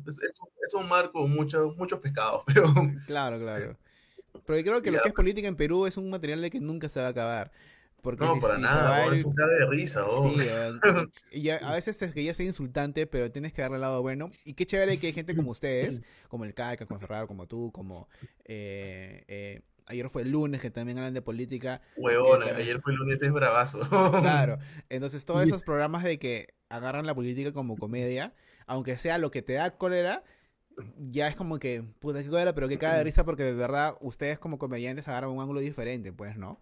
Es, 0.08 0.20
es 0.22 0.40
un- 0.42 0.50
es 0.66 0.74
un 0.74 0.88
marco 0.88 1.28
muchos 1.28 1.76
muchos 1.78 2.00
pescados, 2.00 2.44
pero 2.48 2.72
claro, 3.08 3.40
claro. 3.40 3.78
Pero 4.46 4.58
yo 4.60 4.64
creo 4.66 4.82
que 4.82 4.92
lo 4.92 4.98
Ya. 4.98 5.04
que 5.04 5.10
es 5.10 5.14
política 5.16 5.48
en 5.48 5.56
Perú 5.56 5.86
es 5.86 5.98
un 5.98 6.10
material 6.10 6.42
de 6.42 6.50
que 6.50 6.60
nunca 6.60 6.88
se 6.90 7.00
va 7.00 7.08
a 7.08 7.10
acabar. 7.10 7.52
Porque 8.02 8.26
no, 8.26 8.34
si- 8.36 8.42
para 8.42 8.56
si 8.56 8.62
nada, 8.62 8.96
a 9.06 9.14
es 9.14 9.24
un 9.24 9.34
cague 9.36 9.54
de 9.54 9.66
risa, 9.68 10.04
oh. 10.06 10.30
Sí, 10.30 10.36
weón. 10.86 11.12
Y 11.32 11.42
ya- 11.44 11.58
a 11.58 11.74
veces 11.74 12.02
es 12.02 12.14
que 12.14 12.24
ya 12.24 12.34
sea 12.34 12.46
insultante, 12.46 13.06
pero 13.08 13.32
tienes 13.32 13.54
que 13.54 13.62
darle 13.62 13.76
el 13.76 13.82
lado 13.82 14.02
bueno. 14.02 14.32
Y 14.44 14.54
qué 14.54 14.66
chévere 14.66 14.98
que 15.00 15.08
hay 15.08 15.14
gente 15.14 15.36
como 15.36 15.52
ustedes, 15.52 16.02
como 16.28 16.46
el 16.46 16.54
Caca, 16.54 16.86
como 16.86 17.00
Ferraro, 17.00 17.28
como 17.28 17.48
tú, 17.48 17.72
como 17.72 18.08
eh, 18.46 19.24
eh, 19.28 19.62
ayer 19.86 20.10
fue 20.10 20.24
el 20.24 20.32
lunes 20.32 20.62
que 20.62 20.72
también 20.72 20.98
hablan 20.98 21.14
de 21.14 21.22
política. 21.22 21.82
Huevón, 21.96 22.44
Eh, 22.44 22.54
ayer 22.56 22.80
fue 22.80 22.94
el 22.94 23.00
lunes, 23.00 23.22
es 23.22 23.32
bravazo. 23.32 23.80
Claro. 24.22 24.58
Entonces 24.90 25.26
todos 25.26 25.46
esos 25.46 25.64
programas 25.64 26.04
de 26.04 26.18
que 26.20 26.48
agarran 26.70 27.06
la 27.06 27.14
política 27.14 27.52
como 27.52 27.78
comedia, 27.78 28.34
aunque 28.66 28.98
sea 28.98 29.18
lo 29.18 29.30
que 29.32 29.42
te 29.42 29.54
da 29.54 29.72
cólera, 29.78 30.24
ya 30.98 31.28
es 31.28 31.36
como 31.36 31.60
que, 31.60 31.84
puta, 32.00 32.24
qué 32.24 32.30
cólera, 32.30 32.56
pero 32.56 32.68
que 32.70 32.78
cae 32.78 32.98
de 32.98 33.04
risa 33.04 33.26
porque 33.26 33.44
de 33.44 33.54
verdad 33.54 33.96
ustedes 34.00 34.40
como 34.40 34.58
comediantes 34.58 35.08
agarran 35.08 35.32
un 35.32 35.42
ángulo 35.42 35.60
diferente, 35.60 36.14
pues, 36.14 36.38
¿no? 36.38 36.60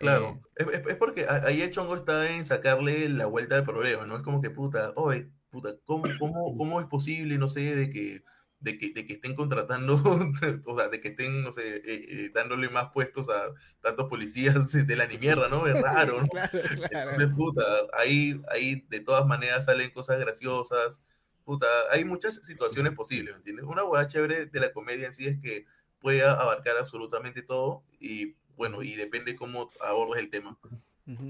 Claro, 0.00 0.40
Eh, 0.56 0.64
es, 0.72 0.86
es- 0.86 0.96
porque 0.96 1.26
ahí 1.28 1.62
el 1.62 1.70
chongo 1.70 1.94
está 1.96 2.30
en 2.30 2.44
sacarle 2.46 3.08
la 3.08 3.26
vuelta 3.26 3.56
al 3.56 3.64
problema, 3.64 4.06
¿no? 4.06 4.16
Es 4.16 4.22
como 4.22 4.40
que, 4.40 4.50
puta, 4.50 4.92
oye, 4.96 5.30
puta, 5.50 5.76
¿cómo, 5.84 6.16
cómo, 6.18 6.56
cómo 6.56 6.80
es 6.80 6.86
posible, 6.86 7.36
no 7.38 7.48
sé, 7.48 7.74
de 7.76 7.90
que, 7.90 8.24
de 8.60 8.78
que, 8.78 8.92
de 8.94 9.06
que 9.06 9.14
estén 9.14 9.34
contratando, 9.34 9.94
o 10.66 10.76
sea, 10.76 10.88
de 10.88 11.00
que 11.00 11.08
estén, 11.08 11.42
no 11.42 11.52
sé, 11.52 11.76
eh, 11.76 11.82
eh, 12.26 12.30
dándole 12.34 12.68
más 12.70 12.90
puestos 12.92 13.28
a 13.30 13.52
tantos 13.80 14.08
policías 14.08 14.72
de 14.72 14.96
la 14.96 15.06
ni 15.08 15.18
mierda, 15.18 15.48
¿no? 15.48 15.66
Es 15.66 15.78
raro, 15.80 16.22
¿no? 16.22 16.28
claro, 16.30 16.50
claro. 16.88 17.10
Entonces, 17.10 17.28
puta, 17.34 17.62
ahí, 17.98 18.40
ahí 18.50 18.86
de 18.88 19.00
todas 19.00 19.26
maneras 19.26 19.64
salen 19.66 19.90
cosas 19.90 20.18
graciosas, 20.18 21.02
puta, 21.44 21.66
hay 21.92 22.04
muchas 22.04 22.36
situaciones 22.44 22.92
posibles, 22.94 23.34
¿me 23.34 23.38
entiendes? 23.38 23.64
Una 23.66 23.84
hueá 23.84 24.06
chévere 24.06 24.46
de 24.46 24.60
la 24.60 24.72
comedia 24.72 25.06
en 25.06 25.12
sí 25.12 25.26
es 25.26 25.38
que 25.40 25.66
puede 25.98 26.22
abarcar 26.24 26.76
absolutamente 26.78 27.42
todo 27.42 27.84
y, 28.00 28.36
bueno, 28.56 28.82
y 28.82 28.94
depende 28.96 29.36
cómo 29.36 29.70
abordes 29.80 30.22
el 30.22 30.30
tema, 30.30 30.58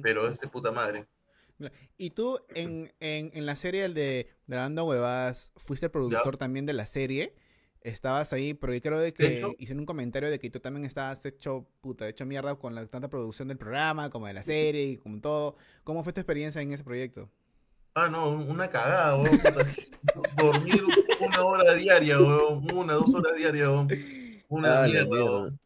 pero 0.02 0.28
es 0.28 0.40
de 0.40 0.48
puta 0.48 0.70
madre. 0.72 1.06
Y 1.98 2.10
tú 2.10 2.38
en, 2.54 2.90
en, 3.00 3.30
en 3.34 3.44
la 3.46 3.54
serie 3.54 3.84
el 3.84 3.92
de 3.94 4.28
Grabando 4.46 4.84
Huevadas, 4.84 5.52
fuiste 5.56 5.86
el 5.86 5.92
productor 5.92 6.36
también 6.38 6.64
de 6.66 6.72
la 6.72 6.86
serie. 6.86 7.34
Estabas 7.82 8.32
ahí, 8.34 8.52
pero 8.54 8.74
yo 8.74 8.80
creo 8.82 8.98
de 8.98 9.12
que 9.14 9.38
hecho- 9.38 9.54
hicieron 9.58 9.80
un 9.80 9.86
comentario 9.86 10.30
de 10.30 10.38
que 10.38 10.50
tú 10.50 10.60
también 10.60 10.84
estabas 10.84 11.24
hecho, 11.24 11.66
puta, 11.80 12.08
hecho 12.08 12.26
mierda 12.26 12.54
con 12.56 12.74
la 12.74 12.86
tanta 12.86 13.08
producción 13.08 13.48
del 13.48 13.56
programa, 13.58 14.10
como 14.10 14.26
de 14.26 14.34
la 14.34 14.42
serie 14.42 14.84
y 14.84 14.96
como 14.98 15.18
todo. 15.20 15.56
¿Cómo 15.84 16.02
fue 16.04 16.12
tu 16.12 16.20
experiencia 16.20 16.60
en 16.60 16.72
ese 16.72 16.84
proyecto? 16.84 17.30
Ah, 17.94 18.08
no, 18.08 18.30
una 18.30 18.68
cagada, 18.68 19.16
weón. 19.16 19.40
Dormir 20.36 20.82
una 21.20 21.44
hora 21.44 21.74
diaria, 21.74 22.18
weón, 22.20 22.70
una, 22.74 22.94
dos 22.94 23.14
horas 23.14 23.36
diarias, 23.36 23.68
weón. 23.68 23.88
Una 24.48 24.82
mierda, 24.82 25.04
mierda. 25.08 25.24
weón. 25.24 25.60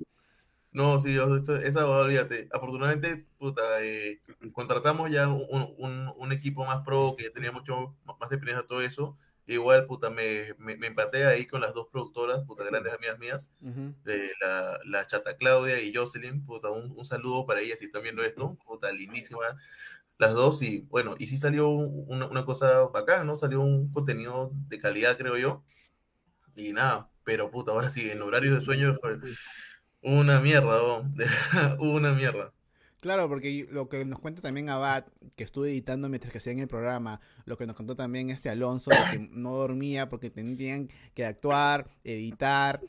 No, 0.75 0.99
sí, 1.01 1.15
yo- 1.15 1.37
esto- 1.37 1.57
esa 1.57 1.87
olvídate. 1.89 2.49
Afortunadamente, 2.53 3.27
puta, 3.39 3.63
eh, 3.83 4.21
contratamos 4.53 5.11
ya 5.11 5.29
un, 5.29 5.75
un- 5.79 6.13
un 6.17 6.33
equipo 6.33 6.65
más 6.67 6.85
pro 6.85 7.17
que 7.19 7.31
tenía 7.31 7.53
mucho 7.53 7.97
más 8.05 8.33
experiencia 8.33 8.63
en 8.63 8.67
todo 8.67 8.83
eso. 8.83 9.17
Igual, 9.47 9.87
puta, 9.87 10.11
me, 10.11 10.55
me, 10.59 10.77
me 10.77 10.89
empaté 10.89 11.27
ahí 11.27 11.47
con 11.47 11.61
las 11.63 11.75
dos 11.75 11.89
productoras, 11.93 12.45
puta, 12.45 12.65
grandes 12.65 12.93
amigas 12.95 13.19
mías, 13.21 13.51
Ujú. 13.63 13.95
eh, 14.07 14.33
la, 14.43 14.81
la 14.87 15.07
chata 15.07 15.37
Claudia 15.37 15.81
y 15.83 15.95
Jocelyn, 15.95 16.45
puta, 16.47 16.71
un, 16.71 16.93
un 16.97 17.07
saludo 17.07 17.47
para 17.47 17.61
ellas 17.61 17.79
si 17.81 17.87
están 17.87 18.03
viendo 18.05 18.23
esto, 18.23 18.57
puta, 18.67 18.93
lindísima 18.93 19.45
las 20.19 20.35
dos 20.35 20.63
y 20.63 20.81
bueno, 20.91 21.17
y 21.19 21.29
sí 21.29 21.39
salió 21.39 21.69
una, 21.71 22.27
una 22.29 22.45
cosa 22.47 22.87
bacán, 22.89 23.27
¿no? 23.27 23.37
Salió 23.39 23.61
un 23.63 23.91
contenido 23.93 24.53
de 24.69 24.79
calidad, 24.81 25.19
creo 25.19 25.37
yo, 25.39 25.65
y 26.57 26.73
nada, 26.73 27.11
pero 27.25 27.51
puta, 27.51 27.73
ahora 27.73 27.91
sí, 27.91 28.11
en 28.11 28.23
horario 28.23 28.55
de 28.57 28.65
sueño, 28.65 28.97
una 30.05 30.41
mierda, 30.41 30.77
verdad, 30.81 31.77
una 31.81 32.13
mierda. 32.13 32.53
Claro, 33.01 33.29
porque 33.29 33.67
lo 33.71 33.89
que 33.91 34.05
nos 34.07 34.19
cuenta 34.19 34.41
también 34.41 34.71
Abad, 34.71 35.05
que 35.37 35.45
estuve 35.45 35.69
editando 35.71 36.09
mientras 36.09 36.33
que 36.33 36.39
hacían 36.39 36.59
el 36.59 36.69
programa, 36.69 37.21
lo 37.45 37.59
que 37.59 37.67
nos 37.67 37.77
contó 37.77 37.97
también 37.97 38.31
este 38.31 38.49
Alonso, 38.49 38.91
de 38.91 38.97
que 39.11 39.29
no 39.31 39.51
dormía 39.53 40.09
porque 40.09 40.31
tenían 40.31 40.89
que 41.13 41.27
actuar, 41.27 41.89
editar. 42.03 42.81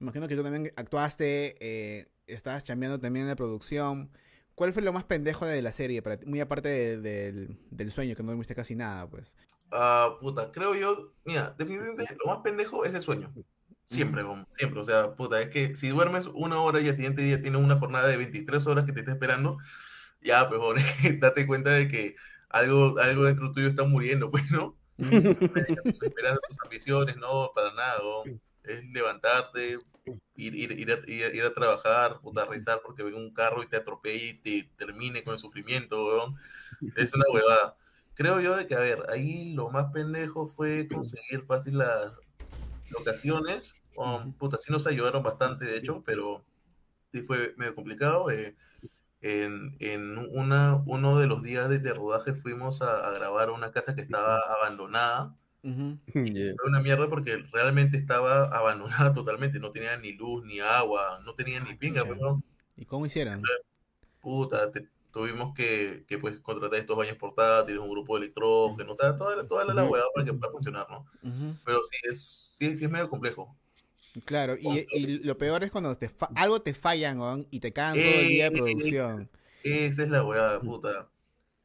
Imagino 0.00 0.28
que 0.28 0.36
tú 0.36 0.42
también 0.42 0.72
actuaste, 0.76 1.54
eh, 1.60 2.08
estabas 2.26 2.64
chambeando 2.64 3.00
también 3.00 3.22
en 3.24 3.28
la 3.30 3.36
producción. 3.36 4.10
¿Cuál 4.54 4.74
fue 4.74 4.82
lo 4.82 4.92
más 4.92 5.04
pendejo 5.04 5.46
de 5.46 5.62
la 5.62 5.72
serie 5.72 6.02
para 6.02 6.18
ti? 6.18 6.26
Muy 6.26 6.40
aparte 6.40 6.68
de- 6.68 6.98
del, 7.00 7.58
del 7.70 7.90
sueño, 7.92 8.14
que 8.14 8.22
no 8.22 8.28
dormiste 8.28 8.54
casi 8.54 8.74
nada, 8.74 9.08
pues. 9.08 9.34
Ah, 9.70 10.16
puta, 10.20 10.52
creo 10.52 10.74
yo, 10.74 11.14
mira, 11.24 11.54
definitivamente 11.56 12.14
lo 12.22 12.30
más 12.30 12.42
pendejo 12.42 12.84
es 12.84 12.94
el 12.94 13.02
sueño. 13.02 13.32
Siempre, 13.92 14.24
weón, 14.24 14.46
siempre. 14.52 14.80
O 14.80 14.84
sea, 14.84 15.14
puta, 15.14 15.40
es 15.40 15.50
que 15.50 15.76
si 15.76 15.88
duermes 15.88 16.26
una 16.26 16.58
hora 16.60 16.80
y 16.80 16.88
al 16.88 16.96
siguiente 16.96 17.22
día 17.22 17.40
tienes 17.40 17.60
una 17.60 17.76
jornada 17.76 18.08
de 18.08 18.16
23 18.16 18.66
horas 18.66 18.84
que 18.84 18.92
te 18.92 19.00
está 19.00 19.12
esperando, 19.12 19.58
ya, 20.20 20.48
pues, 20.48 20.60
weón, 20.60 20.76
date 21.20 21.46
cuenta 21.46 21.70
de 21.70 21.88
que 21.88 22.16
algo, 22.48 22.98
algo 22.98 23.24
dentro 23.24 23.52
tuyo 23.52 23.68
está 23.68 23.84
muriendo, 23.84 24.30
pues, 24.30 24.50
¿no? 24.50 24.76
Esperanzas, 24.98 26.40
tus 26.48 26.58
ambiciones, 26.64 27.16
no, 27.16 27.50
para 27.54 27.72
nada, 27.74 28.00
weón. 28.00 28.40
Es 28.64 28.84
levantarte, 28.92 29.78
ir, 30.36 30.54
ir, 30.54 30.72
ir, 30.72 30.92
a, 30.92 31.10
ir, 31.10 31.42
a 31.42 31.52
trabajar, 31.52 32.20
puta, 32.20 32.44
rezar 32.44 32.80
porque 32.84 33.02
venga 33.02 33.18
un 33.18 33.32
carro 33.32 33.62
y 33.62 33.68
te 33.68 33.76
atropelle 33.76 34.28
y 34.28 34.34
te 34.34 34.70
termine 34.76 35.22
con 35.22 35.34
el 35.34 35.40
sufrimiento, 35.40 36.04
weón. 36.04 36.36
Es 36.96 37.12
una 37.14 37.24
huevada. 37.32 37.76
Creo 38.14 38.40
yo 38.40 38.56
de 38.56 38.66
que, 38.66 38.74
a 38.74 38.80
ver, 38.80 39.06
ahí 39.10 39.52
lo 39.54 39.70
más 39.70 39.90
pendejo 39.92 40.46
fue 40.46 40.86
conseguir 40.86 41.42
fácil 41.42 41.78
las 41.78 42.12
locaciones. 42.90 43.81
Um, 43.96 44.32
puta, 44.32 44.58
sí 44.58 44.72
nos 44.72 44.86
ayudaron 44.86 45.22
bastante, 45.22 45.64
de 45.66 45.76
hecho, 45.76 46.02
pero 46.04 46.44
sí 47.12 47.22
fue 47.22 47.54
medio 47.56 47.74
complicado. 47.74 48.30
Eh, 48.30 48.56
en, 49.20 49.76
en 49.78 50.18
una, 50.18 50.82
uno 50.84 51.18
de 51.18 51.26
los 51.28 51.42
días 51.42 51.68
de, 51.68 51.78
de 51.78 51.94
rodaje 51.94 52.34
fuimos 52.34 52.82
a, 52.82 53.06
a, 53.06 53.12
grabar 53.12 53.50
una 53.50 53.70
casa 53.70 53.94
que 53.94 54.02
estaba 54.02 54.40
abandonada. 54.58 55.36
Uh 55.62 55.70
-huh. 55.70 56.32
yeah. 56.34 56.54
Fue 56.60 56.68
una 56.68 56.80
mierda 56.80 57.08
porque 57.08 57.36
realmente 57.52 57.96
estaba 57.96 58.44
abandonada 58.46 59.12
totalmente, 59.12 59.60
no 59.60 59.70
tenía 59.70 59.96
ni 59.96 60.12
luz, 60.12 60.44
ni 60.44 60.60
agua, 60.60 61.20
no 61.24 61.34
tenía 61.34 61.60
ni 61.60 61.76
pinga, 61.76 62.04
pues, 62.04 62.18
¿no? 62.18 62.42
¿Y 62.76 62.84
cómo 62.84 63.06
hicieron? 63.06 63.42
Puta, 64.20 64.72
te, 64.72 64.88
tuvimos 65.12 65.54
que, 65.54 66.04
que, 66.08 66.18
pues 66.18 66.40
contratar 66.40 66.80
estos 66.80 66.96
baños 66.96 67.16
portátiles, 67.16 67.80
un 67.80 67.90
grupo 67.90 68.16
de 68.16 68.24
electrógeno, 68.24 68.96
toda, 68.96 69.14
toda, 69.14 69.46
toda 69.46 69.64
la, 69.66 69.74
la 69.74 69.84
hueá 69.84 70.02
para 70.12 70.26
que 70.26 70.32
pueda 70.32 70.50
funcionar, 70.50 70.86
¿no? 70.90 71.06
Uh 71.22 71.28
-huh. 71.28 71.60
Pero 71.64 71.78
sí 71.84 71.96
es, 72.10 72.56
sí, 72.58 72.76
sí 72.76 72.84
es 72.84 72.90
medio 72.90 73.08
complejo. 73.08 73.56
Claro, 74.24 74.56
y, 74.60 74.86
y, 74.92 75.18
lo 75.20 75.38
peor 75.38 75.64
es 75.64 75.70
cuando 75.70 75.96
te 75.96 76.10
algo 76.34 76.60
te 76.60 76.74
fallan 76.74 77.16
¿no? 77.16 77.44
y 77.50 77.60
te 77.60 77.72
cagan 77.72 77.94
todo 77.94 78.20
el 78.20 78.28
día 78.28 78.50
de 78.50 78.56
producción. 78.56 79.30
Esa 79.62 80.02
es 80.02 80.10
la 80.10 80.22
weá, 80.22 80.60
puta. 80.60 81.08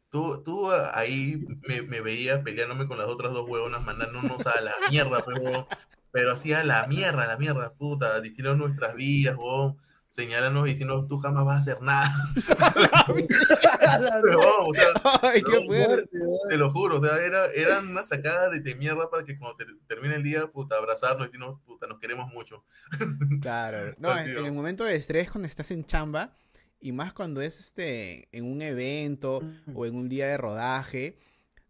Tú, 0.09 0.41
tú 0.43 0.71
ahí 0.71 1.45
me, 1.67 1.81
me, 1.81 1.99
veías 1.99 2.41
peleándome 2.41 2.87
con 2.87 2.97
las 2.97 3.07
otras 3.07 3.33
dos 3.33 3.49
huevonas, 3.49 3.83
mandándonos 3.83 4.47
a 4.47 4.61
la 4.61 4.73
mierda, 4.89 5.25
pero, 5.25 5.67
pero 6.11 6.31
así 6.31 6.53
a 6.53 6.63
la 6.63 6.87
mierda, 6.87 7.23
a 7.23 7.27
la 7.27 7.37
mierda, 7.37 7.71
puta, 7.71 8.21
diciendo 8.21 8.55
nuestras 8.55 8.95
vidas, 8.95 9.35
huevón, 9.35 9.77
señalándonos 10.09 10.65
diciendo 10.65 11.05
tú 11.07 11.17
jamás 11.17 11.45
vas 11.45 11.55
a 11.55 11.59
hacer 11.59 11.81
nada. 11.81 12.09
pero, 14.21 14.39
vamos, 14.39 14.69
o 14.69 14.73
sea, 14.73 15.19
Ay, 15.21 15.41
qué 15.41 15.65
fuerte, 15.65 16.19
te 16.49 16.57
lo 16.57 16.69
juro, 16.71 16.97
o 16.97 17.01
sea, 17.01 17.17
era, 17.17 17.47
eran 17.47 17.87
una 17.87 18.03
sacada 18.03 18.49
de, 18.49 18.59
de 18.59 18.75
mierda 18.75 19.09
para 19.09 19.23
que 19.23 19.37
cuando 19.37 19.57
te, 19.57 19.65
termine 19.87 20.15
el 20.15 20.23
día, 20.23 20.47
puta, 20.47 20.77
abrazarnos 20.77 21.23
y 21.23 21.25
decirnos, 21.27 21.59
puta, 21.65 21.87
nos 21.87 21.99
queremos 21.99 22.31
mucho. 22.33 22.63
claro, 23.41 23.93
no, 23.97 24.17
en, 24.17 24.37
en 24.37 24.45
el 24.45 24.53
momento 24.53 24.83
de 24.83 24.95
estrés, 24.95 25.31
cuando 25.31 25.47
estás 25.47 25.71
en 25.71 25.85
chamba, 25.85 26.33
y 26.79 26.91
más 26.91 27.13
cuando 27.13 27.41
es 27.41 27.59
este 27.59 28.27
en 28.37 28.45
un 28.45 28.61
evento 28.61 29.41
o 29.73 29.85
en 29.85 29.95
un 29.95 30.07
día 30.07 30.27
de 30.27 30.37
rodaje. 30.37 31.17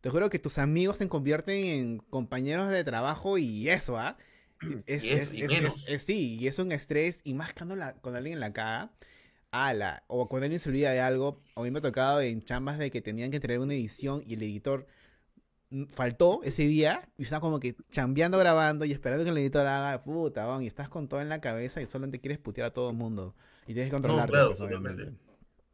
Te 0.02 0.10
juro 0.10 0.30
que 0.30 0.39
tus 0.39 0.58
amigos 0.58 0.97
se 0.97 1.10
convierten 1.10 1.65
en 1.65 1.97
compañeros 1.97 2.69
de 2.69 2.84
trabajo 2.84 3.38
y 3.38 3.69
eso, 3.69 3.97
¿ah? 3.97 4.17
Es, 4.88 5.06
es, 5.06 5.34
es, 5.36 5.86
es, 5.88 6.04
sí, 6.04 6.38
y 6.39 6.48
es 6.48 6.58
un 6.60 6.72
estrés, 6.72 7.22
y 7.24 7.34
más 7.34 7.54
cuando, 7.54 7.76
la, 7.76 7.93
cuando 7.96 8.17
alguien 8.17 8.39
la 8.39 8.54
caga, 8.54 8.91
ala, 9.52 10.04
o 10.08 10.28
cuando 10.28 10.46
alguien 10.46 10.60
se 10.60 10.70
olvida 10.70 10.91
de 10.91 11.00
algo, 11.00 11.41
a 11.56 11.62
mí 11.62 11.72
me 11.72 11.80
ha 11.80 11.82
tocado 11.82 12.22
en 12.22 12.41
chambas 12.41 12.78
de 12.78 12.91
que 12.91 13.02
tenían 13.02 13.32
que 13.32 13.39
traer 13.39 13.60
una 13.60 13.74
edición 13.74 14.24
y 14.26 14.34
el 14.34 14.43
editor 14.43 14.88
faltó 15.89 16.41
ese 16.43 16.63
día 16.63 17.10
y 17.17 17.24
estaba 17.24 17.41
como 17.41 17.60
que 17.60 17.76
chambeando 17.89 18.38
grabando 18.38 18.86
y 18.86 18.93
esperando 18.93 19.26
que 19.26 19.32
el 19.32 19.38
editor 19.38 19.65
haga 19.65 20.04
puta, 20.04 20.46
van, 20.46 20.63
y 20.63 20.67
estás 20.67 20.89
con 20.89 21.08
todo 21.08 21.22
en 21.22 21.30
la 21.30 21.41
cabeza 21.41 21.82
y 21.82 21.88
solamente 21.88 22.20
quieres 22.20 22.39
putear 22.39 22.67
a 22.67 22.74
todo 22.74 22.89
el 22.89 22.96
mundo. 22.96 23.36
Y 23.67 23.74
tienes 23.74 23.89
que 23.89 23.96
controlar. 23.96 24.28
No, 24.28 24.32
claro, 24.32 24.48
pues, 24.50 24.62
obviamente. 24.62 25.12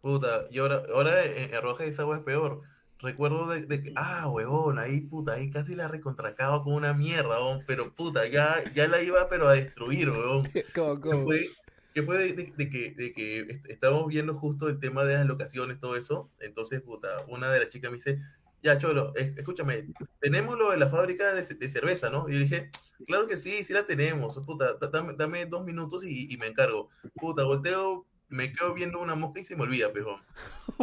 Puta, 0.02 0.48
y 0.50 0.60
ahora, 0.60 0.84
ahora 0.93 1.24
en, 1.26 1.54
en 1.54 1.62
Roja 1.62 1.86
esa 1.86 2.04
es 2.13 2.19
peor. 2.22 2.62
Recuerdo 3.04 3.48
de, 3.50 3.66
de, 3.66 3.84
que, 3.84 3.92
ah, 3.98 4.30
huevón, 4.30 4.80
ahí 4.80 5.02
puta, 5.02 5.34
ahí 5.34 5.50
casi 5.50 5.76
la 5.76 5.89
recontracaba 5.89 6.63
con 6.63 6.74
una 6.74 6.94
mierda, 6.94 7.38
huevón, 7.38 7.63
pero 7.68 7.92
puta, 7.92 8.26
ya, 8.28 8.63
ya 8.74 8.88
la 8.88 9.02
iba 9.04 9.28
pero 9.28 9.50
a 9.50 9.54
destruir, 9.56 10.10
huevón. 10.10 10.48
¿Cómo, 10.74 11.02
cómo? 11.02 11.18
Que 11.20 11.24
fue, 11.24 11.50
que 11.94 12.04
fue 12.04 12.18
de, 12.18 12.34
de, 12.34 12.54
de, 12.56 12.70
que, 12.70 12.92
de 12.92 13.13
que 13.13 13.62
estábamos 13.68 14.08
viendo 14.08 14.34
justo 14.34 14.70
el 14.70 14.80
tema 14.80 15.04
de 15.04 15.16
las 15.16 15.26
locaciones, 15.26 15.82
todo 15.82 15.98
eso. 15.98 16.32
Entonces, 16.39 16.82
puta, 16.82 17.26
una 17.28 17.52
de 17.52 17.60
las 17.60 17.68
chicas 17.68 17.92
me 17.92 17.98
dice, 17.98 18.22
ya, 18.63 18.78
Cholo, 18.78 19.13
escúchame, 19.16 19.88
tenemos 20.22 20.58
lo 20.58 20.72
de 20.72 20.78
la 20.78 20.88
fábrica 20.88 21.34
de, 21.34 21.44
de, 21.44 21.68
cerveza, 21.68 22.10
¿no? 22.10 22.30
Y 22.30 22.34
yo 22.36 22.39
dije, 22.39 22.70
claro 23.06 23.28
que 23.28 23.36
sí, 23.36 23.66
sí 23.66 23.74
la 23.74 23.86
tenemos, 23.86 24.39
puta, 24.46 24.76
dame, 24.76 25.13
dame 25.18 25.46
dos 25.46 25.66
minutos 25.66 26.06
y, 26.06 26.34
y, 26.34 26.38
me 26.38 26.48
encargo. 26.48 26.88
Puta, 27.16 27.44
volteo, 27.44 28.06
me 28.34 28.52
quedo 28.52 28.74
viendo 28.74 29.00
una 29.00 29.13
mosca 29.13 29.39
y 29.39 29.46
se 29.46 29.56
me 29.56 29.62
olvida, 29.62 29.93
pejón. 29.93 30.19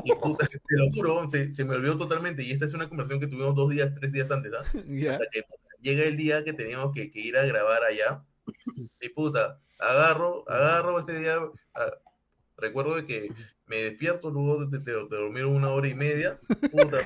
Y 0.04 0.14
puta, 0.14 0.46
te 0.68 0.76
lo 0.76 0.88
juro, 0.92 1.28
se, 1.28 1.50
se, 1.50 1.64
me 1.64 1.74
olvidó 1.74 1.98
totalmente. 1.98 2.44
Y 2.44 2.52
esta 2.52 2.64
es 2.64 2.74
una 2.74 2.88
conversación 2.88 3.18
que 3.18 3.26
tuvimos 3.26 3.56
dos 3.56 3.70
días, 3.70 3.92
tres 3.98 4.12
días 4.12 4.30
antes, 4.30 4.52
¿ah? 4.54 4.62
Yeah. 4.86 5.18
Que 5.32 5.42
puta, 5.42 5.68
llega 5.80 6.04
el 6.04 6.16
día 6.16 6.44
que 6.44 6.52
teníamos 6.52 6.94
que, 6.94 7.10
que, 7.10 7.20
ir 7.20 7.36
a 7.36 7.44
grabar 7.44 7.82
allá. 7.82 8.24
Y 9.00 9.08
puta, 9.08 9.60
agarro, 9.78 10.48
agarro 10.48 11.00
ese 11.00 11.18
día. 11.18 11.38
A, 11.74 11.92
recuerdo 12.56 12.94
de 12.94 13.06
que 13.06 13.32
me 13.66 13.76
despierto 13.76 14.30
luego 14.30 14.66
de, 14.66 14.78
de, 14.78 14.92
de, 14.92 15.08
dormir 15.08 15.44
una 15.44 15.70
hora 15.70 15.88
y 15.88 15.94
media. 15.94 16.38
Puta, 16.70 16.98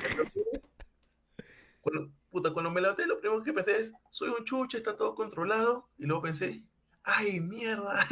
cuando, 1.80 2.10
puta, 2.30 2.52
cuando 2.52 2.70
me 2.70 2.82
levanté, 2.82 3.06
lo 3.06 3.18
primero 3.18 3.42
que 3.42 3.54
pensé 3.54 3.76
es, 3.76 3.92
soy 4.10 4.28
un 4.28 4.44
chuche, 4.44 4.76
está 4.76 4.94
todo 4.94 5.14
controlado. 5.14 5.88
Y 5.96 6.04
luego 6.04 6.22
pensé, 6.22 6.62
ay, 7.04 7.40
mierda. 7.40 8.06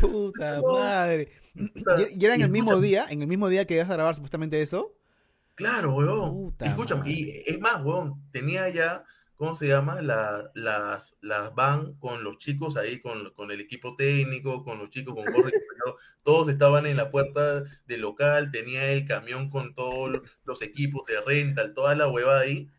Puta 0.00 0.62
madre. 0.66 1.32
¿Y, 1.54 2.24
era 2.24 2.34
en 2.34 2.42
el 2.42 2.50
mismo 2.50 2.80
día? 2.80 3.06
¿En 3.08 3.22
el 3.22 3.28
mismo 3.28 3.48
día 3.48 3.66
que 3.66 3.74
ibas 3.74 3.90
a 3.90 3.94
grabar 3.94 4.14
supuestamente 4.14 4.60
eso? 4.62 4.94
Claro, 5.54 5.94
weón. 5.94 6.54
Escúchame, 6.60 7.10
y 7.10 7.42
es 7.46 7.60
más, 7.60 7.82
weón, 7.82 8.22
tenía 8.30 8.68
ya, 8.70 9.04
¿cómo 9.36 9.56
se 9.56 9.68
llama? 9.68 10.00
La, 10.00 10.50
las, 10.54 11.16
las 11.20 11.54
van 11.54 11.94
con 11.94 12.24
los 12.24 12.38
chicos 12.38 12.76
ahí, 12.76 13.00
con, 13.00 13.30
con 13.34 13.50
el 13.50 13.60
equipo 13.60 13.96
técnico, 13.96 14.64
con 14.64 14.78
los 14.78 14.90
chicos, 14.90 15.14
con 15.14 15.24
Jorge, 15.24 15.52
todos 16.22 16.48
estaban 16.48 16.86
en 16.86 16.96
la 16.96 17.10
puerta 17.10 17.64
del 17.86 18.00
local, 18.00 18.50
tenía 18.52 18.90
el 18.92 19.04
camión 19.06 19.50
con 19.50 19.74
todos 19.74 20.22
los 20.44 20.62
equipos 20.62 21.06
de 21.06 21.20
rental, 21.20 21.74
toda 21.74 21.94
la 21.94 22.08
hueva 22.08 22.38
ahí 22.38 22.70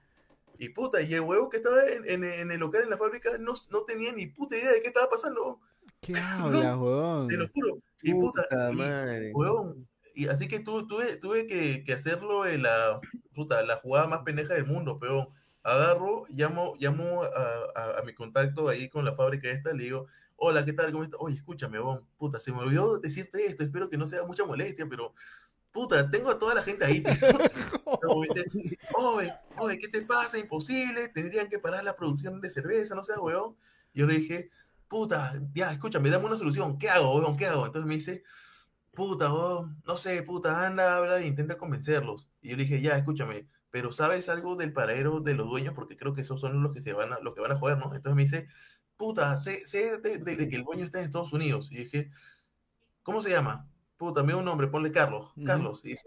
y 0.62 0.69
puta, 0.69 1.02
y 1.02 1.12
el 1.15 1.21
huevo 1.21 1.50
que 1.50 1.58
estaba 1.58 1.84
en, 1.88 2.06
en, 2.06 2.24
en 2.24 2.52
el 2.52 2.60
local, 2.60 2.84
en 2.84 2.91
la 2.91 2.97
fábrica, 2.97 3.32
no, 3.39 3.54
no, 3.71 3.82
tenía 3.82 4.12
ni 4.12 4.28
puta 4.28 4.56
idea 4.56 4.71
de 4.71 4.84
qué 4.84 4.89
estaba 4.89 5.10
pasando. 5.10 5.60
¿Qué 6.02 6.13
habla, 6.15 6.78
huevón? 6.78 7.28
Te 7.28 7.36
lo 7.36 7.47
juro. 7.47 7.80
Y 8.04 8.13
puta, 8.13 8.43
puta 8.43 9.17
y, 9.17 9.32
huevón, 9.34 9.88
y 10.13 10.28
así 10.28 10.47
que 10.47 10.60
tu, 10.60 10.88
tuve, 10.88 11.15
tuve 11.15 11.47
que, 11.47 11.84
que, 11.84 11.93
hacerlo 11.93 12.45
en 12.45 12.62
la, 12.62 13.02
puta, 13.34 13.63
la 13.63 13.78
jugada 13.78 14.06
más 14.06 14.19
pendeja 14.19 14.54
del 14.54 14.67
mundo, 14.67 15.00
pero 15.00 15.32
agarro, 15.63 16.26
llamo, 16.30 16.76
llamo 16.78 17.24
a, 17.24 17.28
a, 17.76 17.97
a, 17.97 18.04
mi 18.04 18.13
contacto 18.13 18.69
ahí 18.69 18.88
con 18.88 19.04
la 19.04 19.13
fábrica 19.13 19.50
esta, 19.50 19.74
le 19.74 19.86
digo, 19.86 20.06
hola, 20.36 20.63
¿qué 20.63 20.74
tal? 20.74 20.91
¿Cómo 20.91 21.04
estás? 21.04 21.19
Oye, 21.24 21.38
escúchame, 21.38 21.80
huevón, 21.80 22.06
puta, 22.19 22.39
se 22.39 22.52
me 22.52 22.60
olvidó 22.60 23.00
decirte 23.00 23.47
esto, 23.47 23.63
espero 23.63 23.89
que 23.89 23.97
no 23.97 24.06
sea 24.06 24.26
mucha 24.26 24.45
molestia, 24.45 24.86
pero 24.88 25.15
puta, 25.72 26.10
tengo 26.10 26.30
a 26.30 26.40
toda 26.40 26.56
la 26.56 26.64
gente 26.64 26.86
ahí. 26.86 27.02
Pero, 28.02 28.22
dice, 28.22 28.46
oye, 28.96 29.34
oye, 29.58 29.80
¿qué 29.80 29.88
te 29.88 30.02
pasa? 30.02 30.38
Imposible, 30.38 31.10
tendrían 31.10 31.50
que 31.50 31.60
parar 31.60 31.84
la 31.84 31.96
producción 31.96 32.42
de 32.42 32.50
cerveza, 32.50 32.96
no 32.96 33.04
seas 33.04 33.20
weón. 33.20 33.56
Yo 33.94 34.06
le 34.06 34.18
dije, 34.18 34.50
puta, 34.88 35.34
ya, 35.54 35.72
escúchame, 35.72 36.10
dame 36.10 36.26
una 36.26 36.38
solución, 36.38 36.78
¿qué 36.78 36.90
hago, 36.90 37.18
weón? 37.18 37.38
¿Qué 37.38 37.48
hago? 37.48 37.66
Entonces 37.66 37.88
me 37.88 37.96
dice, 37.96 38.24
puta, 38.94 39.34
weón, 39.34 39.82
no 39.86 39.98
sé, 39.98 40.24
puta, 40.24 40.66
anda, 40.66 40.98
habla 40.98 41.20
e 41.20 41.28
intenta 41.28 41.58
convencerlos. 41.58 42.30
Y 42.42 42.50
yo 42.50 42.58
le 42.58 42.64
dije, 42.64 42.82
ya, 42.82 42.98
escúchame, 42.98 43.48
pero 43.70 43.92
¿sabes 43.92 44.30
algo 44.30 44.56
del 44.56 44.74
paradero 44.74 45.22
de 45.22 45.34
los 45.34 45.48
dueños? 45.50 45.74
Porque 45.74 45.98
creo 45.98 46.14
que 46.14 46.22
esos 46.22 46.40
son 46.42 46.62
los 46.62 46.74
que 46.74 46.82
se 46.82 46.94
van 46.94 47.14
a, 47.14 47.20
los 47.20 47.34
que 47.34 47.42
van 47.42 47.52
a 47.52 47.58
joder, 47.58 47.78
¿no? 47.78 47.86
Entonces 47.96 48.16
me 48.16 48.24
dice, 48.24 48.48
puta, 48.98 49.38
sé, 49.38 49.66
sé 49.66 49.98
de, 50.00 50.18
de, 50.20 50.36
de 50.36 50.50
que 50.50 50.56
el 50.58 50.64
dueño 50.64 50.86
está 50.86 51.00
en 51.00 51.06
Estados 51.06 51.34
Unidos. 51.34 51.70
Y 51.72 51.78
dije, 51.78 52.12
¿cómo 53.04 53.24
se 53.24 53.30
llama? 53.32 53.71
Puta, 54.02 54.24
me 54.24 54.34
un 54.34 54.44
nombre, 54.44 54.68
ponle 54.68 54.92
Carlos, 54.92 55.32
Carlos. 55.46 55.84
Uh 55.84 55.90
-huh. 55.90 55.98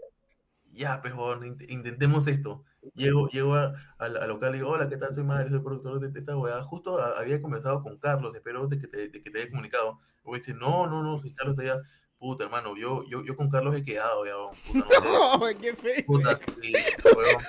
Y 0.65 0.79
ya, 0.79 1.01
pejón, 1.01 1.57
intentemos 1.69 2.27
esto. 2.27 2.65
Llego, 2.93 3.29
llego 3.29 3.55
al 3.55 4.27
local 4.27 4.53
y 4.53 4.57
digo, 4.57 4.71
hola, 4.71 4.89
¿qué 4.89 4.97
tal? 4.97 5.13
Soy 5.13 5.23
Mario, 5.23 5.49
soy 5.49 5.61
productor 5.61 6.01
de, 6.01 6.09
de 6.09 6.19
esta 6.19 6.35
weá. 6.35 6.61
Justo 6.61 6.99
a, 6.99 7.17
había 7.17 7.41
conversado 7.41 7.81
con 7.81 7.97
Carlos, 7.97 8.35
espero 8.35 8.67
de 8.67 8.79
que 8.79 8.87
te, 8.87 9.07
de 9.07 9.21
que 9.23 9.31
te 9.31 9.39
haya 9.39 9.49
comunicado. 9.49 9.97
Y 10.25 10.35
dice, 10.35 10.53
no, 10.53 10.87
no, 10.87 11.03
no, 11.03 11.21
si 11.21 11.33
Carlos 11.33 11.57
está 11.57 11.71
allá. 11.71 11.81
Puta, 12.17 12.43
hermano, 12.43 12.75
yo, 12.75 13.05
yo, 13.07 13.23
yo 13.23 13.35
con 13.37 13.49
Carlos 13.49 13.73
he 13.75 13.83
quedado 13.83 14.25
ya, 14.25 14.33
puta, 14.67 14.87
no, 15.01 15.37
no, 15.37 15.45
qué 15.61 15.73
feo. 15.73 16.03
Puta, 16.05 16.35
sí, 16.35 16.73
weón, 17.05 17.41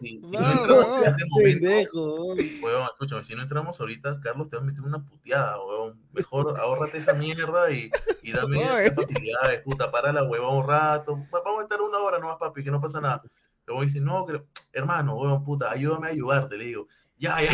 si, 0.00 0.20
si 0.24 0.32
no, 0.32 0.40
no, 0.40 0.50
entramos 0.50 0.98
en 0.98 1.04
este 1.04 1.24
momento, 1.28 2.24
weón, 2.62 2.84
escúchame, 2.84 3.24
si 3.24 3.34
no 3.34 3.42
entramos 3.42 3.80
ahorita, 3.80 4.20
Carlos 4.20 4.48
te 4.48 4.56
va 4.56 4.62
a 4.62 4.64
meter 4.64 4.82
una 4.82 5.04
puteada, 5.04 5.58
weón. 5.64 6.00
Mejor 6.12 6.58
ahórrate 6.58 6.98
esa 6.98 7.14
mierda 7.14 7.70
y, 7.70 7.90
y 8.22 8.32
dame 8.32 8.58
facilidades, 8.94 9.60
puta, 9.60 9.90
para 9.90 10.12
la 10.12 10.24
hueva 10.24 10.48
un 10.50 10.66
rato. 10.66 11.16
Vamos 11.30 11.60
a 11.60 11.62
estar 11.62 11.80
una 11.80 11.98
hora 11.98 12.18
nomás, 12.18 12.36
papi, 12.36 12.62
que 12.62 12.70
no 12.70 12.80
pasa 12.80 13.00
nada. 13.00 13.22
Luego 13.66 13.82
dice, 13.82 14.00
no, 14.00 14.26
que, 14.26 14.42
hermano, 14.72 15.16
weón, 15.16 15.44
puta, 15.44 15.70
ayúdame 15.70 16.08
a 16.08 16.10
ayudarte, 16.10 16.56
le 16.56 16.64
digo. 16.66 16.88
Ya, 17.18 17.40
ya. 17.40 17.50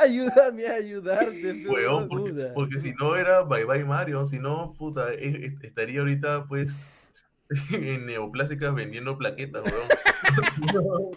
Ayúdame 0.00 0.66
a 0.66 0.74
ayudarte. 0.74 1.66
Weón, 1.68 2.08
porque, 2.08 2.32
porque, 2.54 2.80
si 2.80 2.92
no 2.94 3.14
era 3.16 3.42
bye 3.42 3.64
bye 3.64 3.84
Mario, 3.84 4.24
si 4.26 4.38
no, 4.38 4.72
puta, 4.78 5.12
estaría 5.12 6.00
ahorita 6.00 6.46
pues 6.46 7.01
en 7.72 8.06
neoplásicas 8.06 8.74
vendiendo 8.74 9.16
plaquetas, 9.18 9.62
weón. 9.70 9.88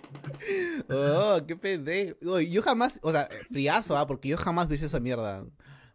Oh, 0.90 1.40
qué 1.48 1.56
pendejo. 1.56 2.40
Yo 2.42 2.62
jamás, 2.62 3.00
o 3.02 3.12
sea, 3.12 3.30
friazo, 3.52 3.98
ah, 3.98 4.06
porque 4.08 4.30
yo 4.30 4.38
jamás 4.38 4.68
vi 4.68 4.76
esa 4.76 5.00
mierda. 5.00 5.46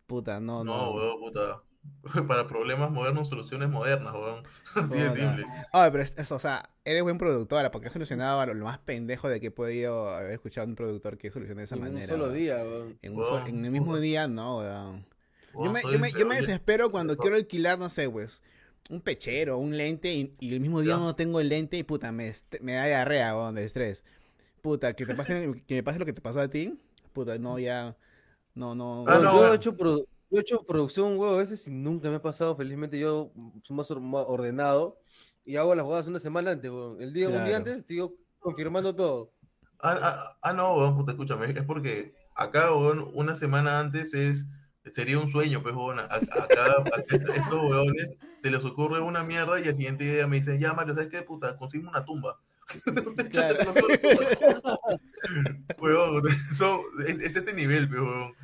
Puta, 0.07 0.41
no, 0.41 0.65
no. 0.65 0.77
No, 0.77 0.91
weón, 0.93 1.21
puta. 1.21 1.63
Para 2.29 2.47
problemas 2.47 2.91
modernos, 2.91 3.29
soluciones 3.29 3.69
modernas, 3.69 4.15
weón. 4.15 4.43
Así 4.75 4.99
de 4.99 5.11
simple. 5.15 5.47
Ay, 5.73 5.91
pero 5.91 6.03
es, 6.03 6.15
es- 6.17 6.33
o 6.33 6.39
sea, 6.39 6.63
eres 6.85 7.03
buen 7.03 7.19
productora, 7.19 7.71
porque 7.71 7.87
has 7.89 7.93
solucionado 7.93 8.45
lo, 8.47 8.55
lo 8.55 8.65
más 8.65 8.79
pendejo 8.79 9.29
de 9.29 9.41
que 9.41 9.49
he 9.49 9.51
podido 9.51 10.09
haber 10.11 10.33
escuchado 10.33 10.67
un 10.67 10.75
productor 10.75 11.17
que 11.19 11.31
solucione 11.31 11.61
de 11.61 11.65
esa 11.65 11.77
En 11.77 11.83
un 11.83 11.89
manera. 11.93 12.07
solo 12.07 12.31
día, 12.33 12.57
weón. 12.57 12.99
En, 13.03 13.17
un 13.17 13.49
en 13.49 13.65
el 13.65 13.71
mismo 13.71 13.99
día, 13.99 14.29
no, 14.29 14.59
weón. 14.59 15.07
Yo 15.55 15.71
me, 15.73 15.83
yo, 15.83 15.99
me, 15.99 16.13
yo 16.13 16.27
me 16.27 16.37
desespero 16.37 16.91
cuando 16.91 17.15
eso- 17.15 17.23
quiero 17.23 17.37
alquilar, 17.37 17.79
no 17.79 17.91
sé, 17.91 18.09
pues, 18.09 18.43
un 18.91 19.01
pechero, 19.01 19.57
un 19.59 19.77
lente, 19.77 20.13
y, 20.13 20.35
y 20.41 20.53
el 20.53 20.61
mismo 20.61 20.81
día 20.83 20.95
Ya. 20.95 20.99
no 20.99 21.15
tengo 21.15 21.41
el 21.41 21.49
lente 21.49 21.79
y 21.79 21.83
puta, 21.85 22.13
me, 22.13 22.33
me 22.61 22.73
da 22.73 22.85
diarrea, 22.87 23.35
weón, 23.37 23.55
de 23.55 23.65
estrés. 23.65 24.05
Puta, 24.61 24.93
que 24.95 25.07
te 25.07 25.15
pase, 25.15 25.33
que 25.67 25.75
me 25.77 25.83
pase 25.83 25.99
lo 25.99 26.05
que 26.07 26.13
te 26.13 26.21
pasó 26.21 26.41
a 26.41 26.49
ti, 26.49 26.79
puta, 27.13 27.39
no, 27.39 27.59
ya, 27.59 27.97
no, 28.55 28.75
no. 28.75 29.05
Ah, 29.07 29.13
Weón, 29.19 29.23
no, 29.25 29.31
yo, 29.33 29.37
he 29.37 29.39
bueno. 29.41 29.55
hecho 29.55 29.77
produ- 29.77 30.07
yo 30.31 30.39
he 30.39 30.41
hecho 30.43 30.63
producción 30.65 31.13
un 31.13 31.19
huevo 31.19 31.35
a 31.35 31.39
veces 31.39 31.67
y 31.67 31.71
nunca 31.71 32.11
me 32.11 32.17
ha 32.17 32.23
pasado. 32.23 32.55
Felizmente 32.57 32.99
yo 32.99 33.33
soy 33.65 33.77
más 33.77 33.91
or- 33.91 34.01
más 34.01 34.25
ordenado 34.29 35.01
y 35.45 35.57
hago 35.57 35.75
las 35.75 35.85
jugadas 35.85 36.07
una 36.09 36.19
semana 36.21 36.51
antes, 36.53 36.71
weón. 36.71 37.01
El 37.01 37.13
día, 37.13 37.27
un 37.29 37.33
Claro. 37.33 37.47
día 37.49 37.57
antes 37.57 37.77
estoy 37.79 38.11
confirmando 38.39 38.95
todo. 38.95 39.33
Ah, 39.81 39.99
ah, 40.03 40.37
ah, 40.43 40.53
no, 40.53 40.77
weón, 40.77 40.97
puta, 40.97 41.13
escúchame. 41.13 41.51
Es 41.51 41.65
porque 41.65 42.15
acá, 42.35 42.73
weón, 42.75 43.09
una 43.15 43.35
semana 43.37 43.79
antes 43.81 44.15
es. 44.15 44.47
Sería 44.93 45.19
un 45.19 45.31
sueño, 45.31 45.63
pues, 45.63 45.75
weón. 45.75 46.01
Acá, 46.01 46.17
acá 46.19 46.85
estos 47.09 47.63
weones 47.63 48.19
se 48.41 48.51
les 48.51 48.65
ocurre 48.65 49.01
una 49.01 49.23
mierda 49.23 49.61
y 49.61 49.69
al 49.69 49.77
siguiente 49.77 50.05
día 50.05 50.27
me 50.27 50.37
dicen, 50.37 50.59
ya, 50.59 50.73
Mario, 50.73 50.95
¿sabes 50.95 51.09
qué, 51.11 51.23
puta? 51.23 51.57
Consigo 51.57 51.89
una 51.89 52.05
tumba. 52.05 52.39
Claro. 53.31 53.59
Weón, 55.79 56.23
so, 56.55 56.83
es, 57.07 57.19
es 57.21 57.37
ese 57.37 57.53
nivel, 57.55 57.91
weón. 57.91 58.35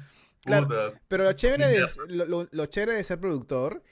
Claro. 0.44 0.66
Puta. 0.66 1.00
Pero 1.08 1.24
lo 1.24 1.32
chévere, 1.32 1.66
de, 1.68 1.86
lo, 2.08 2.24
lo- 2.26 2.48
lo 2.50 2.66
chévere 2.66 2.92
de 2.94 3.04
ser 3.04 3.20
productor 3.20 3.82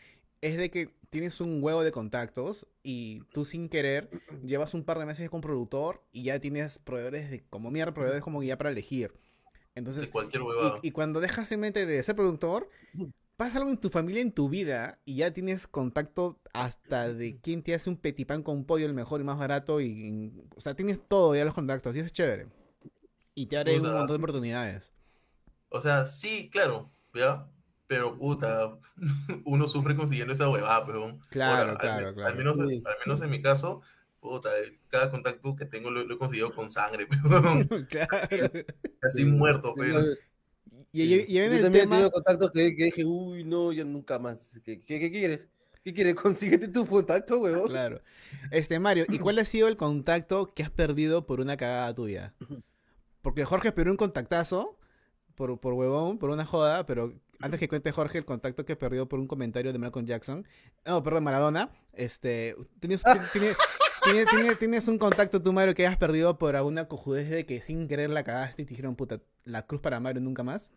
es 0.40 0.56
de 0.56 0.70
que 0.70 0.90
tienes 1.10 1.40
un 1.40 1.62
huevo 1.62 1.82
de 1.84 1.92
contactos 1.92 2.66
y 2.82 3.22
tú 3.32 3.44
sin 3.44 3.68
querer 3.68 4.10
llevas 4.44 4.74
un 4.74 4.84
par 4.84 4.98
de 4.98 5.06
meses 5.06 5.30
con 5.30 5.40
productor 5.40 6.02
y 6.12 6.24
ya 6.24 6.40
tienes 6.40 6.78
proveedores 6.78 7.30
de 7.30 7.44
como 7.50 7.70
mierda, 7.70 7.94
proveedores 7.94 8.22
como 8.22 8.42
ya 8.42 8.58
para 8.58 8.70
elegir. 8.70 9.12
De 9.12 9.80
Entonces, 9.80 10.10
cualquier 10.10 10.42
huevada. 10.42 10.78
y, 10.82 10.88
y 10.88 10.90
cuando 10.90 11.20
dejas 11.20 11.50
en 11.52 11.60
mente 11.60 11.86
de 11.86 12.02
ser 12.02 12.14
productor, 12.16 12.68
pasa 13.36 13.58
algo 13.58 13.70
en 13.70 13.78
tu 13.78 13.90
familia, 13.90 14.22
en 14.22 14.32
tu 14.32 14.48
vida, 14.48 15.00
y 15.04 15.16
ya 15.16 15.32
tienes 15.32 15.66
contacto 15.66 16.40
hasta 16.52 17.12
de 17.12 17.40
quién 17.40 17.62
te 17.62 17.74
hace 17.74 17.90
un 17.90 17.96
petipán 17.96 18.42
con 18.42 18.64
pollo 18.64 18.86
el 18.86 18.94
mejor 18.94 19.20
y 19.20 19.24
más 19.24 19.38
barato, 19.38 19.80
y, 19.80 19.86
y- 19.86 20.32
o 20.56 20.60
sea, 20.60 20.74
tienes 20.74 21.00
todo 21.08 21.34
ya 21.34 21.44
los 21.44 21.54
contactos, 21.54 21.94
y 21.96 21.98
eso 22.00 22.06
es 22.06 22.12
chévere. 22.12 22.48
Y 23.34 23.46
te 23.46 23.58
abre 23.58 23.80
un 23.80 23.94
montón 23.94 24.16
de 24.18 24.24
oportunidades. 24.24 24.92
O 25.68 25.80
sea, 25.80 26.06
sí, 26.06 26.50
claro, 26.50 26.90
¿ya? 27.14 27.48
Pero 27.86 28.16
puta, 28.16 28.78
uno 29.44 29.68
sufre 29.68 29.96
consiguiendo 29.96 30.32
esa 30.32 30.48
huevada, 30.48 30.86
pero 30.86 31.18
Claro, 31.28 31.76
al, 31.78 31.78
claro, 31.78 32.14
al 32.22 32.36
claro. 32.36 32.36
menos, 32.36 32.58
Sí. 32.68 32.82
al 32.84 32.96
menos 33.04 33.20
en 33.22 33.30
mi 33.30 33.42
caso, 33.42 33.82
puta, 34.20 34.50
cada 34.88 35.10
contacto 35.10 35.56
que 35.56 35.66
tengo 35.66 35.90
lo, 35.90 36.04
lo 36.04 36.14
he 36.14 36.18
conseguido 36.18 36.54
con 36.54 36.70
sangre, 36.70 37.06
pero 37.10 37.42
claro. 37.88 38.50
casi 39.00 39.24
Sí. 39.24 39.24
muerto, 39.24 39.76
pero 39.76 40.08
Y, 40.94 41.24
sí. 41.24 41.34
Yo 41.34 41.42
el 41.42 41.60
también 41.60 41.64
he 41.64 41.80
tema. 41.80 41.96
tenido 41.96 42.12
contactos 42.12 42.52
que, 42.52 42.76
que 42.76 42.84
dije, 42.84 43.04
uy, 43.04 43.42
no, 43.42 43.72
ya 43.72 43.82
nunca 43.82 44.20
más. 44.20 44.52
¿Qué, 44.64 44.80
qué, 44.80 45.00
qué 45.00 45.10
quieres? 45.10 45.40
¿Qué 45.82 45.92
quieres? 45.92 46.14
Consíguete 46.22 46.68
tu 46.68 46.86
contacto, 46.86 47.40
huevón. 47.40 47.68
Claro. 47.68 48.00
Este, 48.52 48.78
Mario, 48.78 49.04
¿y 49.08 49.18
cuál 49.18 49.40
ha 49.40 49.44
sido 49.44 49.66
el 49.66 49.76
contacto 49.76 50.54
que 50.54 50.62
has 50.62 50.70
perdido 50.70 51.26
por 51.26 51.40
una 51.40 51.56
cagada 51.56 51.92
tuya? 51.92 52.32
Porque 53.22 53.44
Jorge 53.44 53.72
perdió 53.72 53.92
un 53.92 53.96
contactazo 53.96 54.78
por, 55.34 55.58
por 55.58 55.74
huevón, 55.74 56.18
por 56.18 56.30
una 56.30 56.44
joda, 56.44 56.86
pero 56.86 57.12
antes 57.40 57.58
que 57.58 57.68
cuente 57.68 57.90
Jorge 57.90 58.18
el 58.18 58.24
contacto 58.24 58.64
que 58.64 58.76
perdió 58.76 59.08
por 59.08 59.18
un 59.18 59.26
comentario 59.26 59.72
de 59.72 59.78
Malcolm 59.78 60.06
Jackson, 60.06 60.46
no, 60.86 61.02
perdón, 61.02 61.24
Maradona, 61.24 61.72
este, 61.92 62.54
¿tienes, 62.78 63.02
tienes, 63.32 64.58
tienes, 64.58 64.88
un 64.88 64.98
contacto 64.98 65.42
tú, 65.42 65.52
Mario, 65.52 65.74
que 65.74 65.86
hayas 65.86 65.98
perdido 65.98 66.38
por 66.38 66.54
alguna 66.54 66.86
cojudez 66.86 67.30
de 67.30 67.46
que 67.46 67.62
sin 67.62 67.88
querer 67.88 68.10
la 68.10 68.22
cagaste 68.22 68.62
y 68.62 68.64
te 68.64 68.70
dijeron, 68.70 68.94
puta, 68.94 69.20
la 69.44 69.66
cruz 69.66 69.80
para 69.80 70.00
Mario 70.00 70.22
nunca 70.22 70.42
más? 70.42 70.70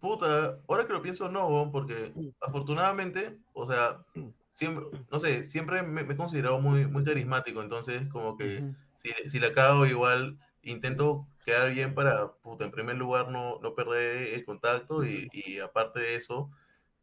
Puta, 0.00 0.58
ahora 0.68 0.86
que 0.86 0.92
lo 0.92 1.02
pienso, 1.02 1.28
no, 1.28 1.70
porque 1.72 2.12
afortunadamente, 2.40 3.38
o 3.52 3.68
sea, 3.68 4.04
siempre, 4.50 4.86
no 5.10 5.20
sé, 5.20 5.44
siempre 5.44 5.82
me, 5.82 6.04
me 6.04 6.14
he 6.14 6.16
considerado 6.16 6.60
muy, 6.60 6.86
muy 6.86 7.04
carismático, 7.04 7.62
entonces 7.62 8.08
como 8.08 8.36
que 8.36 8.64
si, 8.96 9.10
si 9.28 9.38
la 9.38 9.52
cago 9.52 9.86
igual 9.86 10.38
intento 10.62 11.26
quedar 11.44 11.70
bien 11.72 11.94
para, 11.94 12.32
puta, 12.34 12.64
en 12.64 12.70
primer 12.72 12.96
lugar 12.96 13.30
no, 13.30 13.58
no 13.60 13.74
perder 13.74 14.34
el 14.34 14.44
contacto 14.44 15.04
y, 15.04 15.28
y 15.32 15.60
aparte 15.60 16.00
de 16.00 16.16
eso, 16.16 16.50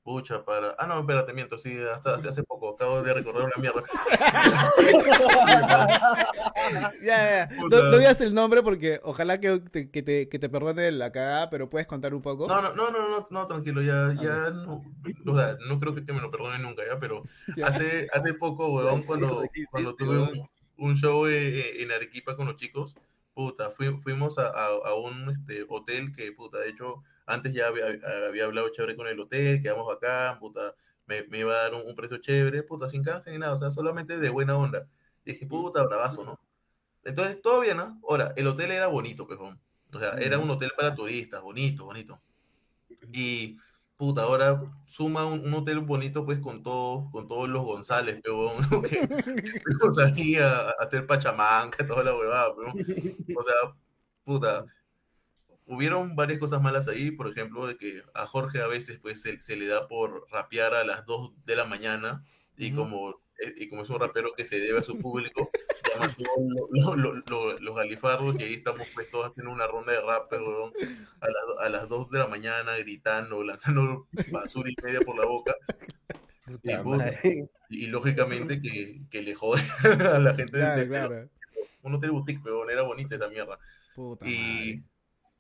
pucha, 0.04 0.44
para... 0.44 0.76
Ah, 0.78 0.86
no, 0.86 1.00
espérate, 1.00 1.34
miento, 1.34 1.58
sí, 1.58 1.78
hasta 1.94 2.16
hace, 2.16 2.30
hace 2.30 2.44
poco, 2.44 2.72
acabo 2.72 3.02
de 3.02 3.14
recordar 3.14 3.44
una 3.44 3.56
mierda. 3.58 3.82
Ya, 7.04 7.50
ya. 7.50 7.56
No, 7.70 7.84
no 7.84 7.98
digas 7.98 8.22
el 8.22 8.34
nombre 8.34 8.64
porque 8.64 9.00
ojalá 9.04 9.40
que 9.40 9.60
te, 9.60 9.90
que 9.92 10.02
te, 10.02 10.30
que 10.30 10.40
te 10.40 10.50
perdone 10.50 10.92
la 10.92 11.12
cagada, 11.12 11.50
pero 11.50 11.70
puedes 11.70 11.88
contar 11.88 12.14
un 12.14 12.22
poco. 12.22 12.48
No, 12.48 12.62
no, 12.62 12.74
no, 12.74 12.92
no, 12.92 13.10
no, 13.10 13.28
no, 13.30 13.48
tranquilo, 13.48 13.82
ya, 13.82 14.14
ya 14.22 14.50
no, 14.52 14.84
o 15.26 15.38
sea, 15.38 15.58
no 15.68 15.80
creo 15.80 15.94
que, 15.96 16.06
que 16.06 16.14
me 16.14 16.22
lo 16.22 16.32
perdone 16.32 16.60
nunca, 16.60 16.84
ya, 16.86 17.00
pero 17.00 17.24
Ya. 17.58 17.68
hace, 17.68 18.08
hace 18.14 18.34
poco, 18.34 18.74
weón, 18.74 19.04
cuando, 19.04 19.42
¿Qué 19.42 19.48
hiciste, 19.62 19.72
cuando 19.72 19.96
tuve 19.96 20.18
un, 20.20 20.50
un 20.78 20.96
show 20.96 21.26
eh, 21.28 21.82
en 21.82 21.92
Arequipa 21.92 22.36
con 22.36 22.48
los 22.48 22.56
chicos, 22.56 22.96
puta, 23.34 23.70
fui- 23.70 23.98
fuimos 23.98 24.38
a, 24.38 24.48
a, 24.48 24.68
a 24.86 24.94
un 24.96 25.30
este, 25.30 25.66
hotel 25.70 26.14
que, 26.16 26.32
puta, 26.32 26.60
de 26.60 26.70
hecho, 26.70 27.04
antes 27.26 27.54
ya 27.54 27.68
había, 27.68 27.86
había 28.28 28.46
hablado 28.46 28.70
chévere 28.70 28.96
con 28.96 29.08
el 29.08 29.20
hotel, 29.20 29.62
quedamos 29.62 29.94
acá, 29.94 30.38
puta, 30.40 30.76
me, 31.06 31.24
me 31.28 31.40
iba 31.40 31.54
a 31.54 31.64
dar 31.64 31.74
un, 31.76 31.82
un 31.86 31.96
precio 31.96 32.18
chévere, 32.18 32.64
puta, 32.64 32.88
sin 32.90 33.04
canje 33.04 33.32
ni 33.32 33.38
nada, 33.38 33.54
o 33.54 33.58
sea, 33.58 33.72
solamente 33.72 34.18
de 34.18 34.30
buena 34.30 34.58
onda. 34.58 34.88
Dije, 35.26 35.46
puta, 35.46 35.84
bravazo, 35.84 36.24
¿no? 36.24 36.40
Entonces, 37.04 37.42
todo 37.42 37.62
bien, 37.62 37.78
¿no? 37.78 38.00
Ahora, 38.10 38.34
el 38.36 38.48
hotel 38.48 38.72
era 38.72 38.88
bonito, 38.88 39.28
pejón. 39.28 39.60
O 39.94 40.00
sea, 40.00 40.14
era 40.14 40.40
un 40.40 40.50
hotel 40.50 40.72
para 40.76 40.96
turistas, 40.96 41.42
bonito, 41.42 41.86
bonito. 41.86 42.22
Y, 43.12 43.58
puta, 43.98 44.24
ahora 44.24 44.62
suma 44.86 45.26
un, 45.26 45.42
un 45.46 45.54
hotel 45.54 45.80
bonito, 45.80 46.26
pues, 46.26 46.40
con 46.40 46.64
todos, 46.64 47.12
con 47.12 47.28
todos 47.28 47.50
los 47.50 47.64
González, 47.64 48.22
pejón, 48.22 48.54
¿no? 48.72 48.82
que 48.82 49.00
a 50.44 50.70
hacer 50.80 51.06
pachamanca, 51.06 51.86
toda 51.86 52.04
la 52.04 52.16
huevada, 52.16 52.56
pejón. 52.56 52.74
O 53.36 53.44
sea, 53.44 53.56
puta, 54.24 54.66
hubieron 55.66 56.16
varias 56.16 56.40
cosas 56.40 56.62
malas 56.62 56.88
ahí, 56.88 57.12
por 57.12 57.28
ejemplo, 57.28 57.68
de 57.68 57.78
que 57.78 58.04
a 58.14 58.26
Jorge 58.28 58.62
a 58.62 58.68
veces, 58.68 59.00
pues, 59.00 59.22
se, 59.22 59.42
se 59.42 59.56
le 59.56 59.68
da 59.68 59.88
por 59.88 60.28
rapear 60.32 60.74
a 60.74 60.84
las 60.84 61.06
2 61.06 61.32
de 61.46 61.56
la 61.56 61.66
mañana, 61.66 62.24
y 62.58 62.68
Ujú. 62.72 62.82
como 62.84 63.10
eh, 63.40 63.52
y 63.58 63.68
como 63.68 63.82
es 63.82 63.90
un 63.90 64.00
rapero 64.00 64.34
que 64.38 64.46
se 64.46 64.60
debe 64.60 64.80
a 64.80 64.84
su 64.84 65.00
público, 65.00 65.50
llama 65.92 66.14
todos 66.18 66.38
lo- 66.72 66.96
lo- 66.96 66.96
lo- 67.16 67.24
lo- 67.28 67.60
los 67.60 67.76
galifardos 67.76 68.40
y 68.40 68.44
ahí 68.44 68.54
estamos 68.54 68.88
pues 68.94 69.10
todos 69.10 69.32
haciendo 69.32 69.52
una 69.52 69.66
ronda 69.66 69.92
de 69.92 70.02
rap, 70.02 70.32
weón, 70.32 70.72
a, 71.20 71.28
las- 71.28 71.66
a 71.66 71.70
las 71.70 71.90
2 71.90 72.10
de 72.12 72.20
la 72.20 72.28
mañana 72.28 72.78
gritando, 72.78 73.44
lanzando 73.44 74.08
basura 74.32 74.70
y 74.70 74.76
media 74.84 75.02
por 75.02 75.18
la 75.18 75.26
boca. 75.26 75.56
Y, 76.62 77.48
y 77.70 77.88
lógicamente 77.88 78.62
que, 78.62 79.02
que 79.10 79.22
le 79.24 79.34
jode 79.34 79.62
a 80.14 80.20
la 80.20 80.36
gente 80.36 80.52
Claro, 80.54 80.80
de- 80.82 80.88
claro. 80.88 81.30
un 81.82 81.96
hotel 81.96 82.12
boutique, 82.12 82.44
weón, 82.46 82.70
era 82.70 82.84
bonita 82.84 83.16
esa 83.16 83.30
mierda. 83.30 83.58
Puta 83.96 84.28
Y, 84.28 84.36
madre. 84.36 84.84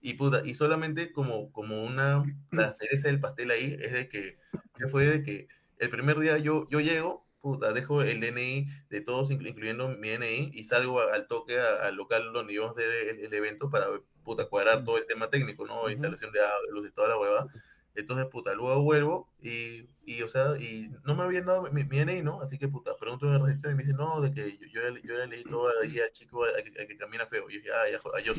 Y 0.04 0.16
puta, 0.16 0.44
y 0.46 0.56
solamente 0.56 1.12
como, 1.14 1.52
como 1.54 1.84
una, 1.84 2.24
la 2.52 2.72
cereza 2.74 3.10
del 3.10 3.22
pastel 3.22 3.52
ahí 3.52 3.78
es 3.82 3.94
de 3.94 4.10
que, 4.10 4.40
que 4.78 4.88
fue 4.90 5.06
de 5.08 5.24
que 5.24 5.48
el 5.80 5.90
primer 5.90 6.20
día 6.20 6.38
yo, 6.38 6.68
yo 6.70 6.80
llego, 6.82 7.28
puta, 7.42 7.74
dejo 7.74 8.02
el 8.04 8.20
DNI 8.22 8.68
de 8.90 9.02
todos, 9.02 9.32
inclu- 9.32 9.50
incluyendo 9.50 9.90
mi 9.90 10.10
DNI, 10.10 10.52
y 10.54 10.64
salgo 10.66 11.02
a- 11.02 11.14
al 11.16 11.28
toque 11.28 11.60
a- 11.60 11.88
al 11.88 11.96
local 11.96 12.32
donde 12.34 12.54
íbamos 12.54 12.72
a 12.78 12.80
hacer 12.80 12.90
el, 12.92 13.20
el 13.26 13.34
evento 13.34 13.70
para, 13.70 13.88
puta, 14.24 14.48
cuadrar 14.50 14.84
todo 14.86 14.98
el 14.98 15.08
tema 15.08 15.30
técnico, 15.30 15.66
¿no? 15.66 15.90
Instalación 15.90 16.32
de 16.32 16.40
luz 16.72 16.88
y 16.88 16.92
toda 16.94 17.10
la 17.10 17.20
hueva. 17.20 17.48
Entonces, 17.96 18.26
puta, 18.28 18.54
luego 18.56 18.82
vuelvo 18.82 19.30
y, 19.42 19.88
y, 20.06 20.22
o 20.24 20.28
sea, 20.30 20.58
y 20.60 20.90
no 21.06 21.16
me 21.16 21.24
habían 21.24 21.46
dado 21.46 21.62
mi, 21.72 21.84
mi 21.84 22.00
DNI, 22.00 22.22
¿no? 22.24 22.42
Así 22.42 22.58
que, 22.58 22.68
puta, 22.68 22.96
pregunto 23.00 23.28
en 23.28 23.34
la 23.34 23.40
recepción 23.46 23.72
y 23.74 23.76
me 23.76 23.84
dice, 23.84 23.96
no, 23.96 24.20
de 24.22 24.32
que 24.34 24.58
yo, 24.58 24.68
yo, 24.68 24.82
ya, 24.82 25.02
yo 25.04 25.26
leí 25.28 25.44
todo 25.44 25.70
ahí 25.82 26.00
al 26.00 26.12
chico 26.12 26.44
al 26.44 26.64
que, 26.64 26.80
al 26.82 26.88
que 26.88 26.98
camina 26.98 27.26
feo. 27.26 27.50
Y 27.50 27.54
yo 27.54 27.60
dije, 27.60 27.72
ah, 27.72 27.90
ya, 27.92 27.98
a 27.98 28.20
yo, 28.22 28.34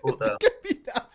puta, 0.00 0.36
Pita 0.62 1.08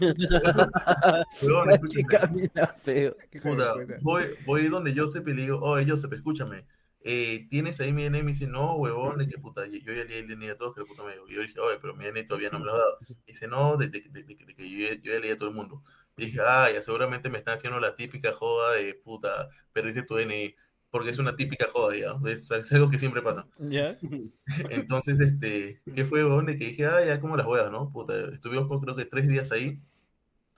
weón, 1.42 1.68
Que 1.68 1.74
escúchame. 1.74 2.08
camina 2.08 2.66
feo. 2.68 3.16
Puta, 3.42 3.74
voy, 4.02 4.24
voy 4.46 4.68
donde 4.68 4.94
Joseph 4.96 5.26
y 5.28 5.34
le 5.34 5.42
digo, 5.42 5.60
oye 5.60 5.88
Joseph, 5.88 6.12
escúchame, 6.12 6.66
eh, 7.04 7.46
¿tienes 7.50 7.80
ahí 7.80 7.92
mi 7.92 8.04
DNI? 8.04 8.22
Me 8.22 8.32
dice, 8.32 8.46
no, 8.46 8.76
huevón, 8.76 9.18
de 9.18 9.28
que 9.28 9.38
puta, 9.38 9.66
yo 9.66 9.92
ya 9.92 10.04
leí 10.04 10.18
el 10.20 10.28
DNI 10.28 10.50
a 10.50 10.56
todos, 10.58 10.74
que 10.74 10.80
la 10.80 10.86
puta 10.86 11.02
me 11.02 11.12
dijo. 11.12 11.28
Y 11.28 11.34
yo 11.34 11.42
dije, 11.42 11.60
oye, 11.60 11.78
pero 11.80 11.94
mi 11.94 12.04
DNI 12.06 12.24
todavía 12.26 12.50
no 12.50 12.58
me 12.60 12.66
lo 12.66 12.74
ha 12.74 12.78
dado. 12.78 12.98
dice, 13.26 13.48
no, 13.48 13.76
de, 13.76 13.88
de- 13.88 14.00
de- 14.08 14.22
de- 14.24 14.36
que 14.36 14.70
yo, 14.70 14.94
yo 15.02 15.12
ya 15.12 15.20
leí 15.20 15.30
a 15.30 15.36
todo 15.36 15.48
el 15.48 15.54
mundo. 15.54 15.82
Dije, 16.26 16.40
ah, 16.46 16.70
ya 16.72 16.82
seguramente 16.82 17.30
me 17.30 17.38
están 17.38 17.56
haciendo 17.58 17.80
la 17.80 17.96
típica 17.96 18.32
joda 18.32 18.72
de 18.74 18.94
puta, 18.94 19.48
perdiste 19.72 20.04
tu 20.04 20.16
DNI. 20.16 20.54
porque 20.90 21.10
es 21.10 21.18
una 21.18 21.36
típica 21.36 21.66
joda, 21.68 21.96
ya. 21.96 22.16
Es, 22.30 22.50
es 22.50 22.72
algo 22.72 22.90
que 22.90 22.98
siempre 22.98 23.22
pasa. 23.22 23.46
¿Ya? 23.58 23.96
Entonces, 24.70 25.20
este, 25.20 25.82
¿qué 25.94 26.04
fue, 26.04 26.24
weón? 26.24 26.46
De 26.46 26.58
que 26.58 26.66
dije, 26.66 26.86
ah, 26.86 27.04
ya, 27.04 27.20
como 27.20 27.36
las 27.36 27.46
huevas, 27.46 27.70
¿no? 27.72 27.90
Puta, 27.92 28.14
estuvimos 28.32 28.68
con, 28.68 28.80
creo 28.80 28.96
que 28.96 29.04
tres 29.06 29.28
días 29.28 29.52
ahí. 29.52 29.80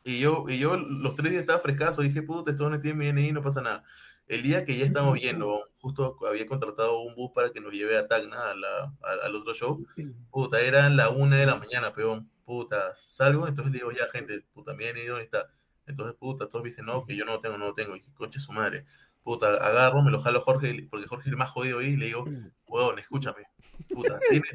Y 0.05 0.21
yo, 0.21 0.45
y 0.49 0.59
yo 0.59 0.77
los 0.77 1.15
tres 1.15 1.31
días 1.31 1.43
estaba 1.43 1.61
frescazo. 1.61 2.03
Dije, 2.03 2.23
puta, 2.23 2.51
esto 2.51 2.69
no 2.69 2.81
tiene 2.81 2.99
mi 2.99 3.07
DNI, 3.12 3.33
no 3.33 3.43
pasa 3.43 3.62
nada. 3.62 3.85
El 4.27 4.43
día 4.43 4.64
que 4.64 4.77
ya 4.77 4.87
estábamos 4.87 5.14
viendo, 5.14 5.61
justo 5.81 6.16
había 6.27 6.47
contratado 6.47 7.01
un 7.01 7.14
bus 7.14 7.31
para 7.35 7.51
que 7.51 7.61
nos 7.61 7.72
lleve 7.72 7.97
a 7.99 8.09
Tacna, 8.09 8.51
a 8.51 8.55
la- 8.55 8.95
a- 9.03 9.25
al 9.27 9.35
otro 9.37 9.55
show. 9.55 9.85
Puta, 10.31 10.61
era 10.61 10.89
la 10.91 11.11
una 11.11 11.37
de 11.37 11.47
la 11.47 11.57
mañana, 11.57 11.93
peón. 11.93 12.31
Puta, 12.45 12.95
salgo, 12.97 13.47
entonces 13.49 13.72
le 13.72 13.79
digo, 13.79 13.93
ya, 13.93 14.09
gente, 14.11 14.43
puta, 14.53 14.75
mi 14.75 14.85
DNI, 14.85 15.07
¿dónde 15.07 15.25
está? 15.25 15.51
Entonces, 15.87 16.16
puta, 16.18 16.49
todos 16.49 16.64
dicen, 16.64 16.87
no, 16.87 17.05
que 17.05 17.16
yo 17.16 17.25
no 17.25 17.33
lo 17.33 17.41
tengo, 17.41 17.59
no 17.59 17.66
lo 17.66 17.75
tengo. 17.75 17.97
Y 17.97 18.01
concha 18.14 18.41
su 18.41 18.53
madre. 18.53 18.87
Puta, 19.22 19.47
agarro, 19.66 20.03
me 20.03 20.11
lo 20.11 20.20
jalo 20.20 20.39
a 20.39 20.43
Jorge, 20.43 20.87
porque 20.91 21.07
Jorge 21.07 21.25
es 21.29 21.33
el 21.33 21.39
más 21.39 21.51
jodido 21.51 21.79
ahí, 21.79 21.89
y 21.93 21.97
le 21.97 22.07
digo, 22.07 22.25
weón, 22.66 22.99
escúchame. 22.99 23.45
Puta, 23.89 24.18
¿tiene, 24.29 24.47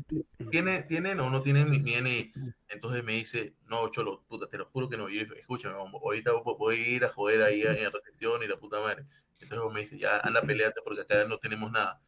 tiene, 0.52 0.82
¿tienen 0.84 1.20
o 1.20 1.30
no 1.30 1.42
tienen 1.42 1.70
mi, 1.70 1.80
mi 1.80 1.94
DNI? 1.96 2.32
Entonces 2.70 3.04
me 3.04 3.14
dice, 3.14 3.56
no, 3.68 3.88
cholo, 3.90 4.24
puta, 4.28 4.48
te 4.48 4.58
lo 4.58 4.66
juro 4.66 4.90
que 4.90 4.98
no. 4.98 5.10
Y 5.10 5.26
yo 5.26 5.34
escúchame, 5.36 5.76
ahorita 5.76 6.32
vo- 6.34 6.58
voy 6.58 6.76
a 6.78 6.88
ir 6.88 7.06
a 7.06 7.10
joder 7.10 7.42
ahí 7.44 7.62
en 7.64 7.84
la 7.84 7.90
recepción 7.90 8.44
y 8.44 8.48
la 8.48 8.58
puta 8.60 8.80
madre. 8.80 9.06
Entonces 9.40 9.74
me 9.74 9.82
dice, 9.82 9.98
ya, 10.00 10.18
anda, 10.20 10.42
peleate 10.42 10.82
porque 10.84 11.02
acá 11.02 11.26
no 11.26 11.38
tenemos 11.38 11.72
nada. 11.72 12.02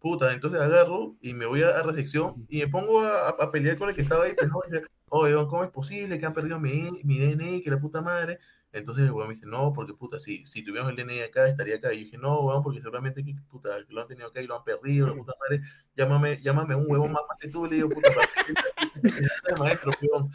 Puta, 0.00 0.32
entonces 0.32 0.60
agarro 0.60 1.16
y 1.20 1.34
me 1.34 1.46
voy 1.46 1.62
a, 1.62 1.70
a 1.78 1.82
recepción 1.82 2.46
y 2.48 2.58
me 2.60 2.68
pongo 2.68 3.00
a, 3.02 3.30
a- 3.30 3.50
pelear 3.50 3.76
con 3.78 3.88
el 3.88 3.94
que 3.96 4.02
estaba 4.02 4.24
ahí. 4.24 4.34
Pues, 4.36 4.48
Y 4.70 4.74
yo, 4.74 4.80
oye, 5.08 5.34
¿cómo 5.48 5.64
es 5.64 5.70
posible 5.70 6.18
que 6.20 6.26
han 6.26 6.34
perdido 6.34 6.60
mi, 6.60 6.88
mi 7.04 7.18
DNI, 7.18 7.62
que 7.62 7.70
la 7.70 7.80
puta 7.80 8.00
madre? 8.02 8.38
Entonces 8.72 9.06
el 9.06 9.12
weón 9.12 9.28
me 9.28 9.34
dice, 9.34 9.46
no, 9.46 9.72
porque 9.72 9.94
puta, 9.94 10.20
si, 10.20 10.44
si 10.46 10.62
tuviéramos 10.62 10.90
el 10.92 10.96
DNI 10.96 11.22
acá, 11.22 11.48
estaría 11.48 11.76
acá. 11.76 11.92
Y 11.92 11.98
yo 12.00 12.04
dije, 12.04 12.18
no, 12.18 12.40
weón, 12.42 12.62
porque 12.62 12.80
seguramente 12.80 13.24
que, 13.24 13.34
puta, 13.50 13.70
lo 13.88 14.02
han 14.02 14.08
tenido 14.08 14.28
acá 14.28 14.40
y 14.42 14.46
lo 14.46 14.56
han 14.56 14.64
perdido, 14.64 15.08
la 15.08 15.14
puta 15.14 15.32
madre. 15.40 15.62
Llámame, 15.96 16.40
llámame 16.42 16.74
un 16.76 16.86
huevón 16.88 17.12
más, 17.12 17.22
más 17.28 17.38
que 17.40 17.48
tú, 17.48 17.66
le 17.66 17.76
digo, 17.76 17.88
puta, 17.88 18.10
para 18.14 19.56
maestro, 19.58 19.92
weón. 20.02 20.30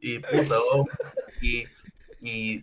Y 0.00 0.18
puta, 0.18 0.56
weón, 0.72 0.86
y, 1.42 1.64
y 2.20 2.60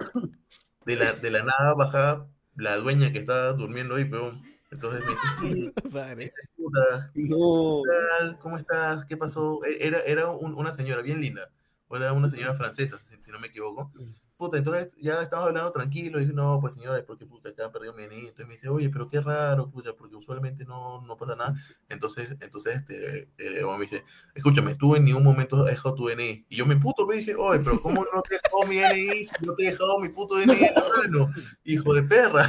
de 0.86 0.95
la, 0.95 1.13
de 1.13 1.32
la 1.32 1.43
nada 1.43 1.73
baja 1.75 2.28
la 2.58 2.76
dueña 2.78 3.12
que 3.14 3.20
estaba 3.20 3.53
durmiendo 3.53 3.95
ahí, 3.95 4.03
weón. 4.03 4.41
Entonces 4.70 5.01
me 5.05 5.12
dice, 5.12 5.72
"Sí, 5.74 5.74
Padre. 5.93 6.34
puta, 6.58 7.12
No. 7.16 7.82
¿qué 7.86 7.91
tal? 8.20 8.39
¿Cómo 8.39 8.58
estás? 8.58 9.05
¿Qué 9.05 9.16
pasó? 9.16 9.64
E- 9.64 9.78
Era, 9.88 9.99
era 10.01 10.30
un- 10.32 10.55
una 10.55 10.74
señora 10.74 11.01
bien 11.01 11.22
linda. 11.22 11.49
Era 11.89 12.12
una 12.12 12.30
señora 12.30 12.53
francesa, 12.53 12.99
si, 12.99 13.16
si 13.24 13.32
no 13.32 13.39
me 13.39 13.47
equivoco. 13.47 13.89
Puta, 14.38 14.58
entonces 14.60 14.94
ya 15.02 15.20
estamos 15.24 15.48
hablando 15.48 15.72
tranquilo. 15.72 16.20
Y 16.20 16.22
dije, 16.24 16.34
no, 16.34 16.60
pues 16.62 16.76
señora, 16.76 17.04
porque 17.08 17.26
puta, 17.26 17.50
acá 17.50 17.66
han 17.66 17.72
perdido 17.72 17.94
mi 17.96 18.04
DNI. 18.04 18.20
Entonces 18.20 18.48
me 18.48 18.54
dice, 18.54 18.70
oye, 18.70 18.88
pero 18.90 19.10
qué 19.10 19.20
raro, 19.20 19.68
puta, 19.72 19.96
porque 19.96 20.16
usualmente 20.16 20.64
no, 20.64 21.02
no 21.02 21.18
pasa 21.18 21.36
nada. 21.36 21.56
Entonces, 21.90 22.30
entonces 22.40 22.76
este, 22.76 23.30
eh, 23.40 23.64
huevón 23.64 23.80
me 23.80 23.86
dice, 23.86 24.04
escúchame, 24.36 24.76
tú 24.76 24.96
en 24.96 25.06
ningún 25.06 25.24
momento 25.24 25.58
has 25.64 25.66
dejado 25.72 25.96
tu 25.96 26.08
DNI. 26.08 26.46
Y 26.50 26.56
yo 26.58 26.68
me 26.68 26.76
puto, 26.78 27.08
me 27.08 27.16
dije, 27.18 27.34
oye, 27.36 27.60
pero 27.64 27.82
¿cómo 27.82 28.06
no 28.14 28.22
te 28.22 28.36
he 28.36 28.40
dejado 28.44 28.68
mi 28.68 28.78
DNI 28.78 29.26
si 29.26 29.46
no 29.46 29.56
te 29.56 29.64
he 29.64 29.70
dejado 29.72 30.00
mi 30.00 30.10
puto 30.10 30.36
DNI 30.36 30.54
en 30.66 30.74
la 30.76 30.86
mano? 30.98 31.32
Hijo 31.64 31.94
de 31.96 32.04
perra. 32.04 32.48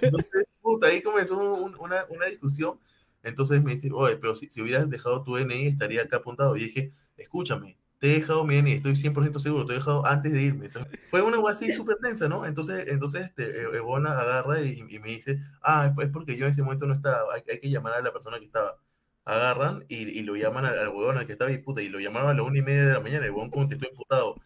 Entonces, 0.00 0.44
puta, 0.60 0.86
ahí 0.88 1.02
comenzó 1.02 1.36
un- 1.38 1.76
una, 1.80 2.04
una 2.10 2.26
discusión. 2.26 2.78
Entonces 3.24 3.60
me 3.64 3.74
dice, 3.74 3.90
oye, 3.92 4.16
pero 4.16 4.36
si, 4.36 4.48
si 4.48 4.60
hubieras 4.62 4.88
dejado 4.88 5.24
tu 5.24 5.34
DNI 5.34 5.66
estaría 5.66 6.02
acá 6.02 6.18
apuntado. 6.18 6.56
Y 6.56 6.64
dije, 6.66 6.92
escúchame, 7.16 7.76
te 7.98 8.10
he 8.10 8.14
dejado 8.14 8.44
mi 8.44 8.56
DNI, 8.56 8.72
estoy 8.72 8.92
100% 8.96 9.40
seguro, 9.40 9.66
te 9.66 9.72
he 9.72 9.76
dejado 9.76 10.04
antes 10.06 10.32
de 10.32 10.42
irme. 10.42 10.66
Entonces, 10.66 10.98
fue 11.08 11.22
una 11.22 11.38
cosa 11.38 11.54
así 11.54 11.72
súper 11.72 11.96
tensa, 11.96 12.28
¿no? 12.28 12.46
Entonces, 12.46 12.86
entonces 12.88 13.26
este, 13.26 13.62
Ebona 13.76 14.12
agarra 14.12 14.60
y, 14.62 14.84
y 14.88 14.98
me 14.98 15.08
dice, 15.08 15.40
ah, 15.62 15.92
es 16.00 16.08
porque 16.10 16.36
yo 16.36 16.46
en 16.46 16.52
ese 16.52 16.62
momento 16.62 16.86
no 16.86 16.94
estaba, 16.94 17.34
hay, 17.34 17.42
hay 17.50 17.60
que 17.60 17.70
llamar 17.70 17.94
a 17.94 18.02
la 18.02 18.12
persona 18.12 18.38
que 18.38 18.46
estaba. 18.46 18.76
Agarran 19.24 19.84
y, 19.88 19.96
y 19.96 20.22
lo 20.22 20.36
llaman 20.36 20.66
al, 20.66 20.78
al 20.78 20.88
huevón 20.90 21.18
al 21.18 21.26
que 21.26 21.32
estaba 21.32 21.50
y 21.50 21.58
puta, 21.58 21.82
y 21.82 21.88
lo 21.88 21.98
llamaron 21.98 22.30
a 22.30 22.34
la 22.34 22.42
una 22.44 22.58
y 22.58 22.62
media 22.62 22.86
de 22.86 22.92
la 22.92 23.00
mañana. 23.00 23.26
El 23.26 23.32
huevón 23.32 23.50
contestó 23.50 23.88
imputado. 23.88 24.36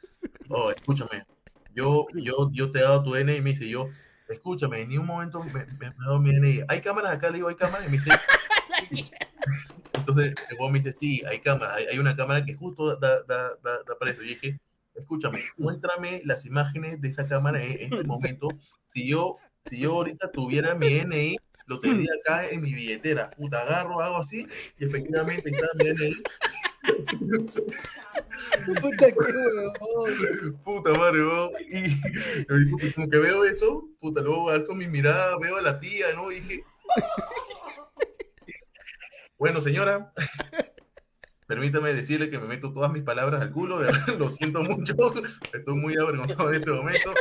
Oh, 0.48 0.70
escúchame, 0.70 1.22
yo, 1.74 2.07
yo, 2.14 2.51
yo 2.53 2.70
te 2.70 2.78
he 2.78 2.82
dado 2.82 3.05
tu 3.05 3.12
DNI 3.12 3.36
y 3.36 3.40
me 3.42 3.51
dice 3.51 3.68
yo, 3.68 3.88
escúchame, 4.28 4.80
en 4.80 4.88
ningún 4.88 5.07
momento 5.07 5.42
me, 5.44 5.66
me 5.78 5.86
has 5.86 5.96
dado 5.98 6.18
mi 6.18 6.34
DNI. 6.34 6.62
¿Hay 6.68 6.80
cámaras 6.80 7.12
acá? 7.12 7.28
Le 7.28 7.36
digo, 7.36 7.48
¿hay 7.48 7.57
cámaras? 7.57 7.86
Y 7.88 7.90
me 7.90 7.98
dice, 7.98 8.11
entonces 9.95 10.34
el 10.51 10.57
huevón 10.57 10.72
me 10.72 10.80
dice, 10.80 10.95
sí, 10.95 11.22
hay 11.26 11.41
cámara, 11.41 11.74
hay, 11.74 11.86
hay 11.86 11.99
una 11.99 12.16
cámara 12.16 12.45
que 12.45 12.55
justo 12.55 12.97
da, 12.97 13.22
da, 13.22 13.51
da, 13.62 13.82
da 13.86 13.99
para 13.99 14.11
eso. 14.11 14.22
Y 14.22 14.28
dije, 14.28 14.61
escúchame, 14.95 15.43
muéstrame 15.57 16.22
las 16.24 16.45
imágenes 16.47 17.01
de 17.01 17.09
esa 17.09 17.26
cámara 17.26 17.62
en, 17.62 17.72
en 17.72 17.93
este 17.95 18.05
momento. 18.05 18.49
Si 18.88 19.07
yo, 19.09 19.36
si 19.68 19.78
yo 19.78 19.93
ahorita 19.93 20.30
tuviera 20.32 20.74
mi 20.74 20.88
DNI, 20.88 21.36
lo 21.66 21.78
tendría 21.78 22.11
acá 22.20 22.49
en 22.49 22.62
mi 22.62 22.74
billetera. 22.74 23.30
Puta, 23.30 23.62
agarro, 23.62 24.01
hago 24.01 24.16
así, 24.16 24.47
y 24.78 24.84
efectivamente 24.84 25.51
está 25.51 25.66
mi 25.78 25.84
DNI. 25.84 26.14
Puta, 28.80 29.07
qué 29.07 29.14
huevón. 29.16 30.61
Puta 30.64 30.93
madre, 30.95 31.24
weón. 31.24 31.51
Y, 31.68 32.86
y 32.86 32.93
como 32.93 33.09
que 33.09 33.18
veo 33.18 33.45
eso, 33.45 33.88
puta, 34.01 34.20
luego 34.20 34.51
alzo 34.51 34.74
mi 34.74 34.88
mirada, 34.88 35.38
veo 35.38 35.59
a 35.59 35.62
la 35.62 35.78
tía, 35.78 36.07
¿no? 36.14 36.32
Y 36.32 36.41
dije, 36.41 36.64
bueno, 39.41 39.61
señora, 39.62 40.12
permítame 41.47 41.93
decirle 41.95 42.30
que 42.30 42.38
me 42.38 42.47
meto 42.47 42.72
todas 42.72 42.93
mis 42.93 43.03
palabras 43.03 43.41
al 43.41 43.51
culo, 43.51 43.80
lo 44.18 44.28
siento 44.30 44.62
mucho, 44.62 44.95
estoy 45.53 45.74
muy 45.74 45.97
avergonzado 45.97 46.51
en 46.51 46.57
este 46.57 46.70
momento. 46.70 47.14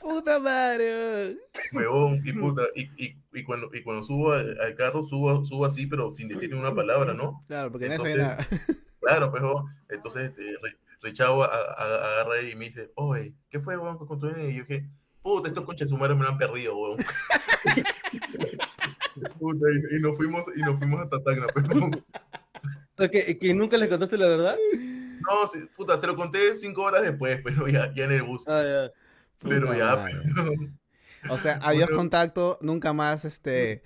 Puta 0.00 0.38
madre. 0.40 1.36
Huevón, 1.72 2.22
y 2.24 2.32
puta, 2.32 2.62
y, 2.74 2.82
y, 3.04 3.16
y 3.34 3.44
cuando, 3.44 3.70
y 3.72 3.82
cuando 3.82 4.04
subo 4.04 4.32
al, 4.32 4.58
al 4.60 4.74
carro, 4.74 5.02
subo, 5.02 5.44
subo 5.44 5.66
así, 5.66 5.86
pero 5.86 6.12
sin 6.14 6.28
decirle 6.28 6.56
una 6.56 6.74
palabra, 6.74 7.12
¿no? 7.12 7.44
Claro, 7.46 7.70
porque 7.70 7.86
Entonces, 7.86 8.16
sabe 8.16 8.22
nada. 8.22 8.48
Claro, 9.00 9.30
pues, 9.30 9.42
huevón. 9.42 9.66
entonces 9.88 10.30
este, 10.30 10.58
a- 11.44 11.74
agarra 12.18 12.40
y 12.42 12.56
me 12.56 12.64
dice, 12.66 12.90
oye, 12.96 13.34
¿qué 13.50 13.60
fue, 13.60 13.76
weón, 13.76 13.98
con 13.98 14.18
tu? 14.18 14.28
Y 14.28 14.30
yo 14.56 14.64
dije, 14.64 14.88
puta, 15.22 15.48
estos 15.48 15.64
su 15.86 15.96
madre 15.96 16.14
me 16.14 16.22
lo 16.24 16.30
han 16.30 16.38
perdido, 16.38 16.76
weón. 16.76 16.98
Puta, 19.38 19.66
y, 19.72 19.96
y 19.96 20.00
nos 20.00 20.16
fuimos, 20.16 20.44
y 20.56 20.60
nos 20.60 20.78
fuimos 20.78 21.00
a 21.00 21.08
Tatagna, 21.08 21.46
pues, 21.52 21.66
huevón. 21.68 22.04
O 22.64 22.96
sea, 22.96 23.08
¿Que, 23.10 23.38
que 23.38 23.54
nunca 23.54 23.76
les 23.76 23.88
contaste 23.88 24.16
la 24.16 24.28
verdad? 24.28 24.56
No, 25.20 25.46
sí, 25.46 25.58
puta, 25.76 25.98
se 26.00 26.06
lo 26.06 26.16
conté 26.16 26.54
cinco 26.54 26.82
horas 26.82 27.02
después, 27.02 27.40
pero 27.44 27.68
ya, 27.68 27.92
ya 27.94 28.04
en 28.04 28.12
el 28.12 28.22
bus. 28.22 28.46
Ah, 28.48 28.62
ya. 28.64 28.92
pero 29.38 29.74
ya, 29.74 30.04
pero- 30.34 30.52
O 31.30 31.38
sea, 31.38 31.58
adiós 31.62 31.86
Bueno. 31.88 31.96
contacto, 31.96 32.58
nunca 32.62 32.92
más, 32.92 33.24
este... 33.24 33.82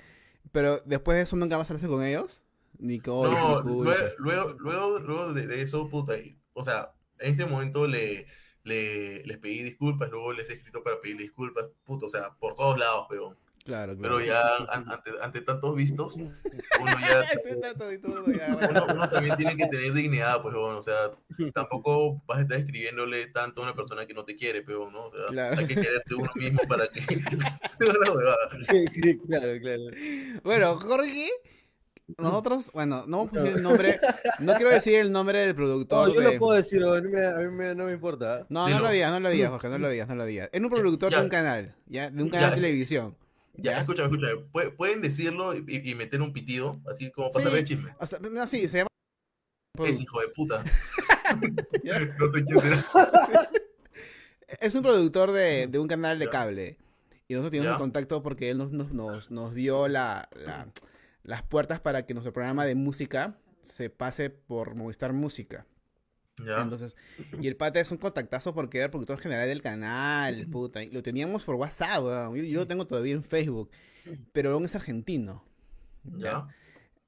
Pero 0.52 0.80
después 0.84 1.16
de 1.16 1.22
eso, 1.22 1.36
¿nunca 1.36 1.56
más 1.58 1.70
hablaste 1.70 1.88
con 1.88 2.02
ellos? 2.04 2.42
Ni 2.78 2.98
con... 2.98 3.30
No, 3.32 3.62
luego, 3.62 3.94
luego, 4.18 4.54
luego, 4.58 4.98
luego 4.98 5.32
de, 5.32 5.46
de 5.46 5.62
eso, 5.62 5.88
puta, 5.88 6.16
y- 6.18 6.36
o 6.54 6.64
sea, 6.64 6.92
en 7.18 7.34
ese 7.34 7.46
momento 7.46 7.86
le, 7.86 8.26
le, 8.64 9.22
les 9.24 9.38
pedí 9.38 9.62
disculpas, 9.62 10.10
luego 10.10 10.32
les 10.32 10.50
he 10.50 10.54
escrito 10.54 10.82
para 10.82 11.00
pedir 11.00 11.18
disculpas, 11.18 11.66
puta, 11.84 12.06
o 12.06 12.08
sea, 12.08 12.30
por 12.38 12.54
todos 12.54 12.78
lados, 12.78 13.06
weón. 13.10 13.36
Claro, 13.64 13.96
claro. 13.96 14.16
Pero 14.16 14.20
ya 14.26 14.40
an- 14.70 14.88
ante, 14.90 15.10
ante 15.20 15.40
tantos 15.42 15.76
vistos, 15.76 16.16
uno 16.16 16.32
ya, 18.34 18.56
uno, 18.70 18.86
uno 18.94 19.10
también 19.10 19.36
tiene 19.36 19.56
que 19.56 19.66
tener 19.66 19.92
dignidad, 19.92 20.40
pues, 20.42 20.54
weón, 20.54 20.76
o 20.76 20.82
sea, 20.82 20.94
tampoco 21.54 22.22
vas 22.26 22.38
a 22.38 22.42
estar 22.42 22.58
escribiéndole 22.58 23.26
tanto 23.26 23.60
a 23.60 23.64
una 23.64 23.74
persona 23.74 24.06
que 24.06 24.14
no 24.14 24.24
te 24.24 24.34
quiere, 24.34 24.62
pero, 24.62 24.90
¿no? 24.90 25.06
O 25.06 25.12
sea, 25.12 25.26
Claro. 25.28 25.56
hay 25.58 25.66
que 25.66 25.74
quererse 25.74 26.14
uno 26.14 26.30
mismo 26.34 26.60
para 26.68 26.88
que... 26.88 27.00
Claro, 29.28 29.52
claro. 29.60 29.82
Bueno, 30.42 30.78
Jorge, 30.78 31.30
nosotros, 32.18 32.70
bueno, 32.72 33.04
no 33.06 33.18
vamos 33.26 33.36
a 33.36 33.40
decir 33.42 33.56
el 33.56 33.62
nombre, 33.62 34.00
no 34.40 34.54
quiero 34.54 34.70
decir 34.70 34.94
el 34.96 35.12
nombre 35.12 35.40
del 35.40 35.54
productor 35.54 36.08
No, 36.08 36.14
yo 36.14 36.20
de- 36.20 36.32
lo 36.34 36.38
puedo 36.38 36.56
decir, 36.56 36.82
a 36.82 37.00
mí, 37.00 37.08
me- 37.08 37.26
a 37.26 37.36
mí 37.38 37.48
me- 37.50 37.74
no 37.74 37.84
me 37.84 37.92
importa. 37.92 38.46
No, 38.48 38.62
no 38.62 38.66
Dilo. 38.68 38.80
lo 38.80 38.90
digas, 38.90 39.12
no 39.12 39.20
lo 39.20 39.30
digas, 39.30 39.50
Jorge, 39.50 39.68
no 39.68 39.78
lo 39.78 39.88
digas, 39.90 40.08
no 40.08 40.14
lo 40.16 40.24
digas. 40.26 40.48
Es 40.52 40.60
un 40.60 40.70
productor 40.70 41.12
Ya. 41.12 41.18
de 41.18 41.24
un 41.24 41.30
canal, 41.30 41.74
¿ya? 41.86 42.10
De 42.10 42.22
un 42.22 42.30
canal 42.30 42.50
Ya. 42.50 42.56
de 42.56 42.62
televisión. 42.62 43.16
Ya, 43.54 43.72
¿ya? 43.72 43.80
escúchame, 43.80 44.08
escúchame, 44.08 44.40
pu- 44.52 44.76
pueden 44.76 45.02
decirlo 45.02 45.54
y, 45.54 45.64
y 45.90 45.94
meter 45.94 46.22
un 46.22 46.32
pitido, 46.32 46.80
así 46.90 47.10
como 47.10 47.30
para 47.30 47.50
Sí. 47.50 47.56
el 47.56 47.64
chisme. 47.64 47.94
O 47.98 48.06
sea, 48.06 48.18
no, 48.20 48.46
sí, 48.46 48.66
se 48.68 48.78
llama... 48.78 48.88
Es 49.84 50.00
hijo 50.00 50.20
de 50.20 50.28
puta. 50.28 50.64
No 52.18 52.28
sé 52.28 52.44
quién 52.44 52.58
será. 52.58 53.50
Es 54.60 54.74
un 54.74 54.82
productor 54.82 55.30
de, 55.32 55.66
de 55.68 55.78
un 55.78 55.86
canal 55.88 56.18
de 56.18 56.28
cable. 56.28 56.76
Y 57.28 57.34
nosotros 57.34 57.52
teníamos 57.52 57.76
el 57.76 57.80
contacto 57.80 58.22
porque 58.22 58.50
él 58.50 58.58
nos, 58.58 58.72
nos, 58.72 58.92
nos, 58.92 59.30
nos 59.30 59.54
dio 59.54 59.86
la, 59.88 60.28
la- 60.34 60.68
las 61.22 61.42
puertas 61.44 61.78
para 61.80 62.04
que 62.06 62.14
nuestro 62.14 62.32
programa 62.32 62.66
de 62.66 62.74
música 62.74 63.38
se 63.62 63.90
pase 63.90 64.30
por 64.30 64.74
Movistar 64.74 65.12
Música. 65.12 65.66
Entonces, 66.38 66.96
y 67.40 67.48
el 67.48 67.56
pata 67.56 67.80
es 67.80 67.90
un 67.90 67.98
contactazo 67.98 68.54
porque 68.54 68.78
era 68.78 68.86
el 68.86 68.90
productor 68.90 69.18
general 69.18 69.48
del 69.48 69.60
canal, 69.60 70.46
puta. 70.46 70.82
Y 70.82 70.90
lo 70.90 71.02
teníamos 71.02 71.44
por 71.44 71.56
WhatsApp, 71.56 72.02
weón. 72.02 72.36
yo, 72.36 72.44
yo 72.44 72.60
lo 72.60 72.66
tengo 72.66 72.86
todavía 72.86 73.12
en 73.12 73.22
Facebook. 73.22 73.70
Pero 74.32 74.52
aún 74.52 74.64
es 74.64 74.74
argentino. 74.74 75.44
Ya. 76.04 76.48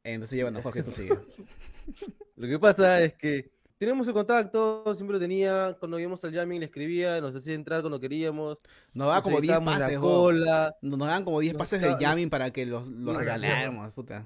Entonces, 0.04 0.36
ya 0.36 0.44
bueno, 0.44 0.60
Jorge, 0.60 0.82
tú 0.82 0.92
sigue. 0.92 1.16
Lo 2.36 2.48
que 2.48 2.58
pasa 2.58 3.02
es 3.02 3.14
que 3.14 3.50
Teníamos 3.82 4.06
el 4.06 4.14
contacto, 4.14 4.94
siempre 4.94 5.14
lo 5.14 5.18
tenía. 5.18 5.76
Cuando 5.80 5.98
íbamos 5.98 6.24
al 6.24 6.32
jamming 6.32 6.60
le 6.60 6.66
escribía, 6.66 7.20
nos 7.20 7.34
hacía 7.34 7.54
entrar 7.54 7.80
cuando 7.80 7.98
queríamos. 7.98 8.58
Nos 8.94 9.08
daba 9.08 9.22
como 9.22 9.40
10 9.40 9.54
evitábamos 9.56 9.78
pases, 9.80 9.98
cola. 9.98 10.76
Nos 10.82 10.98
daban 11.00 11.24
como 11.24 11.40
10 11.40 11.54
Nos 11.54 11.58
pases 11.58 11.80
de 11.80 11.96
jamming 11.96 12.30
para 12.30 12.52
que 12.52 12.64
los, 12.64 12.86
los 12.86 13.16
regaláramos, 13.16 13.92
puta. 13.92 14.24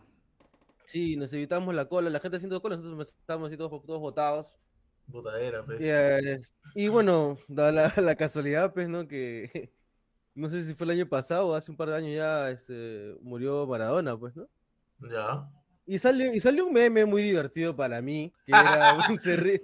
Sí, 0.84 1.16
nos 1.16 1.32
evitamos 1.32 1.74
la 1.74 1.86
cola, 1.86 2.10
la 2.10 2.20
gente 2.20 2.36
haciendo 2.36 2.60
cola, 2.60 2.76
nosotros 2.76 3.14
estábamos 3.18 3.48
así 3.48 3.56
todos, 3.56 3.82
todos 3.86 3.98
botados. 3.98 4.58
Pues. 5.10 5.80
Y, 5.80 5.84
eh, 5.88 6.38
y 6.74 6.88
bueno, 6.88 7.38
da 7.48 7.72
la, 7.72 7.92
la 7.96 8.16
casualidad, 8.16 8.72
pues, 8.74 8.88
¿no? 8.88 9.06
Que 9.06 9.70
no 10.34 10.48
sé 10.48 10.64
si 10.64 10.74
fue 10.74 10.84
el 10.86 10.90
año 10.92 11.08
pasado 11.08 11.48
o 11.48 11.54
hace 11.54 11.70
un 11.70 11.76
par 11.76 11.88
de 11.90 11.96
años 11.96 12.14
ya 12.16 12.50
este, 12.50 13.14
murió 13.22 13.66
Maradona, 13.66 14.16
pues, 14.18 14.36
¿no? 14.36 14.48
Ya. 15.10 15.48
Y 15.86 15.98
salió, 15.98 16.34
y 16.34 16.40
salió 16.40 16.66
un 16.66 16.72
meme 16.72 17.04
muy 17.04 17.22
divertido 17.22 17.76
para 17.76 18.02
mí, 18.02 18.32
que 18.44 18.52
era 18.52 18.94
un, 19.08 19.16
cerri- 19.18 19.62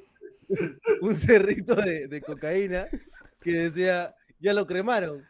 un 1.00 1.14
cerrito 1.14 1.74
de, 1.74 2.06
de 2.06 2.20
cocaína 2.22 2.86
que 3.40 3.50
decía, 3.52 4.14
ya 4.38 4.52
lo 4.52 4.66
cremaron. 4.66 5.24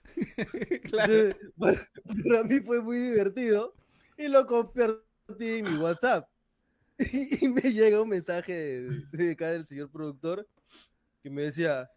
claro. 0.84 1.12
Entonces, 1.14 1.36
para, 1.58 1.90
para 2.24 2.42
mí 2.44 2.60
fue 2.60 2.80
muy 2.82 2.98
divertido 2.98 3.74
y 4.18 4.28
lo 4.28 4.46
compartí 4.46 5.00
en 5.40 5.64
mi 5.64 5.76
WhatsApp. 5.78 6.28
Y, 7.40 7.48
me 7.48 7.72
llega 7.72 8.00
un 8.00 8.08
mensaje 8.08 8.52
de, 8.52 9.06
de 9.10 9.32
acá 9.32 9.50
del 9.50 9.64
señor 9.64 9.90
productor 9.90 10.46
que 11.22 11.30
me 11.30 11.42
decía, 11.42 11.90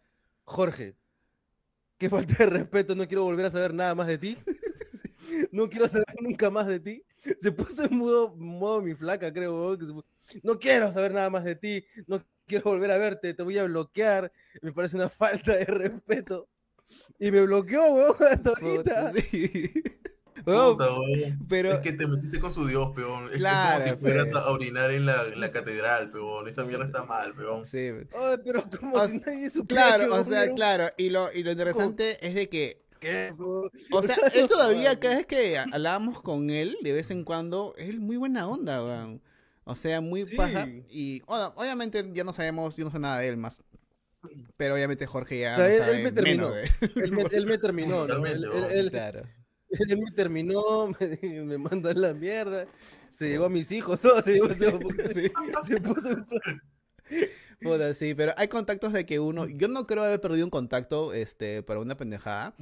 Jorge, 0.44 0.96
qué 1.98 2.08
falta 2.08 2.34
de 2.38 2.46
respeto, 2.46 2.94
no 2.94 3.06
quiero 3.06 3.24
volver 3.24 3.46
a 3.46 3.50
saber 3.50 3.74
nada 3.74 3.94
más 3.94 4.06
de 4.06 4.18
ti. 4.18 4.36
No 5.50 5.68
quiero 5.68 5.88
saber 5.88 6.06
nunca 6.20 6.50
más 6.50 6.66
de 6.66 6.78
ti. 6.78 7.04
Se 7.40 7.50
puso 7.50 7.84
en 7.84 7.96
modo, 7.96 8.34
modo 8.36 8.80
mi 8.80 8.94
flaca, 8.94 9.32
creo. 9.32 9.76
que 9.76 9.86
no 10.42 10.58
quiero 10.58 10.90
saber 10.92 11.12
nada 11.12 11.28
más 11.30 11.44
de 11.44 11.56
ti. 11.56 11.84
No 12.06 12.24
quiero 12.46 12.70
volver 12.70 12.92
a 12.92 12.98
verte. 12.98 13.34
Te 13.34 13.42
voy 13.42 13.58
a 13.58 13.64
bloquear. 13.64 14.32
Me 14.62 14.72
parece 14.72 14.96
una 14.96 15.08
falta 15.10 15.56
de 15.56 15.64
respeto. 15.64 16.48
Y 17.18 17.30
me 17.32 17.42
bloqueó, 17.42 17.92
weón, 17.92 18.16
hasta 18.20 18.50
ahorita. 18.50 19.12
sí. 19.12 19.72
Puta, 20.54 20.92
weón. 20.92 21.38
pero 21.48 21.72
Es 21.72 21.78
que 21.80 21.92
te 21.92 22.06
metiste 22.06 22.38
con 22.40 22.52
su 22.52 22.66
Dios, 22.66 22.90
peón. 22.94 23.30
Es 23.32 23.38
Claro, 23.38 23.84
como 23.84 23.96
si 23.96 24.00
fueras 24.02 24.32
a 24.34 24.50
orinar 24.50 24.90
en 24.92 25.04
la, 25.06 25.24
en 25.24 25.40
la 25.40 25.50
catedral, 25.50 26.10
peón. 26.10 26.48
Esa 26.48 26.64
mierda 26.64 26.84
está 26.86 27.04
mal, 27.04 27.34
peón. 27.34 27.66
sí. 27.66 27.88
Ay, 28.14 28.36
pero 28.44 28.64
como 28.78 28.94
O 28.96 29.06
si 29.08 29.18
nadie 29.18 29.50
supiera 29.50 29.96
Claro, 29.96 30.14
o 30.14 30.24
sea, 30.24 30.52
claro. 30.54 30.84
Y 30.96 31.10
lo, 31.10 31.32
y 31.32 31.42
lo 31.42 31.50
interesante 31.50 32.24
es 32.26 32.34
de 32.34 32.48
que 32.48 32.82
¿Qué? 33.00 33.34
O 33.38 34.02
sea, 34.02 34.16
él 34.34 34.48
todavía, 34.48 34.98
cada 34.98 35.16
vez 35.16 35.26
que 35.26 35.58
hablábamos 35.58 36.22
con 36.22 36.48
él, 36.48 36.76
de 36.82 36.92
vez 36.92 37.10
en 37.10 37.24
cuando, 37.24 37.74
es 37.76 37.98
muy 37.98 38.16
buena 38.16 38.48
onda, 38.48 38.82
weón. 38.82 39.20
O 39.64 39.74
sea, 39.76 40.00
muy 40.00 40.24
Sí. 40.24 40.36
paja. 40.36 40.66
Y 40.88 41.20
bueno, 41.26 41.52
obviamente 41.56 42.08
ya 42.12 42.24
no 42.24 42.32
sabemos, 42.32 42.76
yo 42.76 42.84
no 42.86 42.90
sé 42.92 42.98
nada 43.00 43.18
de 43.18 43.28
él 43.28 43.36
más. 43.36 43.62
Pero 44.56 44.74
obviamente 44.74 45.06
Jorge 45.06 45.40
ya 45.40 45.52
O 45.52 45.56
sea, 45.56 45.64
no 45.66 45.72
él- 45.72 45.78
sabe 45.78 45.96
él 45.98 46.04
me 46.04 46.12
terminó. 46.12 46.48
menos 46.50 46.70
él. 46.80 47.12
Me, 47.12 47.22
él 47.32 47.46
me 47.46 47.58
terminó, 47.58 47.88
¿no? 47.88 48.06
Totalmente, 48.06 48.36
Él, 48.38 48.44
él- 48.44 48.50
weón. 48.50 48.70
él- 48.72 48.90
Claro. 48.90 49.22
él 49.88 49.98
me 49.98 50.10
terminó, 50.12 50.88
me, 51.00 51.18
me 51.44 51.58
mandó 51.58 51.88
a 51.90 51.94
la 51.94 52.12
mierda. 52.14 52.66
Se 53.10 53.28
llevó 53.28 53.46
a 53.46 53.50
mis 53.50 53.70
hijos, 53.72 54.02
todo 54.02 54.20
se 54.22 54.34
llevó, 54.34 54.50
se, 54.54 54.70
Sí. 55.14 55.32
se 55.66 55.80
puso 55.80 56.08
en 56.10 56.24
plan- 56.26 56.62
Puta, 57.60 57.94
sí, 57.94 58.14
pero 58.14 58.32
hay 58.36 58.48
contactos 58.48 58.92
de 58.92 59.06
que 59.06 59.18
uno. 59.18 59.46
Yo 59.48 59.68
no 59.68 59.86
creo 59.86 60.04
haber 60.04 60.20
perdido 60.20 60.44
un 60.44 60.50
contacto 60.50 61.14
este, 61.14 61.62
para 61.62 61.80
una 61.80 61.96
pendejada. 61.96 62.54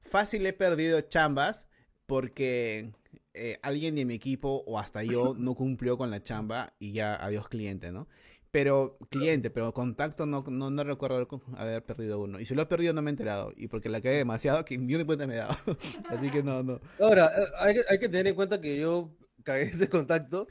Fácil 0.00 0.44
he 0.46 0.52
perdido 0.52 1.00
chambas 1.02 1.66
porque 2.06 2.92
eh, 3.34 3.58
alguien 3.62 3.94
de 3.94 4.04
mi 4.04 4.14
equipo 4.14 4.64
o 4.66 4.78
hasta 4.78 5.04
yo 5.04 5.34
no 5.38 5.54
cumplió 5.54 5.96
con 5.96 6.10
la 6.10 6.22
chamba 6.22 6.74
y 6.80 6.92
ya 6.92 7.14
adiós 7.14 7.48
cliente, 7.48 7.92
¿no? 7.92 8.08
Pero 8.52 8.98
cliente, 9.10 9.48
pero 9.50 9.72
contacto 9.72 10.26
no, 10.26 10.42
no, 10.48 10.70
no 10.70 10.82
recuerdo 10.84 11.16
haber, 11.16 11.28
haber 11.56 11.84
perdido 11.84 12.18
uno. 12.20 12.40
Y 12.40 12.46
si 12.46 12.54
lo 12.54 12.62
he 12.62 12.66
perdido 12.66 12.92
no 12.92 13.00
me 13.00 13.10
he 13.10 13.12
enterado. 13.12 13.52
Y 13.56 13.68
porque 13.68 13.88
la 13.88 14.00
cagué 14.00 14.16
demasiado 14.16 14.64
que 14.64 14.74
yo 14.74 14.98
ni 14.98 15.04
cuenta 15.04 15.26
me 15.28 15.34
he 15.34 15.38
dado. 15.38 15.54
Así 16.10 16.30
que 16.30 16.42
no, 16.42 16.62
no. 16.64 16.80
Ahora, 16.98 17.26
eh, 17.36 17.44
hay, 17.58 17.74
que- 17.74 17.84
hay 17.88 17.98
que 18.00 18.08
tener 18.08 18.26
en 18.26 18.34
cuenta 18.34 18.60
que 18.60 18.76
yo 18.80 19.10
cagué 19.44 19.62
ese 19.64 19.88
contacto 19.88 20.48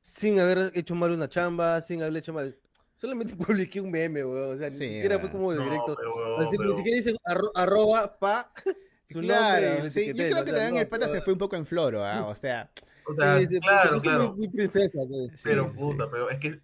sin 0.00 0.38
haber 0.38 0.70
hecho 0.74 0.94
mal 0.94 1.10
una 1.10 1.28
chamba, 1.28 1.80
sin 1.80 2.00
haberle 2.02 2.20
hecho 2.20 2.32
mal. 2.32 2.56
Solamente 2.94 3.34
publiqué 3.36 3.80
un 3.80 3.90
meme, 3.90 4.24
weón. 4.24 4.54
O 4.54 4.56
sea, 4.56 4.68
ni 4.68 4.76
Sí, 4.76 4.88
siquiera 4.88 5.18
fue 5.18 5.30
como 5.30 5.50
de 5.50 5.58
No, 5.58 5.64
directo. 5.64 5.96
pero, 5.98 6.14
weón, 6.14 6.46
Así, 6.46 6.56
pero- 6.56 6.70
Ni 6.70 6.76
siquiera 6.76 6.96
dice 6.96 7.14
arro- 7.24 7.50
arroba 7.56 8.16
pa 8.18 8.52
su 9.06 9.20
Claro, 9.20 9.90
sí, 9.90 10.06
yo 10.06 10.14
creo 10.14 10.28
que 10.28 10.34
O 10.34 10.44
sea, 10.44 10.54
también 10.54 10.74
no, 10.74 10.80
el 10.82 10.88
pata 10.88 11.06
pero- 11.06 11.18
se 11.18 11.22
fue 11.22 11.32
un 11.32 11.38
poco 11.40 11.56
en 11.56 11.66
floro, 11.66 12.04
¿ah? 12.04 12.26
O 12.28 12.34
sea, 12.36 12.70
O 13.08 13.12
sea, 13.12 13.38
Sí, 13.38 13.46
sí, 13.48 13.54
se 13.54 13.60
claro, 13.60 13.98
claro. 13.98 14.28
Muy, 14.30 14.38
muy 14.38 14.48
princesa, 14.50 14.98
pues. 15.08 15.40
Pero 15.42 15.66
puta, 15.66 16.04
sí. 16.04 16.10
pero 16.12 16.30
es 16.30 16.38
que, 16.38 16.60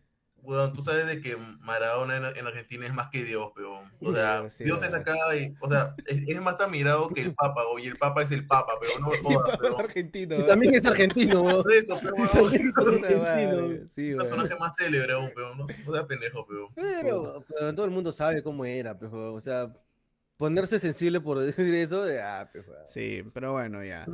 weón, 0.46 0.72
tú 0.72 0.80
sabes 0.82 1.06
de 1.06 1.20
que 1.20 1.36
Maradona 1.60 2.16
en, 2.16 2.24
en 2.36 2.46
Argentina 2.46 2.86
es 2.86 2.94
más 2.94 3.10
que 3.10 3.24
Dios, 3.24 3.50
peón. 3.54 3.90
O 4.00 4.06
Sí, 4.08 4.12
sea, 4.14 4.48
sí, 4.48 4.64
Dios 4.64 4.82
es 4.82 4.94
acá 4.94 5.14
y, 5.36 5.54
o 5.60 5.68
sea, 5.68 5.94
es, 6.06 6.28
es 6.28 6.40
más 6.40 6.60
admirado 6.60 7.08
que 7.08 7.22
el 7.22 7.34
Papa, 7.34 7.62
y 7.82 7.86
el 7.86 7.96
Papa 7.96 8.22
es 8.22 8.30
el 8.30 8.46
Papa, 8.46 8.74
pero 8.80 8.92
no 9.00 9.06
jodas, 9.22 9.58
peón. 9.58 9.74
argentino. 9.80 10.38
Y 10.38 10.46
también 10.46 10.74
es 10.74 10.84
argentino, 10.86 11.42
weón. 11.42 11.62
Por 11.62 11.72
eso, 11.72 11.98
pero 12.00 12.14
weón, 12.14 12.54
es 12.54 12.76
argentino. 12.76 13.88
Sí, 13.88 14.14
weón. 14.14 14.18
personaje 14.28 14.54
más 14.56 14.74
célebre 14.76 15.12
aún, 15.12 15.30
peón. 15.34 15.58
No, 15.58 15.66
no 15.66 15.92
seas 15.92 16.04
pendejo, 16.06 16.46
peón. 16.46 16.68
Pero, 16.74 17.44
pero 17.48 17.74
todo 17.74 17.84
el 17.84 17.90
mundo 17.92 18.12
sabe 18.12 18.42
cómo 18.42 18.64
era, 18.64 18.98
pues, 18.98 19.10
weón. 19.12 19.36
O 19.36 19.40
sea, 19.40 19.72
ponerse 20.38 20.78
sensible 20.80 21.20
por 21.20 21.38
decir 21.40 21.74
eso, 21.74 22.04
de, 22.04 22.20
ah, 22.22 22.48
pues, 22.52 22.66
weón. 22.66 22.86
Sí, 22.86 23.22
pero 23.34 23.52
bueno, 23.52 23.84
ya. 23.84 24.06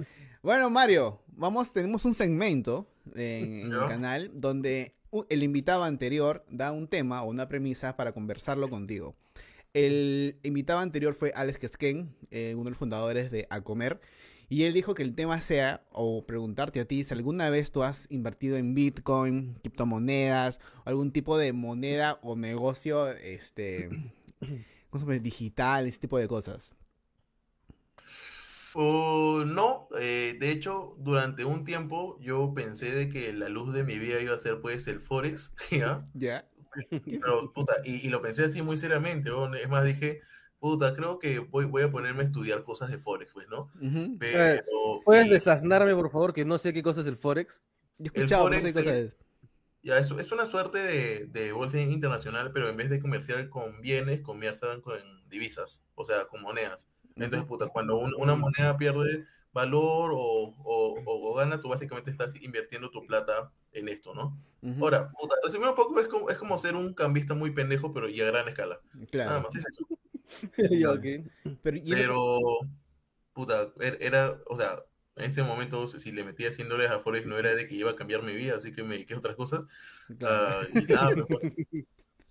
Bueno, 0.43 0.71
Mario, 0.71 1.23
vamos, 1.29 1.73
tenemos 1.73 2.05
un 2.05 2.15
segmento 2.15 2.89
en, 3.15 3.67
en 3.67 3.73
el 3.73 3.87
canal 3.87 4.31
donde 4.35 4.97
el 5.29 5.43
invitado 5.43 5.85
anterior 5.85 6.45
da 6.49 6.73
un 6.73 6.89
tema 6.89 7.23
o 7.23 7.29
una 7.29 7.49
premisa 7.49 7.97
para 7.97 8.13
conversarlo 8.13 8.69
contigo. 8.71 9.15
El 9.75 10.39
invitado 10.43 10.81
anterior 10.81 11.15
fue 11.15 11.33
Alex 11.35 11.59
Kesken, 11.59 12.15
eh, 12.31 12.55
uno 12.55 12.65
de 12.65 12.71
los 12.71 12.79
fundadores 12.79 13.31
de 13.31 13.47
A 13.51 13.63
Comer, 13.63 14.01
y 14.49 14.65
él 14.65 14.75
dijo 14.75 14.93
que 14.93 15.03
el 15.03 15.15
tema 15.15 15.41
sea, 15.41 15.83
o 15.93 16.27
preguntarte 16.27 16.81
a 16.81 16.85
ti, 16.85 17.05
si 17.05 17.15
alguna 17.15 17.49
vez 17.49 17.71
tú 17.71 17.83
has 17.83 18.11
invertido 18.11 18.59
en 18.59 18.75
Bitcoin, 18.75 19.55
criptomonedas, 19.63 20.61
o 20.85 20.91
algún 20.91 21.11
tipo 21.11 21.39
de 21.39 21.55
moneda 21.55 22.19
o 22.23 22.37
negocio, 22.37 23.11
este, 23.11 23.89
digital, 25.23 25.87
ese 25.87 26.01
tipo 26.01 26.19
de 26.19 26.29
cosas. 26.29 26.75
Oh, 28.75 29.45
no, 29.47 29.89
eh, 29.99 30.37
de 30.41 30.51
hecho, 30.51 30.95
durante 30.99 31.45
un 31.45 31.65
tiempo 31.65 32.19
yo 32.21 32.53
pensé 32.55 32.91
de 32.95 33.09
que 33.09 33.33
la 33.33 33.49
luz 33.49 33.75
de 33.75 33.85
mi 33.85 33.99
vida 33.99 34.21
iba 34.21 34.35
a 34.35 34.39
ser 34.39 34.61
pues 34.61 34.87
el 34.89 35.01
Forex, 35.01 35.55
¿ya? 35.71 36.07
¿Ya? 36.15 36.49
Pero, 36.91 37.53
puta, 37.53 37.75
y, 37.85 38.07
y 38.07 38.09
lo 38.09 38.23
pensé 38.23 38.45
así 38.45 38.63
muy 38.63 38.77
seriamente. 38.79 39.31
Es 39.61 39.69
más, 39.69 39.85
dije, 39.85 40.23
puta, 40.59 40.95
creo 40.95 41.19
que 41.19 41.39
voy, 41.39 41.67
voy 41.67 41.83
a 41.83 41.91
ponerme 41.91 42.23
a 42.23 42.27
estudiar 42.27 42.65
cosas 42.65 42.91
de 42.91 42.97
Forex, 42.99 43.31
pues, 43.35 43.47
¿no? 43.49 43.71
Pero, 44.19 45.01
¿Puedes 45.05 45.27
y- 45.27 45.31
desaznarme, 45.31 45.95
por 45.95 46.11
favor, 46.11 46.33
que 46.33 46.45
no 46.47 46.57
sé 46.57 46.73
qué 46.73 46.83
cosa 46.83 47.03
es 47.03 47.07
el 47.07 47.17
Forex? 47.19 47.61
Yo 47.99 48.11
he 48.15 48.17
escuchado, 48.19 48.49
pero 48.49 48.63
no 48.63 48.69
sé 48.69 48.73
Forex 48.73 48.75
qué 48.75 48.91
cosa 48.91 48.95
es- 48.95 49.01
es. 49.13 49.19
Ya, 49.85 49.99
es, 49.99 50.11
es 50.13 50.31
una 50.33 50.47
suerte 50.47 50.79
de, 50.79 51.27
de 51.27 51.51
bolsa 51.53 51.81
internacional, 51.81 52.53
pero 52.53 52.69
en 52.69 52.77
vez 52.77 52.89
de 52.89 53.01
comerciar 53.01 53.49
con 53.49 53.81
bienes, 53.83 54.21
comercian 54.21 54.81
con 54.81 54.97
divisas, 55.29 55.85
o 55.97 56.05
sea, 56.05 56.25
con 56.27 56.41
monedas. 56.41 56.87
Entonces, 57.17 57.45
puta, 57.47 57.69
cuando 57.69 57.97
un- 57.97 58.15
una 58.17 58.35
moneda 58.37 58.77
pierde 58.77 59.27
valor 59.53 60.13
o, 60.15 60.55
o- 60.65 61.03
o- 61.05 61.35
gana, 61.35 61.61
tú 61.61 61.69
básicamente 61.69 62.11
estás 62.11 62.35
invirtiendo 62.41 62.91
tu 62.91 63.07
plata 63.07 63.53
en 63.73 63.89
esto, 63.89 64.15
¿no? 64.15 64.39
Ujú. 64.63 64.85
Ahora, 64.85 65.11
puta, 65.11 65.35
resumir 65.45 65.69
un 65.69 65.75
poco, 65.75 66.01
es 66.01 66.09
como, 66.09 66.31
es 66.31 66.39
como 66.39 66.57
ser 66.59 66.75
un 66.77 66.95
cambista 66.95 67.35
muy 67.35 67.51
pendejo, 67.51 67.93
pero 67.93 68.09
y 68.09 68.21
a 68.21 68.27
gran 68.27 68.49
escala. 68.49 68.81
Nada 68.95 69.07
Claro. 69.11 69.43
más 69.43 69.55
es 69.55 69.67
eso. 69.67 69.87
Ya, 70.71 70.91
ok. 70.91 71.05
Pero, 71.63 71.77
y- 71.77 71.91
Pero, 71.91 72.39
puta, 73.33 73.73
er- 73.77 73.99
era, 74.01 74.39
o 74.47 74.57
sea, 74.57 74.83
en 75.17 75.31
ese 75.31 75.43
momento, 75.43 75.87
si 75.89 76.11
le 76.13 76.25
metía 76.25 76.53
100 76.53 76.69
dólares 76.71 76.91
a 76.93 76.99
Forex, 76.99 77.27
no 77.27 77.37
era 77.39 77.55
de 77.55 77.67
que 77.67 77.75
iba 77.75 77.91
a 77.91 77.97
cambiar 77.97 78.23
mi 78.23 78.35
vida, 78.35 78.57
así 78.57 78.73
que 78.73 78.83
me 78.83 78.95
dediqué 78.95 79.15
a 79.15 79.19
otras 79.19 79.37
cosas. 79.37 79.61
claro. 80.19 80.61
Ah, 80.63 80.67
y 80.75 80.85
nada, 80.87 81.11
bueno. 81.29 81.55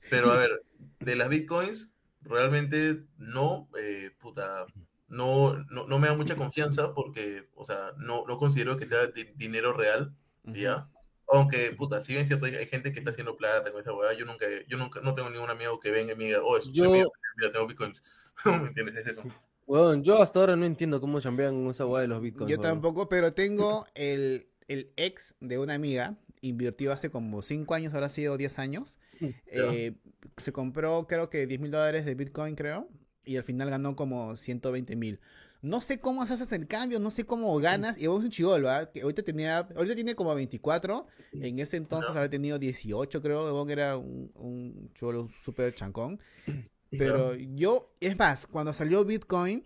Pero 0.10 0.32
a 0.32 0.38
ver, 0.38 0.64
de 1.00 1.16
las 1.16 1.30
bitcoins, 1.30 1.94
realmente 2.22 3.04
no, 3.18 3.70
eh, 3.78 4.12
puta, 4.20 4.66
no, 5.08 5.58
no, 5.70 5.88
no 5.88 6.00
me 6.00 6.08
da 6.08 6.14
mucha 6.16 6.36
confianza 6.36 6.94
porque, 6.94 7.50
o 7.56 7.66
sea, 7.66 7.94
no, 7.98 8.26
no 8.28 8.38
considero 8.38 8.78
que 8.78 8.86
sea 8.86 9.08
di- 9.08 9.32
dinero 9.36 9.74
real. 9.74 10.16
¿ya? 10.44 10.90
Aunque, 11.28 11.72
puta, 11.72 12.02
si 12.02 12.14
bien 12.14 12.24
es 12.24 12.28
cierto, 12.28 12.46
hay, 12.46 12.56
hay 12.56 12.68
gente 12.68 12.92
que 12.92 13.00
está 13.00 13.12
haciendo 13.12 13.38
plata 13.38 13.72
con 13.72 13.80
esa 13.80 13.94
weá, 13.94 14.14
yo 14.14 14.26
nunca, 14.26 14.46
yo 14.68 14.78
nunca, 14.78 15.00
no 15.02 15.14
tengo 15.14 15.30
ningún 15.30 15.50
amigo 15.50 15.80
que 15.80 15.92
venga 15.92 16.14
y 16.14 16.16
me 16.16 16.26
diga, 16.26 16.40
oh, 16.44 16.58
eso, 16.58 16.72
Yo- 16.72 16.92
mira, 16.92 17.52
tengo 17.52 17.68
bitcoins. 17.68 18.02
¿Me 18.46 18.68
entiendes? 18.68 18.98
Es 18.98 19.08
eso. 19.08 19.24
Weón, 19.68 20.04
yo 20.04 20.22
hasta 20.22 20.40
ahora 20.40 20.56
no 20.56 20.66
entiendo 20.66 21.00
cómo 21.00 21.22
chambean 21.22 21.56
con 21.62 21.72
esa 21.72 21.86
weá 21.86 22.02
de 22.02 22.08
los 22.08 22.22
bitcoins. 22.22 22.50
Yo 22.52 22.58
weón. 22.60 22.70
tampoco, 22.74 23.08
pero 23.08 23.34
tengo 23.34 23.86
el, 23.96 24.48
el 24.68 24.92
ex 24.98 25.36
de 25.40 25.58
una 25.58 25.76
amiga, 25.76 26.18
invirtió 26.42 26.92
hace 26.92 27.10
como 27.12 27.42
5 27.42 27.74
años, 27.76 27.94
ahora 27.94 28.08
ha 28.08 28.10
sido 28.10 28.36
10 28.36 28.60
años. 28.60 29.00
Eh, 29.46 29.94
se 30.38 30.52
compró 30.52 31.08
creo 31.08 31.30
que 31.30 31.48
10 31.48 31.60
mil 31.60 31.72
dólares 31.72 32.06
de 32.06 32.16
Bitcoin, 32.16 32.56
creo, 32.56 32.90
y 33.26 33.38
al 33.38 33.44
final 33.44 33.70
ganó 33.70 33.96
como 33.96 34.36
120 34.36 34.96
mil. 34.96 35.20
no 35.62 35.80
sé 35.80 36.00
cómo 36.00 36.24
haces 36.24 36.52
el 36.52 36.68
cambio, 36.68 37.00
no 37.00 37.12
sé 37.12 37.26
cómo 37.26 37.56
ganas. 37.60 38.02
Y 38.02 38.08
vos 38.08 38.20
es 38.20 38.26
un 38.26 38.32
chivolo, 38.32 38.70
¿ah? 38.70 38.92
Que 38.92 39.02
ahorita 39.02 39.22
tenía, 39.24 39.60
ahorita 39.60 39.96
tiene 39.96 40.16
como 40.16 40.34
24. 40.34 41.06
En 41.34 41.60
ese 41.60 41.78
entonces 41.78 42.16
había 42.16 42.30
tenido 42.30 42.58
18, 42.58 43.22
creo. 43.22 43.46
Huevón 43.46 43.70
era 43.70 43.98
un, 43.98 44.32
un 44.36 44.92
chivolo 44.96 45.30
súper 45.44 45.76
chancón. 45.76 46.20
Pero 46.90 47.36
yo, 47.36 47.94
es 48.02 48.18
más, 48.18 48.48
cuando 48.48 48.74
salió 48.74 49.06
Bitcoin, 49.06 49.64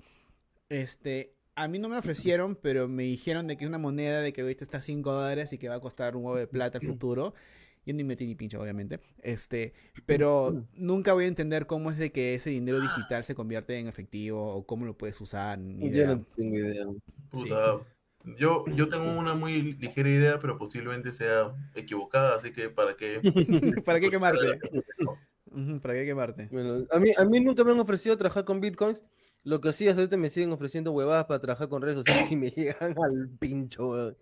este, 0.69 1.33
a 1.55 1.67
mí 1.67 1.79
no 1.79 1.87
me 1.87 1.95
lo 1.95 1.99
ofrecieron, 1.99 2.55
pero 2.55 2.87
me 2.87 3.03
dijeron 3.03 3.47
de 3.47 3.57
que 3.57 3.63
es 3.63 3.69
una 3.69 3.79
moneda 3.79 4.21
de 4.21 4.33
que 4.33 4.41
ahorita 4.41 4.63
está 4.63 4.77
a 4.79 4.83
5 4.83 5.11
dólares 5.11 5.51
y 5.53 5.57
que 5.57 5.69
va 5.69 5.75
a 5.75 5.79
costar 5.79 6.15
un 6.15 6.25
huevo 6.25 6.37
de 6.37 6.47
plata 6.47 6.77
al 6.77 6.85
futuro. 6.87 7.33
Yo 7.85 7.93
ni 7.93 8.03
metí 8.03 8.25
ni 8.25 8.35
pincho, 8.35 8.59
obviamente. 8.59 8.99
Este, 9.21 9.73
pero 10.05 10.65
nunca 10.73 11.13
voy 11.13 11.25
a 11.25 11.27
entender 11.27 11.67
cómo 11.67 11.91
es 11.91 11.97
de 11.97 12.11
que 12.11 12.33
ese 12.33 12.49
dinero 12.49 12.81
digital 12.81 13.23
se 13.23 13.35
convierte 13.35 13.77
en 13.77 13.87
efectivo 13.87 14.53
o 14.53 14.65
cómo 14.65 14.85
lo 14.85 14.97
puedes 14.97 15.19
usar. 15.21 15.59
Ni 15.59 15.89
Yo 15.89 15.95
idea. 15.95 16.15
no 16.15 16.25
tengo 16.35 16.55
idea. 16.55 16.85
Puta, 17.29 17.79
yo, 18.37 18.65
yo 18.75 18.89
tengo 18.89 19.19
una 19.19 19.35
muy 19.35 19.61
ligera 19.73 20.09
idea, 20.09 20.39
pero 20.39 20.57
posiblemente 20.57 21.13
sea 21.13 21.53
equivocada, 21.75 22.35
así 22.35 22.51
que 22.51 22.69
para 22.69 22.95
que... 22.95 23.21
¿Para 23.85 23.99
qué 23.99 24.09
quemarte? 24.09 24.59
¿Para 25.81 25.93
qué 25.93 26.05
quemarte? 26.05 26.49
Bueno, 26.51 26.85
a 26.91 26.99
mí, 26.99 27.11
a 27.15 27.23
mí 27.23 27.39
nunca 27.39 27.63
me 27.63 27.71
han 27.71 27.79
ofrecido 27.79 28.17
trabajar 28.17 28.45
con 28.45 28.61
bitcoins. 28.61 29.03
Lo 29.43 29.61
que 29.61 29.73
sí, 29.73 29.87
hasta 29.87 30.01
ahorita 30.01 30.17
me 30.17 30.31
siguen 30.31 30.51
ofreciendo 30.51 30.91
huevadas 30.91 31.25
para 31.25 31.39
trabajar 31.39 31.69
con 31.69 31.83
redes 31.83 31.97
sociales 31.97 32.31
y 32.31 32.35
me 32.35 32.49
llegan 32.55 32.95
al 32.97 33.29
pincho, 33.39 33.89
weón. 33.89 34.17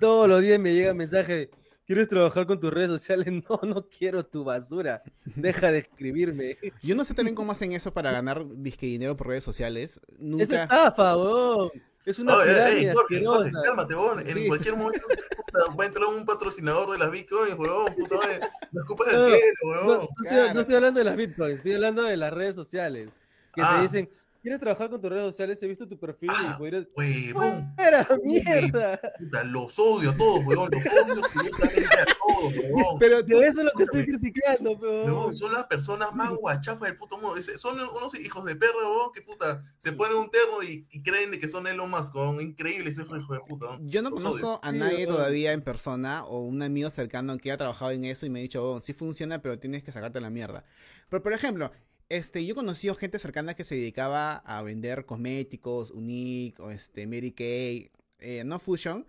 Todos 0.00 0.28
los 0.28 0.40
días 0.40 0.58
me 0.58 0.72
llega 0.72 0.94
mensaje 0.94 1.32
de, 1.34 1.50
¿quieres 1.86 2.08
trabajar 2.08 2.46
con 2.46 2.60
tus 2.60 2.72
redes 2.72 2.88
sociales? 2.90 3.26
No, 3.48 3.60
no 3.62 3.88
quiero 3.88 4.24
tu 4.24 4.44
basura. 4.44 5.02
Deja 5.24 5.70
de 5.72 5.78
escribirme. 5.78 6.56
Yo 6.82 6.94
no 6.94 7.04
sé 7.04 7.14
también 7.14 7.34
cómo 7.34 7.52
hacen 7.52 7.72
eso 7.72 7.92
para 7.92 8.12
ganar 8.12 8.44
disque 8.48 8.86
dinero 8.86 9.14
por 9.16 9.28
redes 9.28 9.44
sociales. 9.44 10.00
Es 10.08 10.20
Nunca. 10.22 10.62
estafa, 10.62 11.16
weón. 11.16 11.70
Es 12.04 12.18
una 12.18 12.36
Oh, 12.36 12.42
ey, 12.42 12.48
ey, 12.48 12.54
pirámide 12.56 12.94
Jorge, 12.94 13.24
Jorge, 13.24 13.52
cálmate, 13.64 13.94
weón. 13.94 14.20
En 14.26 14.34
Sí. 14.36 14.48
cualquier 14.48 14.76
momento 14.76 15.06
puta, 15.06 15.74
va 15.78 15.84
a 15.84 15.86
entrar 15.86 16.06
un 16.08 16.26
patrocinador 16.26 16.90
de 16.90 16.98
las 16.98 17.10
Bitcoin, 17.12 17.54
weón, 17.58 17.94
puta 17.94 18.16
madre. 18.16 18.40
No 18.72 18.80
escupas 18.80 19.06
del 19.08 19.16
No, 19.16 19.24
cielo, 19.24 19.42
weón. 19.64 19.86
no 19.86 19.92
estoy, 20.02 20.26
Claro. 20.28 20.54
no 20.54 20.60
estoy 20.60 20.74
hablando 20.76 20.98
de 20.98 21.04
las 21.04 21.16
bitcoins, 21.16 21.56
estoy 21.58 21.74
hablando 21.74 22.02
de 22.02 22.16
las 22.16 22.32
redes 22.32 22.54
sociales. 22.56 23.10
Que 23.54 23.60
Ah. 23.62 23.76
te 23.76 23.82
dicen, 23.82 24.10
¿quieres 24.42 24.60
trabajar 24.60 24.90
con 24.90 25.00
tus 25.00 25.08
redes 25.10 25.24
sociales? 25.24 25.62
He 25.62 25.66
visto 25.68 25.88
tu 25.88 25.98
perfil 25.98 26.28
Ah, 26.32 26.52
y 26.54 26.58
podrías... 26.58 26.86
Huevón, 26.94 27.72
¡Fuera, 27.76 28.08
mierda! 28.24 29.00
puta, 29.18 29.44
los 29.44 29.78
odio 29.78 30.10
a 30.10 30.16
todos, 30.16 30.44
weón. 30.44 30.68
Los 30.70 30.86
odio 30.86 31.22
directamente 31.34 31.86
a 31.96 32.04
todos, 32.04 32.52
weón. 32.70 32.98
Pero 32.98 33.22
De 33.22 33.46
eso 33.46 33.60
es 33.60 33.64
lo 33.64 33.72
que 33.72 33.84
estoy 33.84 34.04
criticando. 34.04 34.72
Weón, 34.72 35.36
son 35.36 35.52
las 35.52 35.64
personas 35.66 36.12
más 36.14 36.30
guachafas 36.34 36.88
del 36.88 36.96
puto 36.96 37.16
mundo. 37.18 37.40
Son 37.56 37.78
unos 37.78 38.18
hijos 38.18 38.44
de 38.44 38.56
perro, 38.56 38.78
weón, 38.80 39.12
que 39.12 39.22
puta, 39.22 39.62
se 39.78 39.92
ponen 39.92 40.18
un 40.18 40.30
terno 40.30 40.62
y, 40.62 40.86
y 40.90 41.02
creen 41.02 41.30
que 41.38 41.48
son 41.48 41.66
Elon 41.66 41.90
Musk, 41.90 42.14
weón. 42.14 42.40
Increíbles 42.40 42.98
hijos 42.98 43.28
de 43.28 43.40
puta, 43.40 43.78
yo 43.82 44.02
no 44.02 44.10
Los 44.10 44.20
conozco 44.20 44.60
a 44.62 44.72
nadie 44.72 45.06
todavía 45.06 45.52
en 45.52 45.62
persona 45.62 46.24
o 46.24 46.40
un 46.40 46.62
amigo 46.62 46.90
cercano 46.90 47.38
que 47.38 47.50
haya 47.50 47.56
trabajado 47.58 47.92
en 47.92 48.04
eso 48.04 48.26
y 48.26 48.30
me 48.30 48.40
ha 48.40 48.42
dicho, 48.42 48.64
oh, 48.72 48.80
sí 48.80 48.92
funciona, 48.92 49.40
pero 49.40 49.58
tienes 49.58 49.82
que 49.82 49.92
sacarte 49.92 50.20
la 50.20 50.30
mierda. 50.30 50.64
Pero, 51.08 51.22
por 51.22 51.32
ejemplo, 51.32 51.70
este, 52.16 52.44
yo 52.44 52.52
he 52.52 52.54
conocido 52.54 52.94
gente 52.94 53.18
cercana 53.18 53.54
que 53.54 53.64
se 53.64 53.74
dedicaba 53.74 54.36
a 54.36 54.62
vender 54.62 55.06
cosméticos, 55.06 55.90
Unique 55.90 56.60
o 56.62 56.70
este, 56.70 57.06
Mary 57.06 57.32
Kay, 57.32 57.90
eh, 58.20 58.42
no 58.44 58.58
Fusion, 58.58 59.06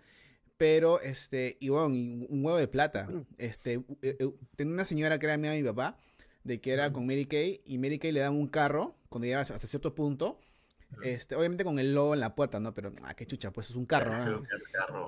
pero 0.56 1.00
este, 1.00 1.56
y 1.60 1.68
bueno, 1.68 1.86
un 1.86 2.40
huevo 2.44 2.58
de 2.58 2.68
plata. 2.68 3.08
Este, 3.38 3.74
eh, 4.02 4.16
eh, 4.18 4.30
tenía 4.56 4.74
una 4.74 4.84
señora 4.84 5.18
que 5.18 5.26
era 5.26 5.34
amiga 5.34 5.52
de 5.52 5.62
mi 5.62 5.68
papá, 5.68 5.98
de 6.44 6.60
que 6.60 6.72
era 6.72 6.92
con 6.92 7.06
Mary 7.06 7.26
Kay, 7.26 7.60
y 7.64 7.78
Mary 7.78 7.98
Kay 7.98 8.12
le 8.12 8.20
daba 8.20 8.34
un 8.34 8.48
carro 8.48 8.96
cuando 9.08 9.26
llegaba 9.26 9.42
hasta 9.42 9.58
cierto 9.66 9.94
punto. 9.94 10.38
Este, 11.02 11.34
obviamente 11.34 11.64
con 11.64 11.80
el 11.80 11.92
logo 11.92 12.14
en 12.14 12.20
la 12.20 12.36
puerta, 12.36 12.60
¿no? 12.60 12.72
Pero, 12.72 12.92
ah, 13.02 13.14
qué 13.14 13.26
chucha, 13.26 13.50
pues 13.52 13.68
es 13.70 13.74
un 13.74 13.84
carro. 13.84 14.44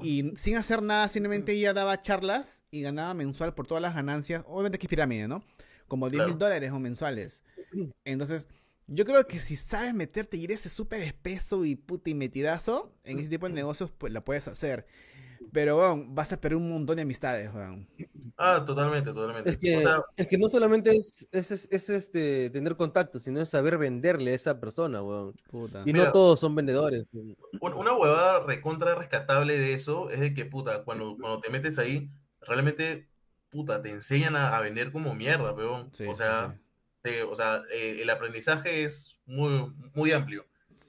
Y 0.03 0.33
sin 0.37 0.57
hacer 0.57 0.83
nada, 0.83 1.09
simplemente 1.09 1.53
ella 1.53 1.73
daba 1.75 2.03
charlas 2.03 2.65
y 2.73 2.83
ganaba 2.83 3.15
mensual 3.15 3.55
por 3.55 3.69
todas 3.69 3.81
las 3.83 3.95
ganancias. 3.95 4.43
Obviamente 4.49 4.79
que 4.79 4.87
es 4.87 4.91
pirámide, 4.91 5.29
¿no? 5.29 5.45
Como 5.87 6.11
10 6.11 6.25
mil 6.27 6.37
Claro. 6.37 6.39
dólares 6.39 6.73
o 6.73 6.81
mensuales. 6.81 7.45
Entonces, 8.05 8.49
yo 8.87 9.05
creo 9.05 9.27
que 9.27 9.39
si 9.39 9.57
sabes 9.57 9.95
meterte 9.95 10.37
y 10.37 10.45
eres 10.45 10.61
súper 10.61 11.01
espeso 11.03 11.65
y 11.65 11.75
puta 11.77 12.11
y 12.11 12.15
metidazo, 12.15 12.93
en 13.05 13.19
ese 13.19 13.29
tipo 13.29 13.49
de 13.49 13.55
negocios, 13.55 13.91
pues 13.97 14.13
la 14.13 14.25
puedes 14.25 14.47
hacer. 14.49 14.87
Pero, 15.53 15.77
weón, 15.79 16.15
vas 16.15 16.33
a 16.33 16.41
perder 16.41 16.57
un 16.57 16.71
montón 16.71 16.97
de 16.97 17.03
amistades, 17.03 17.53
weón. 17.55 17.89
Ah, 18.37 18.65
totalmente, 18.65 19.13
totalmente. 19.13 19.51
Es 19.51 19.59
que, 19.59 19.77
O 19.77 19.81
sea, 19.81 20.03
es 20.17 20.27
que 20.27 20.39
no 20.39 20.49
solamente 20.49 20.91
es, 20.95 21.29
es, 21.31 21.51
es- 21.51 21.69
es, 21.71 21.89
este, 21.91 22.51
tener 22.51 22.77
contacto, 22.77 23.19
sino 23.19 23.41
es 23.41 23.49
saber 23.51 23.79
venderle 23.79 24.33
a 24.33 24.35
esa 24.35 24.61
persona, 24.61 25.03
weón. 25.03 25.35
Puta. 25.51 25.83
Y 25.87 25.93
Mira. 25.93 26.07
no 26.07 26.13
todos 26.13 26.41
son 26.41 26.55
vendedores. 26.55 27.05
una 27.61 27.93
huevada 27.93 28.41
recontra 28.45 28.95
rescatable 28.95 29.59
de 29.59 29.73
eso 29.75 30.11
es 30.11 30.21
de 30.21 30.35
que, 30.35 30.45
puta, 30.47 30.85
cuando, 30.85 31.17
cuando 31.17 31.41
te 31.41 31.51
metes 31.51 31.79
ahí, 31.79 32.11
realmente, 32.41 33.09
puta, 33.51 33.81
te 33.81 33.91
enseñan 33.91 34.37
a, 34.37 34.57
a 34.57 34.61
vender 34.61 34.91
como 34.93 35.15
mierda, 35.15 35.53
weón. 35.53 35.91
Sí, 35.93 36.05
o 36.07 36.15
sea, 36.15 36.55
sí. 36.57 36.63
Te- 37.07 37.23
o 37.23 37.35
sea, 37.37 37.63
eh, 37.73 37.99
el 38.03 38.11
aprendizaje 38.11 38.83
es 38.85 39.17
muy, 39.27 39.73
muy 39.95 40.11
amplio, 40.13 40.45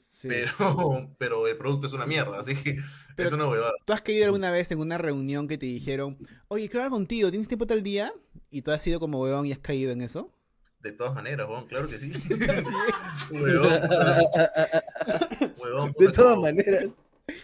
Sí. 0.10 0.28
pero, 0.28 0.50
pero 1.20 1.48
el 1.48 1.58
producto 1.58 1.86
es 1.88 1.94
una 1.94 2.06
mierda, 2.08 2.40
así 2.40 2.56
que 2.56 2.80
Pero- 3.16 3.28
es 3.30 3.34
una 3.34 3.48
huevada. 3.48 3.74
¿Tú 3.86 3.94
has 3.94 4.02
caído 4.02 4.26
alguna 4.26 4.52
vez 4.52 4.72
en 4.72 4.80
una 4.80 4.98
reunión 4.98 5.48
que 5.48 5.58
te 5.58 5.66
dijeron, 5.68 6.18
oye, 6.48 6.68
quiero 6.70 6.82
hablar 6.86 6.92
contigo, 6.98 7.30
¿tienes 7.30 7.48
tiempo 7.48 7.68
tal 7.68 7.84
día? 7.84 8.12
Y 8.50 8.64
tú 8.64 8.72
has 8.72 8.82
sido 8.82 9.00
como 9.00 9.22
weón 9.22 9.46
y 9.46 9.52
has 9.52 9.60
caído 9.60 9.92
en 9.92 10.02
eso? 10.02 10.32
De 10.80 10.92
todas 10.92 11.14
maneras, 11.14 11.48
weón, 11.50 11.68
claro 11.68 11.88
que 11.88 11.98
sí. 12.00 12.12
Huevón, 13.32 13.82
huevón, 15.58 15.94
De 15.98 16.12
todas 16.12 16.38
maneras. 16.38 16.86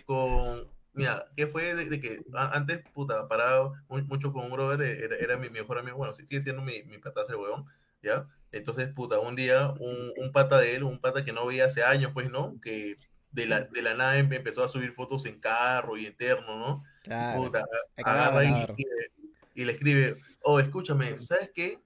con, 0.05 0.67
mira, 0.93 1.25
¿qué 1.35 1.47
fue 1.47 1.75
de, 1.75 1.85
de 1.89 1.99
que 1.99 2.23
antes, 2.33 2.81
puta, 2.93 3.27
paraba 3.27 3.73
mu- 3.89 4.01
mucho 4.03 4.31
con 4.31 4.45
un 4.45 4.51
brother, 4.51 4.81
eh, 4.81 5.05
era, 5.05 5.15
era 5.17 5.37
mi 5.37 5.49
mejor 5.49 5.77
amigo, 5.79 5.97
bueno, 5.97 6.13
sí- 6.13 6.25
sigue 6.25 6.41
siendo 6.41 6.61
mi, 6.61 6.83
mi 6.83 6.97
patazo 6.99 7.33
el 7.33 7.39
huevón, 7.39 7.65
¿ya? 8.01 8.27
Entonces, 8.53 8.89
puta, 8.93 9.19
un 9.19 9.35
día, 9.35 9.71
un, 9.79 10.13
un 10.17 10.31
pata 10.31 10.59
de 10.59 10.75
él, 10.75 10.83
un 10.83 10.99
pata 10.99 11.25
que 11.25 11.33
no 11.33 11.45
veía 11.47 11.65
hace 11.65 11.83
años, 11.83 12.11
pues, 12.13 12.29
¿no? 12.31 12.59
Que 12.61 12.97
de 13.31 13.47
la, 13.47 13.61
de 13.65 13.81
la 13.81 13.95
nada 13.95 14.17
em- 14.19 14.31
empezó 14.33 14.63
a 14.63 14.69
subir 14.69 14.91
fotos 14.93 15.25
en 15.25 15.39
carro 15.41 15.97
y 15.97 16.05
en 16.07 16.15
terno, 16.17 16.57
¿no? 16.59 16.83
Claro. 17.03 17.41
Puta, 17.43 17.63
agarra 17.97 18.45
y- 18.45 18.65
y 19.55 19.65
le 19.65 19.73
escribe, 19.73 20.17
oh, 20.43 20.59
escúchame, 20.59 21.19
¿sabes 21.21 21.51
qué? 21.53 21.79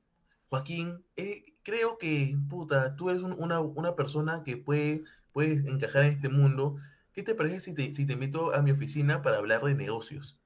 Joaquín, 0.50 1.06
eh, 1.16 1.44
creo 1.64 1.98
que, 1.98 2.36
puta, 2.50 2.96
tú 2.96 3.10
eres 3.10 3.22
un- 3.24 3.36
una, 3.40 3.60
una 3.60 3.96
persona 3.96 4.44
que 4.44 4.58
puede, 4.58 5.04
puedes 5.34 5.66
encajar 5.66 6.04
en 6.06 6.14
este 6.14 6.30
mundo. 6.30 6.78
¿Qué 7.14 7.24
te 7.24 7.36
parece 7.36 7.60
si 7.60 7.74
te, 7.76 7.92
si 7.94 8.06
te 8.06 8.14
invito 8.14 8.54
a 8.54 8.62
mi 8.62 8.72
oficina 8.72 9.22
para 9.22 9.38
hablar 9.38 9.64
de 9.64 9.76
negocios? 9.76 10.38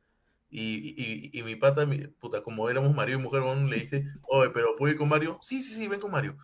Y, 0.51 1.31
y, 1.33 1.39
y 1.39 1.43
mi 1.43 1.55
pata, 1.55 1.85
mi- 1.85 2.07
puta, 2.07 2.43
como 2.43 2.69
éramos 2.69 2.93
marido 2.93 3.19
y 3.19 3.21
mujer, 3.23 3.41
le 3.43 3.77
dice, 3.77 4.05
oye, 4.23 4.49
pero 4.51 4.75
¿puedo 4.75 4.91
ir 4.93 4.99
con 4.99 5.09
Mario? 5.09 5.39
Sí, 5.41 5.61
sí, 5.63 5.75
sí, 5.75 5.87
ven 5.87 5.99
con 6.01 6.11
Mario. 6.11 6.37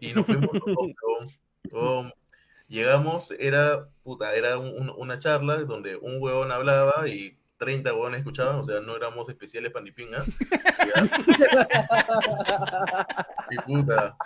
Y 0.00 0.12
nos 0.14 0.26
fuimos 0.26 0.52
los 0.54 0.70
dos, 0.72 0.88
weón, 1.02 1.34
weón. 1.72 2.14
Llegamos, 2.68 3.32
era, 3.38 3.88
puta, 4.04 4.34
era 4.34 4.58
un- 4.58 4.68
un- 4.82 4.94
una 4.96 5.18
charla 5.18 5.56
donde 5.64 5.96
un 5.96 6.22
huevón 6.22 6.52
hablaba 6.52 7.08
y 7.08 7.38
30 7.58 7.92
huevones 7.92 8.18
escuchaban, 8.20 8.56
o 8.56 8.64
sea, 8.64 8.80
no 8.80 8.96
éramos 8.96 9.28
especiales 9.28 9.70
para 9.72 9.84
ni 9.84 9.90
pinga. 9.92 10.24
Y 13.50 13.56
puta. 13.66 14.16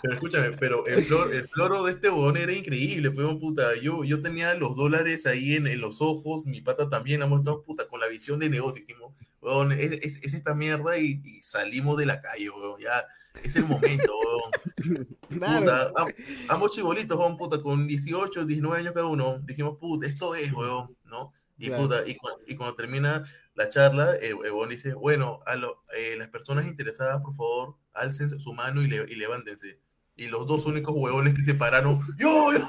Pero 0.00 0.14
escúchame, 0.14 0.50
pero 0.58 0.86
el, 0.86 1.04
flor, 1.04 1.34
el 1.34 1.48
floro 1.48 1.82
de 1.84 1.92
este 1.92 2.08
huevón 2.08 2.36
era 2.36 2.52
increíble, 2.52 3.10
pues, 3.10 3.26
puta. 3.36 3.74
Yo, 3.82 4.04
yo 4.04 4.22
tenía 4.22 4.54
los 4.54 4.76
dólares 4.76 5.26
ahí 5.26 5.54
en, 5.56 5.66
en 5.66 5.80
los 5.80 6.00
ojos, 6.00 6.44
mi 6.44 6.60
pata 6.60 6.88
también, 6.88 7.22
hemos 7.22 7.40
estado, 7.40 7.62
puta, 7.64 7.88
con 7.88 7.98
la 8.00 8.06
visión 8.08 8.38
de 8.38 8.48
negocio. 8.48 8.84
Dijimos, 8.86 9.12
huevón, 9.40 9.72
es, 9.72 9.92
es, 9.92 10.22
es 10.22 10.34
esta 10.34 10.54
mierda 10.54 10.96
y, 10.98 11.20
y 11.24 11.42
salimos 11.42 11.98
de 11.98 12.06
la 12.06 12.20
calle, 12.20 12.48
huevón, 12.50 12.80
ya. 12.80 13.04
Es 13.42 13.56
el 13.56 13.64
momento, 13.64 14.12
huevón. 14.12 15.08
Claro. 15.28 15.60
Puta, 15.60 15.92
am- 15.96 16.12
ambos 16.48 16.74
chibolitos, 16.74 17.16
huevón, 17.18 17.36
puta, 17.36 17.60
con 17.60 17.86
18, 17.88 18.44
19 18.44 18.78
años 18.78 18.94
cada 18.94 19.06
uno. 19.06 19.40
Dijimos, 19.40 19.76
puta, 19.78 20.06
esto 20.06 20.34
es, 20.36 20.52
huevón, 20.52 20.96
¿no? 21.04 21.32
Y, 21.58 21.66
Claro. 21.66 21.82
puta, 21.82 22.06
y, 22.06 22.16
y 22.46 22.54
cuando 22.56 22.76
termina 22.76 23.24
la 23.54 23.68
charla, 23.68 24.14
el 24.16 24.34
huevón 24.34 24.68
dice, 24.68 24.94
bueno, 24.94 25.40
a 25.44 25.56
lo- 25.56 25.82
eh, 25.96 26.14
las 26.16 26.28
personas 26.28 26.66
interesadas, 26.66 27.20
por 27.20 27.34
favor, 27.34 27.74
alcen 27.92 28.38
su 28.38 28.52
mano 28.52 28.80
y, 28.82 28.86
le- 28.88 29.10
y 29.10 29.16
levántense. 29.16 29.80
Y 30.16 30.26
los 30.28 30.46
dos 30.46 30.66
únicos 30.66 30.94
huevones 30.96 31.34
que 31.34 31.42
se 31.42 31.54
pararon, 31.54 32.00
¡yo! 32.18 32.52
yo". 32.52 32.66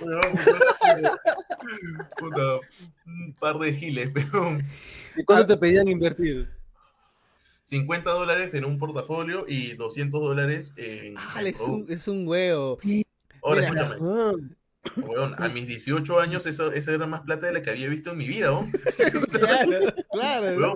Puta, 2.18 2.42
un 3.06 3.34
par 3.38 3.58
de 3.58 3.72
giles, 3.74 4.10
pero 4.14 4.50
¿Y 5.16 5.20
Ah. 5.20 5.24
cuánto 5.26 5.46
te 5.46 5.56
pedían 5.56 5.88
invertir? 5.88 6.50
50 7.62 8.10
dólares 8.10 8.52
en 8.54 8.64
un 8.66 8.78
portafolio 8.78 9.46
y 9.48 9.72
200 9.74 10.20
dólares 10.20 10.74
en... 10.76 11.14
Ah, 11.16 11.40
es 11.42 11.60
un, 11.60 11.86
es 11.88 12.08
un 12.08 12.28
huevo. 12.28 12.78
Ahora, 13.42 13.70
mira. 13.70 13.82
escúchame. 13.94 14.54
A 15.38 15.48
mis 15.48 15.66
18 15.66 16.20
años 16.20 16.46
eso, 16.46 16.70
eso 16.72 16.92
era 16.92 17.06
más 17.06 17.22
plata 17.22 17.46
de 17.46 17.52
la 17.54 17.62
que 17.62 17.70
había 17.70 17.88
visto 17.88 18.12
en 18.12 18.18
mi 18.18 18.28
vida, 18.28 18.50
¿no? 18.50 18.68
Claro, 19.34 19.94
claro. 20.10 20.74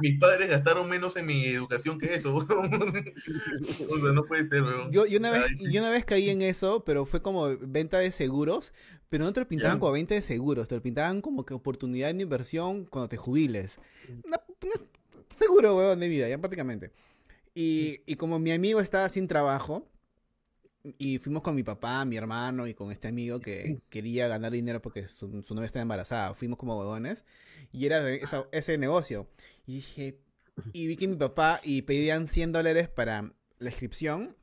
Mis 0.00 0.18
padres 0.18 0.50
gastaron 0.50 0.88
menos 0.88 1.16
en 1.16 1.26
mi 1.26 1.44
educación 1.46 1.98
que 1.98 2.14
eso, 2.14 2.34
weón. 2.34 2.72
O 3.88 4.00
sea, 4.00 4.12
no 4.12 4.24
puede 4.24 4.42
ser, 4.44 4.62
weón. 4.62 4.90
Yo, 4.90 5.06
yo, 5.06 5.18
una 5.18 5.30
vez, 5.30 5.44
Ay, 5.48 5.56
sí. 5.56 5.64
yo 5.72 5.80
una 5.80 5.90
vez 5.90 6.04
caí 6.04 6.30
en 6.30 6.42
eso, 6.42 6.82
pero 6.84 7.04
fue 7.06 7.22
como 7.22 7.56
venta 7.58 7.98
de 7.98 8.10
seguros. 8.10 8.72
pero 9.08 9.24
no 9.24 9.32
te 9.32 9.40
lo 9.40 9.48
pintaban 9.48 9.78
como 9.78 9.92
20 9.92 10.14
de 10.14 10.22
seguros, 10.22 10.68
te 10.68 10.74
lo 10.74 10.82
pintaban 10.82 11.20
como 11.20 11.44
que 11.44 11.54
oportunidad 11.54 12.12
de 12.14 12.22
inversión 12.22 12.86
cuando 12.86 13.08
te 13.08 13.16
jubiles. 13.16 13.78
Una- 14.24 14.40
una- 14.62 14.86
seguro, 15.34 15.76
weón, 15.76 16.00
de 16.00 16.08
vida, 16.08 16.28
ya 16.28 16.38
prácticamente. 16.38 16.90
Y, 17.54 18.00
y 18.06 18.16
como 18.16 18.38
mi 18.38 18.50
amigo 18.50 18.80
estaba 18.80 19.08
sin 19.10 19.28
trabajo, 19.28 19.86
y 20.98 21.18
fuimos 21.18 21.42
con 21.42 21.54
mi 21.54 21.62
papá, 21.62 22.04
mi 22.04 22.16
hermano 22.16 22.66
y 22.66 22.74
con 22.74 22.90
este 22.90 23.08
amigo 23.08 23.38
que 23.40 23.80
quería 23.88 24.26
ganar 24.28 24.50
dinero 24.52 24.82
porque 24.82 25.06
su, 25.08 25.42
su 25.42 25.54
novia 25.54 25.66
estaba 25.66 25.82
embarazada. 25.82 26.34
Fuimos 26.34 26.58
como 26.58 26.76
huevones 26.78 27.24
y 27.72 27.86
era 27.86 28.08
esa- 28.10 28.46
ese 28.52 28.78
negocio. 28.78 29.28
Y 29.66 29.74
dije, 29.76 30.18
y 30.72 30.86
vi 30.88 30.96
que 30.96 31.06
mi 31.08 31.16
papá 31.16 31.60
y 31.62 31.82
pedían 31.82 32.26
100 32.26 32.52
dólares 32.52 32.88
para 32.88 33.32
la 33.58 33.70
inscripción 33.70 34.36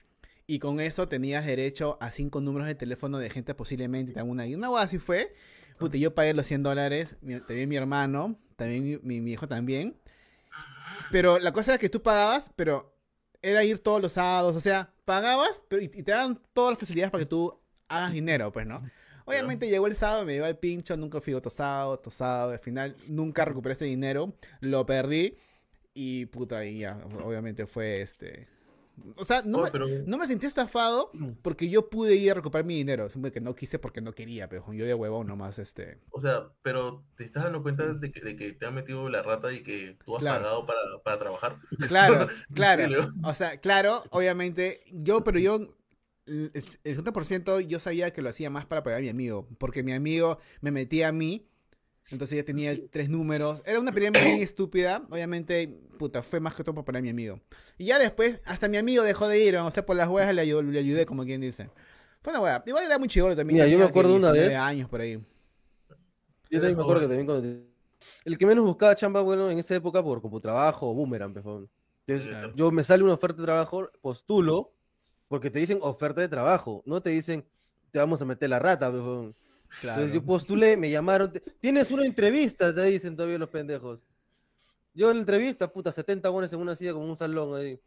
y 0.48 0.60
con 0.60 0.80
eso 0.80 1.08
tenías 1.10 1.46
derecho 1.46 1.98
a 2.02 2.12
cinco 2.12 2.42
números 2.42 2.68
de 2.68 2.76
teléfono 2.76 3.20
de 3.20 3.30
gente 3.30 3.54
posiblemente 3.54 4.14
te 4.14 4.22
una 4.24 4.48
y 4.48 4.56
una 4.56 4.70
hueá 4.72 4.84
así 4.84 4.98
fue. 4.98 5.34
Puta, 5.78 5.98
yo 5.98 6.16
pagué 6.16 6.34
los 6.34 6.48
100 6.48 6.64
dólares, 6.64 7.16
también 7.48 7.70
mi 7.70 7.76
hermano, 7.76 8.38
también 8.56 8.84
mi, 8.84 8.98
mi- 9.04 9.22
mi 9.22 9.32
hijo 9.34 9.48
también. 9.48 9.96
Pero 11.12 11.40
la 11.40 11.52
cosa 11.54 11.72
era 11.74 11.78
que 11.80 11.90
tú 11.90 12.02
pagabas, 12.02 12.52
pero 12.56 12.96
era 13.42 13.64
ir 13.64 13.80
todos 13.80 14.02
los 14.02 14.14
sábados, 14.14 14.56
o 14.56 14.62
sea, 14.62 14.92
pagabas 15.06 15.64
pero, 15.68 15.82
y, 15.82 15.86
y 15.86 16.04
te 16.04 16.12
daban 16.12 16.40
todas 16.54 16.72
las 16.72 16.80
facilidades 16.80 17.12
para 17.12 17.24
que 17.24 17.30
tú 17.30 17.60
hagas 17.88 18.14
dinero, 18.14 18.52
pues, 18.52 18.66
¿no? 18.66 18.84
Obviamente 19.26 19.70
llegó 19.70 19.86
el 19.86 19.94
sábado, 19.94 20.26
me 20.26 20.34
llevó 20.34 20.48
el 20.48 20.58
pincho, 20.58 20.98
nunca 20.98 21.22
fui 21.22 21.36
otro 21.36 21.52
sábado, 21.52 21.92
otro 21.92 22.12
sábado, 22.12 22.52
al 22.52 22.60
final 22.60 22.96
nunca 23.08 23.46
recuperé 23.46 23.74
ese 23.74 23.86
dinero, 23.86 24.34
lo 24.60 24.88
perdí 24.88 25.36
y 25.94 26.26
puta, 26.26 26.66
y 26.66 26.80
ya, 26.80 26.98
obviamente 27.24 27.68
fue 27.68 28.02
este... 28.02 28.48
O 29.16 29.26
sea, 29.26 29.42
no, 29.44 29.60
Oh, 29.60 29.64
me, 29.64 29.72
pero- 29.72 29.88
no 30.06 30.18
me 30.18 30.28
sentí 30.28 30.46
estafado 30.46 31.12
porque 31.42 31.70
yo 31.70 31.90
pude 31.90 32.16
ir 32.16 32.32
a 32.32 32.34
recuperar 32.36 32.66
mi 32.66 32.76
dinero, 32.76 33.10
simplemente 33.10 33.40
que 33.40 33.44
no 33.44 33.56
quise 33.56 33.80
porque 33.80 34.02
no 34.02 34.14
quería, 34.14 34.48
pero 34.50 34.72
yo 34.74 34.86
de 34.86 34.94
huevón 34.94 35.28
nomás, 35.28 35.60
este... 35.60 36.00
O 36.12 36.22
sea, 36.22 36.52
pero 36.62 37.06
te 37.16 37.24
estás 37.26 37.44
dando 37.44 37.62
cuenta 37.64 37.94
de 37.94 38.12
que, 38.12 38.22
de 38.22 38.36
que 38.36 38.54
te 38.54 38.66
han 38.66 38.74
metido 38.76 39.10
la 39.10 39.22
rata 39.22 39.52
y 39.52 39.62
que 39.64 39.98
tú 40.06 40.16
has 40.16 40.22
Claro. 40.22 40.42
pagado 40.44 40.66
para, 40.66 40.80
para 41.04 41.20
trabajar. 41.20 41.58
Claro, 41.88 42.28
claro. 42.54 43.10
O 43.24 43.34
sea, 43.34 43.58
claro, 43.60 44.04
obviamente, 44.12 44.84
yo, 44.92 45.24
pero 45.24 45.40
yo, 45.40 45.76
el 46.26 46.52
el 46.84 46.98
50% 47.04 47.62
yo 47.68 47.80
sabía 47.80 48.12
que 48.14 48.22
lo 48.22 48.30
hacía 48.30 48.50
más 48.52 48.66
para 48.66 48.84
pagar 48.84 49.00
a 49.00 49.02
mi 49.02 49.10
amigo, 49.10 49.48
porque 49.58 49.82
mi 49.84 49.94
amigo 49.94 50.38
me 50.62 50.72
metía 50.72 51.08
a 51.08 51.12
mí, 51.12 51.49
entonces 52.12 52.38
ya 52.38 52.44
tenía 52.44 52.72
el- 52.72 52.90
tres 52.90 53.10
números. 53.10 53.62
Era 53.66 53.80
una 53.80 53.92
pirámide 53.92 54.24
bien 54.24 54.42
estúpida, 54.42 55.04
obviamente, 55.10 55.68
puta, 55.98 56.22
fue 56.24 56.40
más 56.40 56.56
que 56.56 56.64
todo 56.64 56.84
para 56.84 57.02
mi 57.02 57.10
amigo. 57.10 57.40
Y 57.78 57.86
ya 57.86 58.00
después, 58.00 58.42
hasta 58.46 58.68
mi 58.68 58.78
amigo 58.78 59.04
dejó 59.04 59.28
de 59.28 59.44
ir, 59.44 59.58
o 59.58 59.72
sea, 59.72 59.86
por 59.86 59.96
las 59.96 60.08
huevas 60.10 60.34
le, 60.34 60.44
ayu- 60.44 60.64
le 60.64 60.80
ayudé, 60.80 61.06
como 61.06 61.24
quien 61.24 61.42
dice. 61.42 61.70
Fue 62.22 62.34
una 62.34 62.42
hueá. 62.42 62.64
Igual 62.66 62.84
era 62.86 63.00
muy 63.00 63.08
chivolo 63.08 63.36
también. 63.36 63.56
Mira, 63.56 63.68
yo 63.68 63.78
me 63.78 63.86
acuerdo 63.86 64.10
una 64.16 64.32
19 64.34 64.48
vez- 64.50 64.58
años 64.58 64.90
por 64.90 65.02
ahí. 65.02 65.14
Yo 66.50 66.60
también 66.60 66.76
me 66.76 66.82
acuerdo 66.82 67.02
que 67.02 67.08
también 67.08 67.26
cuando 67.26 67.44
te- 67.48 67.70
El 68.26 68.38
que 68.38 68.46
menos 68.46 68.66
buscaba 68.66 68.96
chamba, 68.96 69.22
bueno, 69.22 69.50
en 69.50 69.60
esa 69.60 69.76
época 69.76 70.04
por 70.04 70.22
como 70.22 70.40
trabajo 70.42 70.90
o 70.90 70.94
boomerang, 70.94 71.34
pejón. 71.34 71.70
Entonces, 72.08 72.28
Claro. 72.36 72.54
yo 72.56 72.72
me 72.72 72.84
sale 72.84 73.04
una 73.04 73.14
oferta 73.14 73.38
de 73.42 73.46
trabajo, 73.46 73.90
postulo, 74.02 74.74
porque 75.28 75.50
te 75.52 75.60
dicen 75.60 75.80
oferta 75.82 76.22
de 76.22 76.28
trabajo, 76.28 76.82
no 76.86 77.02
te 77.02 77.12
dicen 77.12 77.46
te 77.92 78.00
vamos 78.00 78.22
a 78.22 78.26
meter 78.26 78.50
la 78.50 78.60
rata, 78.60 78.92
pejón. 78.92 79.36
Claro. 79.78 80.02
Entonces 80.04 80.14
yo 80.14 80.26
postulé, 80.26 80.78
me 80.78 80.90
llamaron, 80.90 81.32
te- 81.32 81.40
tienes 81.60 81.92
una 81.92 82.06
entrevista, 82.06 82.74
te 82.74 82.84
dicen 82.86 83.16
todavía 83.16 83.38
los 83.38 83.50
pendejos. 83.50 84.06
Yo 84.94 85.10
en 85.12 85.18
la 85.18 85.22
entrevista, 85.22 85.72
puta, 85.72 85.92
70 85.92 86.30
bonos 86.30 86.52
en 86.54 86.60
una 86.60 86.76
silla 86.76 86.94
como 86.94 87.06
un 87.08 87.18
salón 87.18 87.56
ahí. 87.60 87.80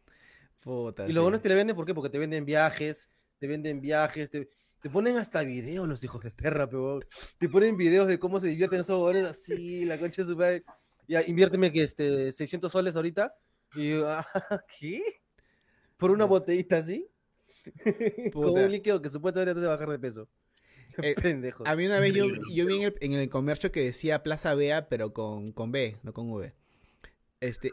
Puta, 0.63 1.07
Y 1.07 1.07
sí. 1.07 1.13
lo 1.13 1.21
bueno 1.23 1.37
es 1.37 1.43
que 1.43 1.49
le 1.49 1.55
venden, 1.55 1.75
¿por 1.75 1.85
qué? 1.85 1.93
Porque 1.93 2.09
te 2.09 2.19
venden 2.19 2.45
viajes, 2.45 3.09
te 3.39 3.47
venden 3.47 3.81
viajes, 3.81 4.29
te, 4.29 4.49
te 4.81 4.89
ponen 4.89 5.17
hasta 5.17 5.43
videos 5.43 5.87
los 5.87 6.03
hijos 6.03 6.23
de 6.23 6.31
perra, 6.31 6.69
pero 6.69 6.99
te 7.37 7.49
ponen 7.49 7.77
videos 7.77 8.07
de 8.07 8.19
cómo 8.19 8.39
se 8.39 8.47
divierten 8.47 8.81
esos 8.81 8.95
huevones 8.97 9.25
así, 9.25 9.85
la 9.85 9.99
concha 9.99 10.23
de 10.23 10.27
su. 10.27 10.63
Ya, 11.07 11.21
inviérteme 11.27 11.71
que 11.71 11.83
este 11.83 12.31
600 12.31 12.71
soles 12.71 12.95
ahorita. 12.95 13.35
Y 13.75 13.91
yo, 13.91 14.09
ah, 14.09 14.25
¿qué? 14.79 15.01
¿Por 15.97 16.11
una 16.11 16.25
botellita 16.25 16.77
así? 16.77 17.09
Con 18.33 18.57
un 18.57 18.71
líquido 18.71 19.01
que 19.01 19.09
supuestamente 19.09 19.53
te 19.53 19.61
va 19.67 19.73
a 19.73 19.75
bajar 19.77 19.89
de 19.89 19.99
peso. 19.99 20.29
Eh, 21.01 21.15
Pendejo. 21.21 21.63
A 21.67 21.75
mí 21.75 21.85
una 21.85 21.99
vez 21.99 22.13
yo, 22.13 22.27
yo 22.51 22.65
vi 22.65 22.77
en 22.77 22.83
el, 22.83 22.95
en 23.01 23.13
el 23.13 23.29
comercio 23.29 23.71
que 23.71 23.81
decía 23.83 24.23
Plaza 24.23 24.53
Bea, 24.55 24.89
pero 24.89 25.13
con, 25.13 25.51
con 25.51 25.71
B, 25.71 25.97
no 26.03 26.13
con 26.13 26.29
V. 26.31 26.53
Este, 27.41 27.71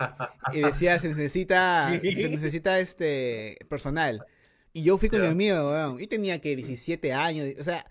y 0.53 0.61
decía, 0.63 0.99
se 0.99 1.09
necesita, 1.09 1.91
se 2.03 2.29
necesita 2.29 2.81
este 2.81 3.59
personal. 3.69 4.25
Y 4.73 4.83
yo 4.83 4.99
fui 4.99 5.09
con 5.09 5.21
mi 5.21 5.27
Ya. 5.27 5.33
amigo, 5.33 5.71
weón, 5.71 6.01
y 6.01 6.07
tenía 6.07 6.41
que 6.41 6.57
17 6.57 7.13
años, 7.13 7.49
o 7.61 7.65
sea, 7.65 7.85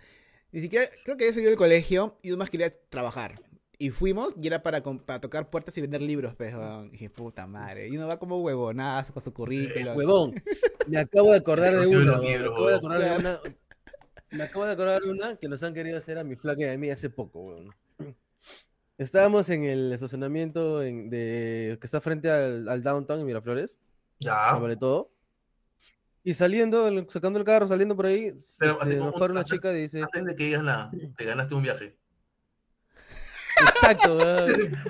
ni 0.51 0.61
siquiera, 0.61 0.88
creo 1.03 1.15
que 1.17 1.25
había 1.25 1.34
salido 1.34 1.51
del 1.51 1.57
colegio 1.57 2.17
y 2.21 2.32
más 2.32 2.49
quería 2.49 2.71
trabajar. 2.89 3.36
Y 3.77 3.91
fuimos 3.91 4.36
y 4.41 4.47
era 4.47 4.61
para, 4.61 4.84
para 4.84 5.21
tocar 5.21 5.49
puertas 5.49 5.77
y 5.77 5.82
vender 5.82 6.01
libros, 6.01 6.36
pues, 6.36 6.53
weón. 6.53 6.88
Y 6.88 6.91
dije, 6.91 7.09
puta 7.09 7.47
madre. 7.47 7.88
Y 7.88 7.95
uno 7.95 8.07
va 8.07 8.19
como 8.19 8.39
huevonazo 8.41 9.13
con 9.13 9.23
su 9.23 9.34
currículum. 9.34 9.95
Huevón, 9.95 10.36
me 10.88 10.97
acabo 10.97 11.32
de 11.32 11.38
acordar 11.38 11.73
de 11.80 11.88
huevón, 11.88 12.21
Me 12.21 12.36
acabo 12.36 12.67
de 12.67 12.75
acordar 12.75 13.01
de 13.01 13.17
una. 13.17 13.39
Me 14.32 14.43
acabo 14.43 14.65
de 14.65 14.73
acordar 14.73 15.03
una 15.03 15.36
que 15.38 15.47
nos 15.47 15.63
han 15.63 15.73
querido 15.73 15.97
hacer 15.97 16.17
a 16.17 16.23
mi 16.23 16.36
flaca 16.36 16.61
y 16.61 16.65
a 16.69 16.77
mí 16.77 16.89
hace 16.91 17.09
poco, 17.09 17.39
huevón. 17.39 17.75
Estábamos 18.97 19.49
en 19.49 19.63
el 19.63 19.91
estacionamiento 19.93 20.84
en- 20.84 21.09
de, 21.09 21.77
que 21.80 21.88
está 21.88 22.01
frente 22.01 22.30
al, 22.30 22.67
al 22.67 22.84
downtown 22.84 23.19
en 23.21 23.25
Miraflores, 23.25 23.80
Ya. 24.19 24.53
vale 24.57 24.75
todo. 24.75 25.09
Y 26.23 26.34
saliendo, 26.34 26.89
sacando 27.09 27.39
el 27.39 27.45
carro, 27.45 27.67
saliendo 27.67 27.95
por 27.95 28.05
ahí, 28.07 28.34
Pero, 28.59 28.73
este, 28.73 28.84
así 28.89 28.95
nos 28.97 29.13
para 29.17 29.32
una 29.34 29.45
chica 29.45 29.71
y 29.71 29.82
dice, 29.84 30.01
Antes 30.03 30.25
de 30.25 30.36
que 30.36 30.43
digas 30.45 30.63
nada, 30.63 30.91
te 31.15 31.25
ganaste 31.25 31.55
un 31.55 31.63
viaje. 31.63 31.97
exacto, 33.73 34.17
huevón. 34.17 34.49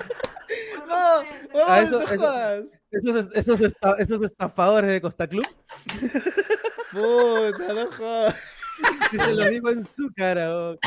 No, 0.88 1.20
huevón, 1.54 1.68
Ah, 1.68 1.80
eso- 1.82 2.00
no 2.00 2.06
eso- 2.08 2.68
esos, 2.90 3.28
esos, 3.36 3.60
esta- 3.60 3.94
esos 4.00 4.22
estafadores 4.24 4.90
de 4.92 5.00
Costa 5.00 5.28
Club, 5.28 5.46
Puta, 6.90 7.72
no 7.72 7.86
jodas. 7.92 8.56
que 9.10 9.18
se 9.18 9.34
lo 9.34 9.44
digo 9.50 9.70
en 9.70 9.84
su 9.84 10.10
cara, 10.14 10.48
huevón. 10.50 10.78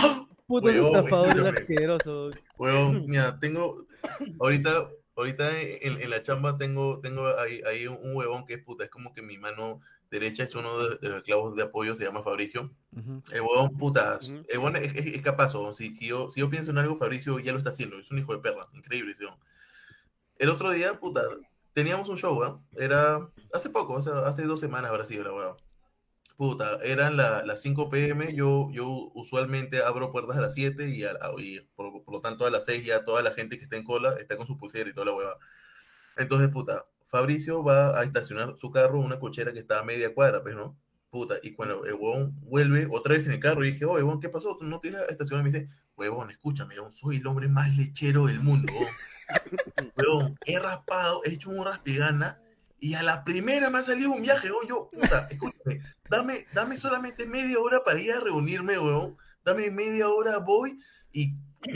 Putos 0.45 0.71
Huevón, 0.71 0.95
estafadores 0.95 1.35
escúchame. 1.35 1.59
asquerosos. 1.59 2.35
Huevón, 2.57 3.05
mira, 3.07 3.39
tengo. 3.39 3.85
Ahorita, 4.39 4.89
ahorita 5.15 5.59
en, 5.61 6.01
en 6.01 6.09
la 6.09 6.21
chamba 6.21 6.57
tengo, 6.57 6.99
tengo 6.99 7.27
ahí, 7.39 7.61
ahí 7.65 7.87
un, 7.87 8.15
huevón 8.15 8.45
que 8.45 8.55
es 8.55 8.63
puta, 8.63 8.83
es 8.83 8.89
como 8.89 9.13
que 9.13 9.21
mi 9.21 9.37
mano 9.37 9.79
derecha 10.11 10.43
es 10.43 10.53
uno 10.53 10.77
de, 10.87 10.97
de 10.97 11.09
los 11.09 11.23
clavos 11.23 11.55
de 11.55 11.63
apoyo, 11.63 11.95
se 11.95 12.03
llama 12.03 12.21
Fabricio. 12.21 12.69
El 13.31 13.41
huevón, 13.41 13.77
puta, 13.77 14.17
Ujú. 14.21 14.43
el 14.47 14.57
huevón 14.59 14.75
es, 14.75 14.93
es- 14.95 15.15
es 15.15 15.21
capaz. 15.21 15.53
Si, 15.73 15.93
si, 15.93 16.07
yo, 16.07 16.29
si 16.29 16.41
yo 16.41 16.49
pienso 16.49 16.71
en 16.71 16.77
algo, 16.77 16.95
Fabricio 16.95 17.39
ya 17.39 17.51
lo 17.53 17.57
está 17.57 17.69
haciendo, 17.71 17.97
es 17.97 18.11
un 18.11 18.19
hijo 18.19 18.33
de 18.33 18.39
perra, 18.39 18.67
increíble, 18.73 19.15
huevón. 19.19 19.39
El 20.37 20.49
otro 20.49 20.71
día, 20.71 20.99
puta, 20.99 21.21
teníamos 21.73 22.09
un 22.09 22.17
show, 22.17 22.43
¿ah? 22.43 22.61
Era 22.75 23.29
hace 23.53 23.69
poco, 23.69 23.93
o 23.93 24.01
sea, 24.01 24.19
hace 24.27 24.43
dos 24.43 24.59
semanas 24.59 24.91
habrá 24.91 25.05
sido 25.05 25.23
la 25.23 25.33
huevón. 25.33 25.57
Puta, 26.35 26.79
eran 26.83 27.15
la- 27.15 27.45
las 27.45 27.61
5 27.61 27.89
pm, 27.89 28.33
yo, 28.33 28.69
yo 28.71 28.87
usualmente 29.13 29.83
abro 29.83 30.11
puertas 30.11 30.35
a 30.37 30.41
las 30.41 30.53
7 30.55 30.89
y, 30.89 31.03
a- 31.05 31.15
y 31.37 31.59
por, 31.75 32.03
por 32.03 32.15
lo 32.15 32.21
tanto 32.21 32.45
a 32.45 32.49
las 32.51 32.65
6 32.65 32.83
ya 32.85 33.03
toda 33.03 33.21
la 33.21 33.31
gente 33.31 33.57
que 33.57 33.65
está 33.65 33.77
en 33.77 33.83
cola 33.83 34.15
está 34.19 34.35
con 34.35 34.47
su 34.47 34.57
pulsera 34.57 34.89
y 34.89 34.93
toda 34.93 35.05
la 35.05 35.13
hueva. 35.13 35.37
Entonces, 36.17 36.49
puta, 36.49 36.85
Fabricio 37.05 37.63
va 37.63 37.99
a 37.99 38.03
estacionar 38.03 38.55
su 38.57 38.71
carro 38.71 38.99
en 38.99 39.05
una 39.05 39.19
cochera 39.19 39.53
que 39.53 39.59
está 39.59 39.79
a 39.79 39.83
media 39.83 40.13
cuadra, 40.13 40.41
pues, 40.41 40.55
¿no? 40.55 40.75
Puta, 41.11 41.35
y 41.43 41.53
cuando 41.53 41.85
el 41.85 41.93
huevón 41.93 42.33
vuelve 42.41 42.87
otra 42.91 43.13
vez 43.13 43.27
en 43.27 43.33
el 43.33 43.39
carro 43.39 43.63
y 43.63 43.71
dije, 43.71 43.85
oye, 43.85 44.03
huevón, 44.03 44.19
¿qué 44.19 44.29
pasó? 44.29 44.57
¿Tú 44.57 44.65
no 44.65 44.79
te 44.79 44.87
ibas 44.87 45.03
a 45.03 45.11
estacionar? 45.11 45.45
Y 45.47 45.51
me 45.51 45.59
dice, 45.59 45.71
huevón, 45.95 46.31
escúchame, 46.31 46.73
huevón, 46.75 46.91
soy 46.93 47.17
el 47.17 47.27
hombre 47.27 47.47
más 47.47 47.75
lechero 47.77 48.25
del 48.25 48.39
mundo. 48.39 48.73
Huevón, 49.95 50.35
he 50.47 50.57
raspado, 50.57 51.21
he 51.25 51.33
hecho 51.33 51.51
un 51.51 51.63
raspigana 51.63 52.41
y 52.83 52.95
a 52.95 53.01
la 53.01 53.23
primera 53.23 53.69
me 53.69 53.77
ha 53.77 53.83
salido 53.83 54.11
un 54.11 54.21
viaje, 54.21 54.51
huevón. 54.51 54.67
Yo, 54.67 54.89
puta, 54.91 55.25
escúchame, 55.31 55.81
dame, 56.09 56.45
dame 56.53 56.75
solamente 56.75 57.25
media 57.25 57.57
hora 57.59 57.81
para 57.81 58.01
ir 58.01 58.11
a 58.11 58.19
reunirme, 58.19 58.77
huevón. 58.77 59.15
Dame 59.45 59.71
media 59.71 60.09
hora, 60.09 60.39
voy 60.39 60.77
y, 61.13 61.33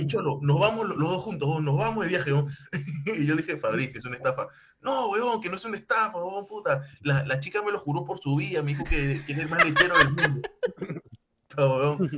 cholo, 0.08 0.40
nos 0.42 0.60
vamos 0.60 0.86
los, 0.86 1.00
dos 1.00 1.24
juntos, 1.24 1.62
nos 1.64 1.78
vamos 1.78 2.04
de 2.04 2.10
viaje, 2.10 2.34
huevón. 2.34 2.52
y 3.06 3.26
yo 3.26 3.36
le 3.36 3.42
dije, 3.42 3.56
Fabricio, 3.56 4.02
es 4.02 4.06
una 4.06 4.18
estafa. 4.18 4.50
No, 4.82 5.10
huevón, 5.10 5.40
que 5.40 5.48
no 5.48 5.56
es 5.56 5.64
una 5.64 5.78
estafa, 5.78 6.18
huevón, 6.18 6.46
puta. 6.46 6.84
La, 7.00 7.26
la 7.26 7.40
chica 7.40 7.62
me 7.62 7.72
lo 7.72 7.80
juró 7.80 8.04
por 8.04 8.20
su 8.20 8.36
vida, 8.36 8.62
me 8.62 8.72
dijo 8.72 8.84
que, 8.84 9.22
que 9.26 9.32
era 9.32 9.44
el 9.44 9.50
más 9.50 9.64
lechero 9.64 9.98
del 9.98 10.10
mundo. 10.10 10.50
Puta, 11.48 11.68
huevón. 11.68 12.10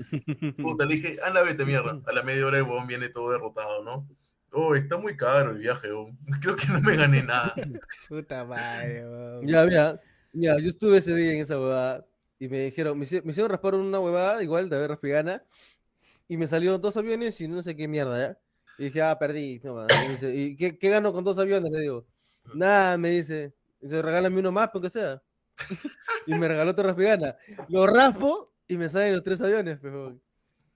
Puta, 0.64 0.86
le 0.88 0.96
dije, 0.96 1.18
anda, 1.24 1.44
vete, 1.44 1.64
mierda. 1.64 2.02
A 2.08 2.12
la 2.12 2.24
media 2.24 2.44
hora 2.44 2.58
el 2.58 2.64
huevón 2.64 2.88
viene 2.88 3.10
todo 3.10 3.30
derrotado, 3.30 3.84
¿no? 3.84 4.08
Oh, 4.52 4.76
está 4.76 4.98
muy 4.98 5.16
caro 5.16 5.52
el 5.52 5.60
viaje, 5.60 5.88
huevón. 5.88 6.18
Creo 6.42 6.56
que 6.56 6.68
no 6.68 6.82
me 6.82 6.96
gané 6.96 7.24
nada. 7.24 7.54
Puta 8.10 8.46
madre, 8.46 9.08
weón. 9.08 9.48
Ya, 9.48 9.66
mira, 9.66 10.02
mira, 10.34 10.60
yo 10.60 10.70
estuve 10.70 10.98
ese 10.98 11.14
día 11.16 11.34
en 11.34 11.42
esa 11.42 11.60
huevada 11.60 12.06
y 12.40 12.48
me 12.48 12.60
dijeron, 12.60 12.98
me, 12.98 13.06
me 13.24 13.32
hicieron 13.32 13.52
raspar 13.52 13.76
una 13.76 14.00
huevada 14.00 14.42
igual 14.42 14.70
de 14.70 14.76
haber 14.76 14.92
raspigana 14.92 15.44
y 16.28 16.38
me 16.38 16.48
salió 16.48 16.78
dos 16.78 16.96
aviones 16.96 17.40
y 17.42 17.48
no 17.48 17.62
sé 17.62 17.76
qué 17.76 17.88
mierda, 17.88 18.20
¿ya? 18.20 18.40
Y 18.78 18.86
dije, 18.86 19.02
ah, 19.02 19.18
perdí. 19.20 19.60
toma. 19.60 19.88
Y, 19.90 20.08
me 20.08 20.12
dice, 20.14 20.36
¿y 20.36 20.56
qué, 20.56 20.78
qué 20.78 20.90
gano 20.90 21.12
con 21.12 21.24
dos 21.24 21.38
aviones? 21.38 21.70
Le 21.72 21.82
digo, 21.82 22.06
nada, 22.54 22.98
me 22.98 23.10
dice, 23.10 23.54
dice, 23.82 24.02
regálame 24.02 24.40
uno 24.40 24.52
más, 24.52 24.70
porque 24.70 24.90
sea. 24.90 25.22
y 26.28 26.36
me 26.36 26.48
regaló 26.48 26.72
otra 26.72 26.86
raspigana. 26.86 27.36
Lo 27.68 27.86
raspo 27.88 28.54
y 28.68 28.78
me 28.78 28.88
salen 28.88 29.16
los 29.16 29.24
tres 29.24 29.42
aviones, 29.42 29.80
pero 29.82 30.18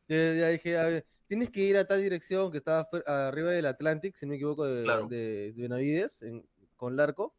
Ya, 0.08 0.34
ya 0.34 0.48
dije, 0.50 0.78
a 0.78 0.84
ver, 0.86 1.06
tienes 1.34 1.50
que 1.50 1.62
ir 1.62 1.78
a 1.78 1.86
tal 1.88 2.00
dirección 2.00 2.52
que 2.52 2.60
estaba 2.60 2.86
fuera- 2.86 3.28
arriba 3.30 3.50
del 3.50 3.66
Atlantic, 3.66 4.16
si 4.16 4.26
no 4.28 4.32
me 4.32 4.36
equivoco, 4.36 4.66
de, 4.66 4.84
Claro. 4.84 5.08
de 5.08 5.52
Benavides, 5.58 6.22
en- 6.22 6.46
con 6.76 6.96
Larco. 6.96 7.34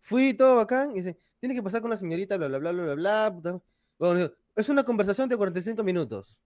Fui 0.00 0.32
todo 0.34 0.56
bacán 0.56 0.92
y 0.92 0.94
dice, 0.96 1.18
tienes 1.38 1.56
que 1.58 1.62
pasar 1.62 1.82
con 1.82 1.90
la 1.90 1.96
señorita, 1.98 2.36
bla, 2.38 2.48
bla, 2.48 2.58
bla, 2.58 2.72
bla, 2.72 2.82
bla, 2.82 2.94
bla. 2.94 3.32
puta". 3.34 3.60
Bueno, 3.98 4.32
es 4.56 4.68
una 4.70 4.84
conversación 4.84 5.28
de 5.28 5.36
45 5.36 5.82
minutos. 5.84 6.38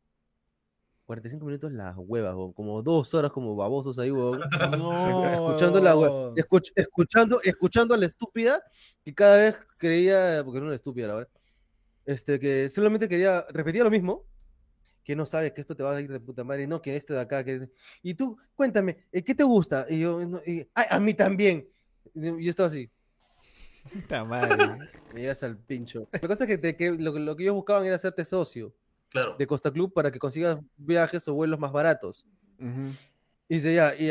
45 1.05 1.47
minutos 1.47 1.70
las 1.72 1.95
huevas, 1.97 2.35
weón, 2.35 2.53
como 2.53 2.83
dos 2.83 3.14
horas 3.14 3.31
como 3.31 3.55
babosos 3.55 3.97
ahí. 4.01 4.11
No. 4.11 4.33
escuchando 5.70 5.81
la 5.81 5.95
escuch- 5.95 6.72
escuchando, 6.74 7.41
escuchando 7.45 7.95
a 7.95 7.99
la 7.99 8.07
estúpida 8.07 8.61
que 9.05 9.14
cada 9.14 9.37
vez 9.37 9.57
creía, 9.79 10.43
porque 10.45 10.59
no 10.59 10.66
era 10.66 10.74
estúpida 10.74 11.07
la 11.07 11.14
verdad, 11.14 11.31
este, 12.05 12.41
que 12.41 12.68
solamente 12.68 13.09
quería, 13.09 13.47
repetía 13.51 13.85
lo 13.85 13.91
mismo, 13.91 14.24
que 15.07 15.15
no 15.15 15.25
sabe 15.25 15.55
que 15.55 15.61
esto 15.61 15.77
te 15.77 15.85
va 15.85 15.95
a 15.97 16.01
ir 16.01 16.11
de 16.11 16.19
puta 16.19 16.43
madre, 16.43 16.67
no, 16.67 16.83
que 16.83 16.97
esto 16.97 17.15
de 17.15 17.21
acá, 17.21 17.45
que 17.45 17.55
es... 17.55 17.69
Y 18.03 18.15
tú, 18.15 18.37
cuéntame, 18.57 19.07
¿eh, 19.13 19.23
¿qué 19.23 19.37
te 19.37 19.45
gusta? 19.45 19.87
Y 19.89 20.01
yo, 20.01 20.19
no, 20.27 20.43
y, 20.45 20.69
"Ay, 20.75 20.87
a 20.91 20.99
mí 20.99 21.15
también. 21.15 21.69
Y 22.13 22.45
yo 22.45 22.51
estaba 22.51 22.69
así, 22.69 22.91
Puta 23.93 24.25
madre. 24.25 24.57
me 25.15 25.21
llegas 25.21 25.45
al 25.45 25.57
pincho. 25.59 26.09
La 26.11 26.19
cosa 26.29 26.43
es 26.43 26.49
que, 26.49 26.59
te- 26.59 26.75
que 26.77 26.91
lo, 26.91 27.17
lo 27.19 27.37
que 27.37 27.45
ellos 27.45 27.55
buscaban 27.55 27.87
era 27.87 27.95
hacerte 27.95 28.25
socio 28.25 28.75
Claro. 29.11 29.37
de 29.39 29.47
Costa 29.47 29.71
Club 29.71 29.93
para 29.95 30.11
que 30.11 30.19
consigas 30.19 30.59
viajes 30.77 31.27
o 31.29 31.35
vuelos 31.35 31.61
más 31.61 31.71
baratos. 31.71 32.27
Ujú. 32.59 32.91
Y 33.49 33.55
dice, 33.55 33.73
ya, 33.75 33.95
y 33.97 34.05